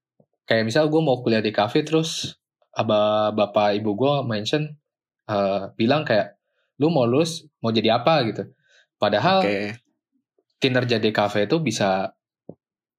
kayak 0.47 0.67
misal 0.67 0.87
gue 0.87 1.01
mau 1.03 1.19
kuliah 1.19 1.43
di 1.43 1.51
cafe 1.51 1.83
terus 1.83 2.39
aba 2.75 3.31
bapak 3.35 3.79
ibu 3.79 3.95
gue 3.95 4.13
mention 4.23 4.71
eh, 5.27 5.61
bilang 5.75 6.03
kayak 6.03 6.39
lu 6.79 6.91
mau 6.91 7.03
lulus 7.07 7.47
mau 7.59 7.71
jadi 7.75 7.99
apa 7.99 8.23
gitu. 8.27 8.43
Padahal 8.95 9.43
oke 9.43 9.83
kinerja 10.63 10.95
di 11.03 11.11
cafe 11.11 11.43
itu 11.43 11.59
bisa 11.59 12.15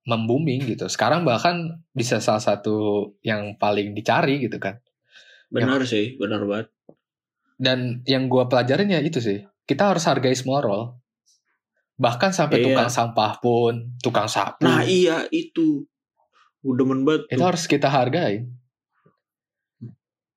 membuming 0.05 0.77
gitu. 0.77 0.85
Sekarang 0.93 1.25
bahkan 1.25 1.81
bisa 1.97 2.21
salah 2.21 2.45
satu 2.45 3.09
yang 3.25 3.57
paling 3.57 3.97
dicari 3.97 4.45
gitu 4.45 4.61
kan. 4.61 4.85
Benar 5.55 5.81
sih 5.87 6.19
benar 6.19 6.43
banget. 6.43 6.69
Dan 7.55 8.03
yang 8.11 8.27
gue 8.27 8.43
pelajarin 8.51 8.91
ya 8.91 8.99
itu 8.99 9.23
sih 9.23 9.39
kita 9.65 9.95
harus 9.95 10.03
hargai 10.11 10.35
semua 10.35 10.59
role. 10.61 10.99
Bahkan 11.95 12.35
sampai 12.35 12.59
Iya. 12.59 12.67
tukang 12.75 12.91
sampah 12.91 13.33
pun 13.39 13.75
tukang 14.03 14.27
sapu. 14.27 14.67
Nah 14.67 14.83
iya 14.83 15.23
itu. 15.31 15.87
Udah 16.67 16.83
demen 16.83 17.07
banget 17.07 17.31
itu 17.31 17.39
tuh. 17.39 17.47
harus 17.47 17.65
kita 17.71 17.87
hargai. 17.87 18.43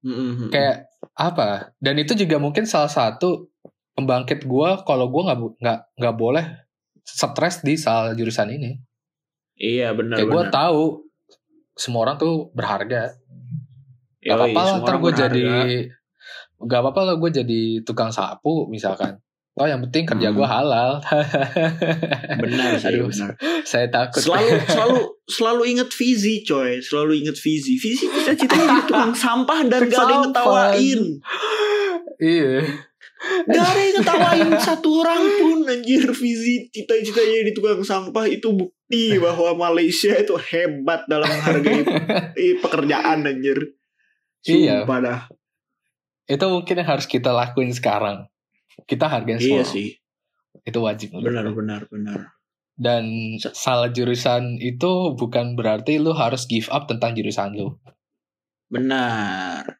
Mm-mm. 0.05 0.53
kayak 0.53 0.87
apa? 1.17 1.73
Dan 1.81 1.97
itu 1.97 2.13
juga 2.13 2.37
mungkin 2.37 2.69
salah 2.69 2.87
satu 2.87 3.49
pembangkit 3.97 4.45
gue 4.45 4.69
kalau 4.85 5.09
gue 5.09 5.21
nggak 5.25 5.39
nggak 5.57 5.79
nggak 5.97 6.15
boleh 6.15 6.45
stres 7.01 7.65
di 7.65 7.73
salah 7.75 8.13
jurusan 8.13 8.53
ini. 8.53 8.77
Iya 9.57 9.97
benar 9.97 10.21
kayak 10.21 10.29
gue 10.29 10.43
tahu 10.53 10.83
semua 11.73 12.05
orang 12.05 12.21
tuh 12.21 12.53
berharga 12.53 13.17
gak 14.27 14.37
apa-apa 14.37 14.59
lah 14.61 14.75
ntar 14.81 14.95
gue 14.97 15.11
jadi 15.13 15.45
gak 16.59 16.79
apa-apa 16.81 17.01
lah 17.03 17.15
gue 17.15 17.29
jadi 17.33 17.61
tukang 17.81 18.09
sapu 18.09 18.67
misalkan. 18.67 19.17
Oh 19.53 19.65
yang 19.65 19.81
penting 19.81 20.05
kerja 20.05 20.29
Hmm. 20.29 20.37
gue 20.37 20.45
halal. 20.47 20.91
benar 22.37 22.77
sih 22.77 22.93
Aduh, 22.93 23.09
benar. 23.09 23.33
Saya 23.63 23.89
takut. 23.89 24.21
selalu 24.21 24.53
selalu 24.69 24.97
selalu 25.25 25.63
inget 25.73 25.89
visi 25.89 26.45
coy. 26.45 26.77
Selalu 26.77 27.25
inget 27.25 27.37
visi 27.37 27.73
visi 27.75 28.05
cita-citanya 28.05 28.65
jadi 28.69 28.83
tukang 28.85 29.13
sampah 29.13 29.59
dan 29.65 29.81
gak 29.85 29.97
ada 29.97 30.13
yang 30.13 30.23
ngetawain. 30.29 31.01
Iya. 32.17 32.53
gak 33.49 33.65
ada 33.65 33.81
yang 33.81 33.95
ngetawain 33.97 34.49
satu 34.61 34.89
orang 35.01 35.21
pun 35.41 35.57
anjir. 35.65 36.05
Visi 36.05 36.69
cita-citanya 36.69 37.41
jadi 37.41 37.51
tukang 37.53 37.81
sampah 37.81 38.25
itu 38.29 38.53
bukti 38.53 39.17
bahwa 39.17 39.57
Malaysia 39.57 40.13
itu 40.13 40.37
hebat 40.37 41.09
dalam 41.09 41.25
menghargai 41.25 41.81
pekerjaan 42.63 43.25
anjir 43.25 43.57
Iya. 44.47 44.83
Sumpah 44.83 44.99
dah 45.03 45.19
Itu 46.25 46.45
mungkin 46.47 46.75
yang 46.75 46.89
harus 46.89 47.05
kita 47.05 47.31
lakuin 47.31 47.71
sekarang. 47.71 48.27
Kita 48.83 49.07
hargain 49.07 49.37
iya 49.37 49.43
semua. 49.43 49.59
orang. 49.63 49.71
sih 49.71 49.87
Itu 50.63 50.79
wajib. 50.81 51.07
benar 51.13 51.45
gue. 51.45 51.55
benar 51.55 51.81
benar 51.87 52.19
Dan 52.77 53.03
salah 53.41 53.89
jurusan 53.89 54.61
itu 54.61 55.17
bukan 55.17 55.57
berarti 55.57 55.97
lu 55.97 56.13
harus 56.13 56.45
give 56.45 56.69
up 56.69 56.85
tentang 56.85 57.13
jurusan 57.13 57.53
lu. 57.53 57.75
benar 58.67 59.79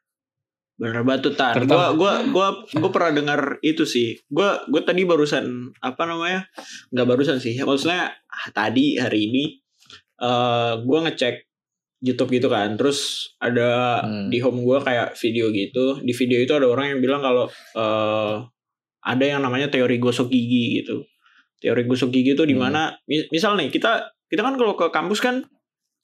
benar 0.78 1.02
batu 1.04 1.34
tan 1.34 1.58
gua 1.66 1.92
gua 1.92 2.24
gua 2.30 2.48
gua 2.72 2.92
pernah 2.94 3.12
dengar 3.12 3.42
itu 3.60 3.84
sih 3.84 4.16
gua 4.30 4.62
gua 4.70 4.80
tadi 4.86 5.04
barusan 5.04 5.44
apa 5.82 6.06
namanya 6.06 6.46
nggak 6.94 7.08
barusan 7.10 7.42
sih 7.42 7.58
maksudnya 7.60 8.14
ah, 8.14 8.48
tadi 8.54 8.96
hari 8.96 9.28
ini 9.28 9.44
eh 10.22 10.74
gua 10.88 11.00
ngecek 11.10 11.47
YouTube 11.98 12.30
gitu 12.30 12.48
kan 12.48 12.78
terus 12.78 13.32
ada 13.38 14.02
Hmm. 14.06 14.30
di 14.30 14.38
home 14.38 14.62
gua 14.62 14.78
kayak 14.80 15.18
video 15.18 15.50
gitu 15.50 15.98
di 16.00 16.14
video 16.14 16.38
itu 16.38 16.54
ada 16.54 16.70
orang 16.70 16.94
yang 16.94 17.00
bilang 17.02 17.22
kalau 17.22 17.46
eh 17.74 18.36
ada 19.02 19.26
yang 19.26 19.42
namanya 19.42 19.68
teori 19.68 19.98
gosok 19.98 20.28
gigi 20.28 20.84
gitu 20.84 21.02
teori 21.58 21.84
gosok 21.84 22.12
gigi 22.12 22.38
itu 22.38 22.46
di 22.46 22.54
Hmm. 22.54 22.70
mana 22.70 22.82
mi- 23.06 23.26
misal 23.30 23.58
nih 23.58 23.70
kita 23.70 24.14
kita 24.28 24.42
kan 24.42 24.54
kalau 24.56 24.76
ke 24.76 24.92
kampus 24.92 25.20
kan 25.20 25.42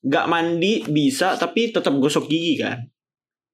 nggak 0.02 0.26
mandi 0.26 0.82
bisa 0.86 1.38
tapi 1.38 1.70
tetap 1.70 1.94
gosok 1.96 2.26
gigi 2.26 2.58
kan 2.58 2.90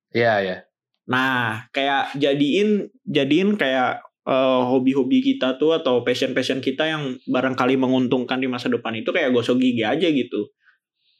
Iya, 0.09 0.33
iya. 0.41 0.57
Nah, 1.05 1.69
kayak 1.69 2.17
jadiin 2.17 2.89
jadiin 3.05 3.53
kayak 3.55 4.01
eh, 4.25 4.61
hobi-hobi 4.61 5.21
kita 5.21 5.57
tuh 5.57 5.73
atau 5.73 6.01
passion-passion 6.01 6.61
kita 6.61 6.85
yang 6.85 7.17
barangkali 7.25 7.77
menguntungkan 7.77 8.37
di 8.37 8.45
masa 8.45 8.69
depan 8.69 8.93
itu 8.93 9.09
kayak 9.09 9.29
gosok 9.29 9.57
gigi 9.57 9.81
aja 9.81 10.05
gitu. 10.05 10.49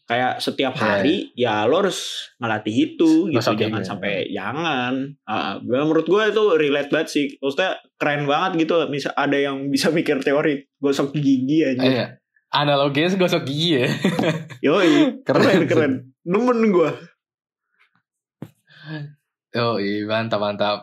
Kayak 0.10 0.41
setiap 0.41 0.74
Iya. 0.74 0.82
hari 0.82 1.16
ya 1.38 1.70
lo 1.70 1.86
harus 1.86 2.34
ngelatih 2.41 2.76
itu 2.76 3.30
gitu. 3.30 3.53
Gigi. 3.53 3.62
jangan 3.70 3.84
sampai 3.86 4.26
jangan. 4.34 4.93
Ah, 5.30 5.62
menurut 5.62 6.10
gue 6.10 6.24
itu 6.34 6.43
relate 6.57 6.89
banget 6.89 7.10
sih. 7.14 7.26
Maksudnya 7.38 7.78
keren 7.93 8.26
banget 8.26 8.66
gitu. 8.66 8.74
Misal 8.89 9.14
ada 9.14 9.38
yang 9.38 9.70
bisa 9.70 9.93
mikir 9.93 10.18
teori 10.26 10.66
gosok 10.82 11.14
gigi 11.14 11.62
aja. 11.62 11.86
Iya. 11.86 12.05
Analoginya 12.49 13.14
gosok 13.22 13.45
gigi 13.45 13.86
ya. 13.86 13.88
Yoi, 14.74 15.22
keren 15.22 15.70
keren. 15.70 15.93
Demen 16.26 16.74
gue. 16.74 16.89
Iya 19.53 20.05
mantap 20.10 20.41
mantap. 20.41 20.80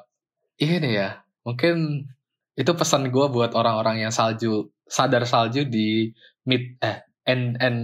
Ini 0.57 0.87
ya 0.87 1.11
mungkin 1.43 2.07
itu 2.55 2.73
pesan 2.75 3.11
gue 3.11 3.27
buat 3.31 3.53
orang-orang 3.55 4.07
yang 4.07 4.13
salju 4.15 4.71
sadar 4.87 5.27
salju 5.27 5.67
di 5.67 6.11
mid 6.47 6.79
eh 6.79 7.06
end 7.27 7.59
end 7.59 7.81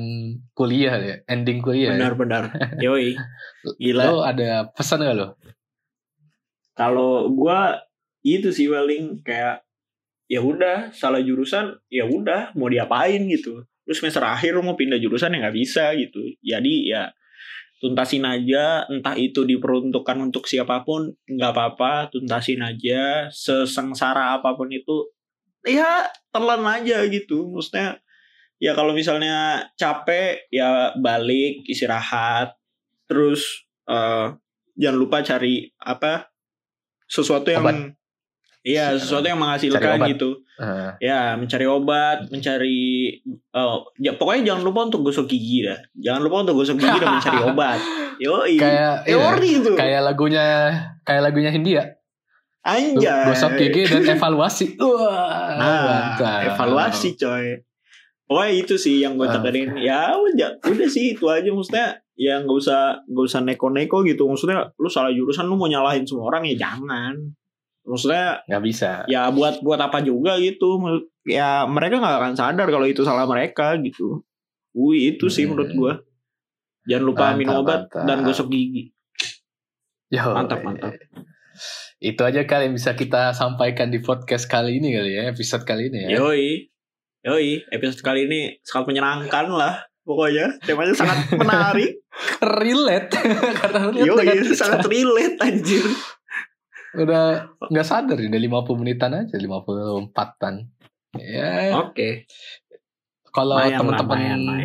kuliah 0.54 0.94
ya 1.02 1.16
ending 1.26 1.58
kuliah. 1.60 1.92
ya. 1.92 1.98
Benar-benar. 1.98 2.54
Yoi. 2.84 3.18
Gila. 3.82 4.02
Lo 4.06 4.22
ada 4.22 4.70
pesan 4.70 5.02
gak 5.02 5.18
lo? 5.18 5.36
kalau 6.72 7.28
gua 7.32 7.84
itu 8.24 8.48
sih 8.54 8.70
paling 8.70 9.20
kayak 9.20 9.66
ya 10.30 10.40
udah 10.40 10.94
salah 10.94 11.20
jurusan 11.20 11.76
ya 11.92 12.08
udah 12.08 12.56
mau 12.56 12.70
diapain 12.70 13.20
gitu 13.28 13.66
terus 13.84 13.98
semester 13.98 14.22
akhir 14.22 14.56
mau 14.62 14.78
pindah 14.78 14.96
jurusan 14.96 15.34
ya 15.34 15.38
nggak 15.42 15.56
bisa 15.58 15.92
gitu 15.98 16.22
jadi 16.40 16.74
ya 16.86 17.02
tuntasin 17.82 18.22
aja 18.22 18.86
entah 18.86 19.18
itu 19.18 19.42
diperuntukkan 19.42 20.16
untuk 20.22 20.46
siapa 20.46 20.86
pun 20.86 21.12
nggak 21.26 21.50
apa-apa 21.52 22.14
tuntasin 22.14 22.62
aja 22.62 23.26
sesengsara 23.34 24.38
apa 24.38 24.54
pun 24.54 24.70
itu 24.70 25.10
ya 25.66 26.06
telan 26.30 26.62
aja 26.62 27.02
gitu 27.10 27.50
maksudnya 27.50 27.98
ya 28.62 28.72
kalau 28.72 28.94
misalnya 28.94 29.66
capek 29.74 30.46
ya 30.48 30.94
balik 30.94 31.66
istirahat 31.66 32.54
terus 33.04 33.66
eh, 33.84 34.26
jangan 34.72 34.96
lupa 34.96 35.18
cari 35.20 35.66
apa 35.76 36.30
sesuatu 37.04 37.50
yang 37.50 37.66
Obat. 37.66 37.98
Iya, 38.62 38.94
sesuatu 38.94 39.26
yang 39.26 39.42
menghasilkan 39.42 40.06
gitu. 40.06 40.38
Eh, 40.54 40.90
Ya, 41.02 41.34
mencari 41.34 41.66
obat, 41.66 42.30
mencari 42.30 43.10
oh, 43.50 43.90
ya 43.98 44.14
pokoknya 44.14 44.54
jangan 44.54 44.62
lupa 44.62 44.86
untuk 44.86 45.02
gosok 45.02 45.26
gigi 45.26 45.66
dah. 45.66 45.82
Jangan 45.98 46.22
lupa 46.22 46.46
untuk 46.46 46.62
gosok 46.62 46.78
gigi 46.78 46.98
dan 47.02 47.18
mencari 47.18 47.38
obat. 47.50 47.78
Yoi. 48.22 48.54
kayak 48.54 49.02
iya, 49.02 49.18
teori 49.18 49.50
itu. 49.58 49.72
kayak 49.74 50.00
lagunya 50.06 50.44
kayak 51.02 51.22
lagunya 51.26 51.50
Hindia 51.50 51.82
Anjay. 52.62 53.26
gosok 53.26 53.58
gigi 53.58 53.82
dan 53.82 54.06
evaluasi 54.14 54.78
wah 54.78 55.58
Nah, 55.58 55.82
mantap. 56.14 56.54
evaluasi 56.54 57.18
coy. 57.18 57.58
Pokoknya 58.32 58.52
itu 58.56 58.74
sih 58.74 58.96
yang 58.98 59.14
gue 59.14 59.28
Ah. 59.28 59.36
tekenin. 59.36 59.76
Ya 59.76 60.10
udah, 60.10 60.56
udah 60.58 60.88
sih 60.88 61.12
itu 61.12 61.28
aja 61.28 61.44
maksudnya. 61.46 62.00
Ya 62.12 62.40
nggak 62.40 62.56
usah 62.56 63.04
nggak 63.04 63.24
usah 63.24 63.40
neko-neko 63.40 64.00
gitu. 64.02 64.24
Maksudnya 64.24 64.72
lu 64.72 64.88
salah 64.88 65.12
jurusan 65.12 65.44
lu 65.44 65.54
mau 65.54 65.68
nyalahin 65.68 66.02
semua 66.02 66.26
orang 66.26 66.48
ya 66.48 66.56
jangan. 66.58 67.12
Maksudnya 67.82 68.40
nggak 68.46 68.62
bisa 68.62 69.04
ya 69.04 69.28
buat 69.28 69.60
buat 69.60 69.76
apa 69.76 70.00
juga 70.00 70.38
gitu. 70.38 70.80
Ya 71.22 71.66
mereka 71.66 72.00
nggak 72.00 72.16
akan 72.16 72.34
sadar 72.34 72.66
kalau 72.66 72.86
itu 72.86 73.02
salah 73.02 73.26
mereka 73.26 73.76
gitu. 73.78 74.24
Wih 74.72 75.12
itu 75.12 75.28
sih 75.28 75.44
Hmm. 75.44 75.52
menurut 75.52 75.70
gue. 75.70 75.92
Jangan 76.88 77.04
lupa 77.04 77.24
Mantap, 77.28 77.38
minum 77.38 77.54
obat 77.60 77.80
mantap. 77.86 78.04
dan 78.08 78.18
gosok 78.22 78.48
gigi. 78.48 78.90
Yo, 80.08 80.24
Mantap, 80.26 80.60
mantap. 80.62 80.92
itu 81.98 82.18
aja 82.18 82.42
kali 82.42 82.66
yang 82.66 82.74
bisa 82.74 82.92
kita 82.92 83.30
sampaikan 83.32 83.86
di 83.86 84.00
podcast 84.00 84.44
kali 84.44 84.76
ini 84.76 84.90
kali 84.90 85.12
ya 85.12 85.28
episode 85.28 85.62
kali 85.62 85.86
ini 85.86 86.10
ya 86.10 86.18
Yoi. 86.18 86.71
Yoi, 87.22 87.62
episode 87.68 88.02
kali 88.02 88.26
ini 88.26 88.40
sangat 88.60 88.90
menyenangkan 88.90 89.46
lah. 89.48 89.78
Pokoknya 90.02 90.58
temanya 90.58 90.90
sangat 90.92 91.30
menarik. 91.32 92.02
relate 92.60 93.14
karena 93.62 93.80
relate 93.88 94.04
Yoi, 94.04 94.26
kita. 94.42 94.54
sangat 94.54 94.82
relate 94.84 95.36
anjir. 95.40 95.86
udah 96.92 97.48
nggak 97.72 97.88
sadar 97.88 98.20
ini 98.20 98.28
udah 98.28 98.68
50 98.68 98.76
menitan 98.76 99.16
aja 99.16 99.32
54-an 99.32 100.68
ya 101.16 101.72
Oke. 101.80 102.28
kalau 103.26 103.56
Lumayan 103.56 103.72
lah, 103.72 103.78
teman-teman 103.96 104.18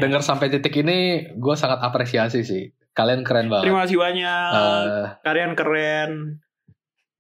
dengar 0.03 0.19
sampai 0.19 0.51
titik 0.51 0.75
ini 0.75 1.23
gue 1.31 1.55
sangat 1.55 1.79
apresiasi 1.79 2.43
sih 2.43 2.67
kalian 2.91 3.23
keren 3.23 3.47
banget 3.47 3.71
Terima 3.71 3.79
kasih 3.79 3.95
banyak. 3.95 4.49
Eh, 4.51 5.03
Kalian 5.23 5.51
keren. 5.55 6.11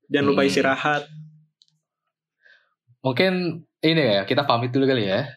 Jangan 0.09 0.27
lupa 0.27 0.41
Hmm. 0.41 0.49
istirahat. 0.49 1.03
mungkin 2.99 3.63
ini 3.83 4.01
ya 4.17 4.21
kita 4.25 4.45
pamit 4.47 4.73
dulu 4.73 4.89
kali 4.89 5.05
ya 5.09 5.27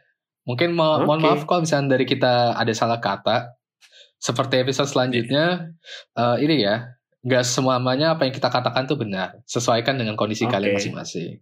mungkin 0.48 0.72
mo- 0.72 1.04
mohon 1.04 1.20
Oke. 1.20 1.26
maaf 1.28 1.42
kalau 1.44 1.62
misalnya 1.64 1.96
dari 1.98 2.08
kita 2.08 2.56
ada 2.56 2.72
salah 2.72 2.98
kata 2.98 3.54
seperti 4.20 4.60
episode 4.64 4.88
selanjutnya 4.88 5.72
eh, 6.16 6.36
ini 6.40 6.64
ya 6.64 6.96
nggak 7.20 7.44
semuanya 7.44 8.16
apa 8.16 8.24
yang 8.24 8.32
kita 8.32 8.48
katakan 8.48 8.88
tuh 8.88 8.96
benar 8.96 9.36
sesuaikan 9.44 10.00
dengan 10.00 10.16
kondisi 10.16 10.48
Oke. 10.48 10.56
kalian 10.56 10.76
masing-masing 10.80 11.40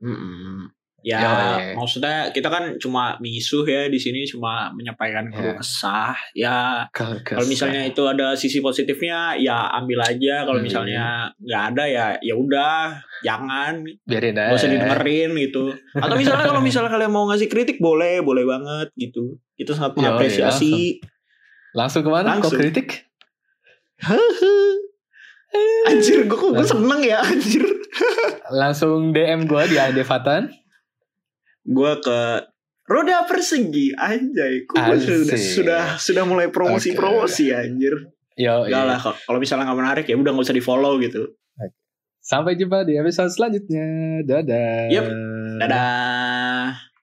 Mm-mm. 0.00 0.72
Ya, 1.04 1.20
Yoi. 1.20 1.76
maksudnya 1.76 2.32
kita 2.32 2.48
kan 2.48 2.80
cuma 2.80 3.20
misuh 3.20 3.60
ya 3.62 3.86
di 3.86 4.00
sini 4.00 4.24
cuma 4.24 4.72
menyampaikan 4.72 5.28
keluh 5.28 5.52
Ya. 5.52 5.60
kesah. 5.60 6.16
Ya, 6.32 6.58
Kalau 6.88 7.44
misalnya 7.44 7.84
itu 7.84 8.00
ada 8.02 8.32
sisi 8.32 8.58
positifnya 8.58 9.36
ya 9.36 9.68
ambil 9.74 10.00
aja. 10.00 10.42
Kalau 10.42 10.56
Hmm. 10.56 10.64
misalnya 10.64 11.04
nggak 11.36 11.62
ada 11.70 11.84
ya 11.84 12.06
ya 12.18 12.32
udah 12.32 12.96
jangan 13.20 13.84
biarin 14.02 14.32
aja 14.34 14.56
usah 14.56 14.66
didengerin 14.66 15.36
gitu. 15.38 15.76
Atau 15.92 16.16
misalnya 16.16 16.48
kalau 16.48 16.64
misalnya 16.64 16.88
kalian 16.88 17.12
mau 17.12 17.28
ngasih 17.28 17.46
kritik 17.46 17.76
boleh, 17.78 18.24
boleh 18.24 18.42
banget 18.42 18.88
gitu. 18.96 19.36
Kita 19.54 19.76
sangat 19.76 19.94
mengapresiasi. 19.94 21.04
langsung 21.74 22.00
ke 22.00 22.08
mana 22.08 22.38
kok 22.38 22.48
Langsung. 22.48 22.56
kritik 22.56 22.88
Anjir, 25.84 26.24
gue 26.24 26.34
kok 26.34 26.50
gue 26.50 26.64
seneng 26.64 27.00
ya 27.00 27.20
anjir. 27.20 27.62
langsung 28.50 29.10
DM 29.10 29.44
gue 29.44 29.62
di 29.68 29.76
AND 29.76 30.00
Fatan 30.00 30.50
Gue 31.64 31.92
ke 31.98 32.20
Roda 32.84 33.24
Persegi 33.24 33.96
anjay. 33.96 34.68
Kok 34.68 34.76
gue 34.76 34.96
sudah, 35.00 35.38
sudah 35.40 35.82
sudah 35.96 36.24
mulai 36.28 36.52
promosi-promosi 36.52 37.50
anjir. 37.50 38.12
Yo, 38.36 38.66
Enggak 38.66 38.84
lah 38.84 38.98
kalau- 39.00 39.40
misalnya 39.40 39.64
nggak 39.70 39.80
menarik 39.80 40.04
ya 40.04 40.18
udah 40.18 40.30
nggak 40.34 40.46
usah 40.46 40.56
di-follow 40.56 41.00
gitu. 41.00 41.32
Sampai 42.24 42.56
jumpa 42.56 42.88
di 42.88 42.96
episode 42.96 43.28
selanjutnya. 43.28 43.84
Dadah. 44.24 44.88
Yep. 44.88 45.04
Dadah. 45.60 46.93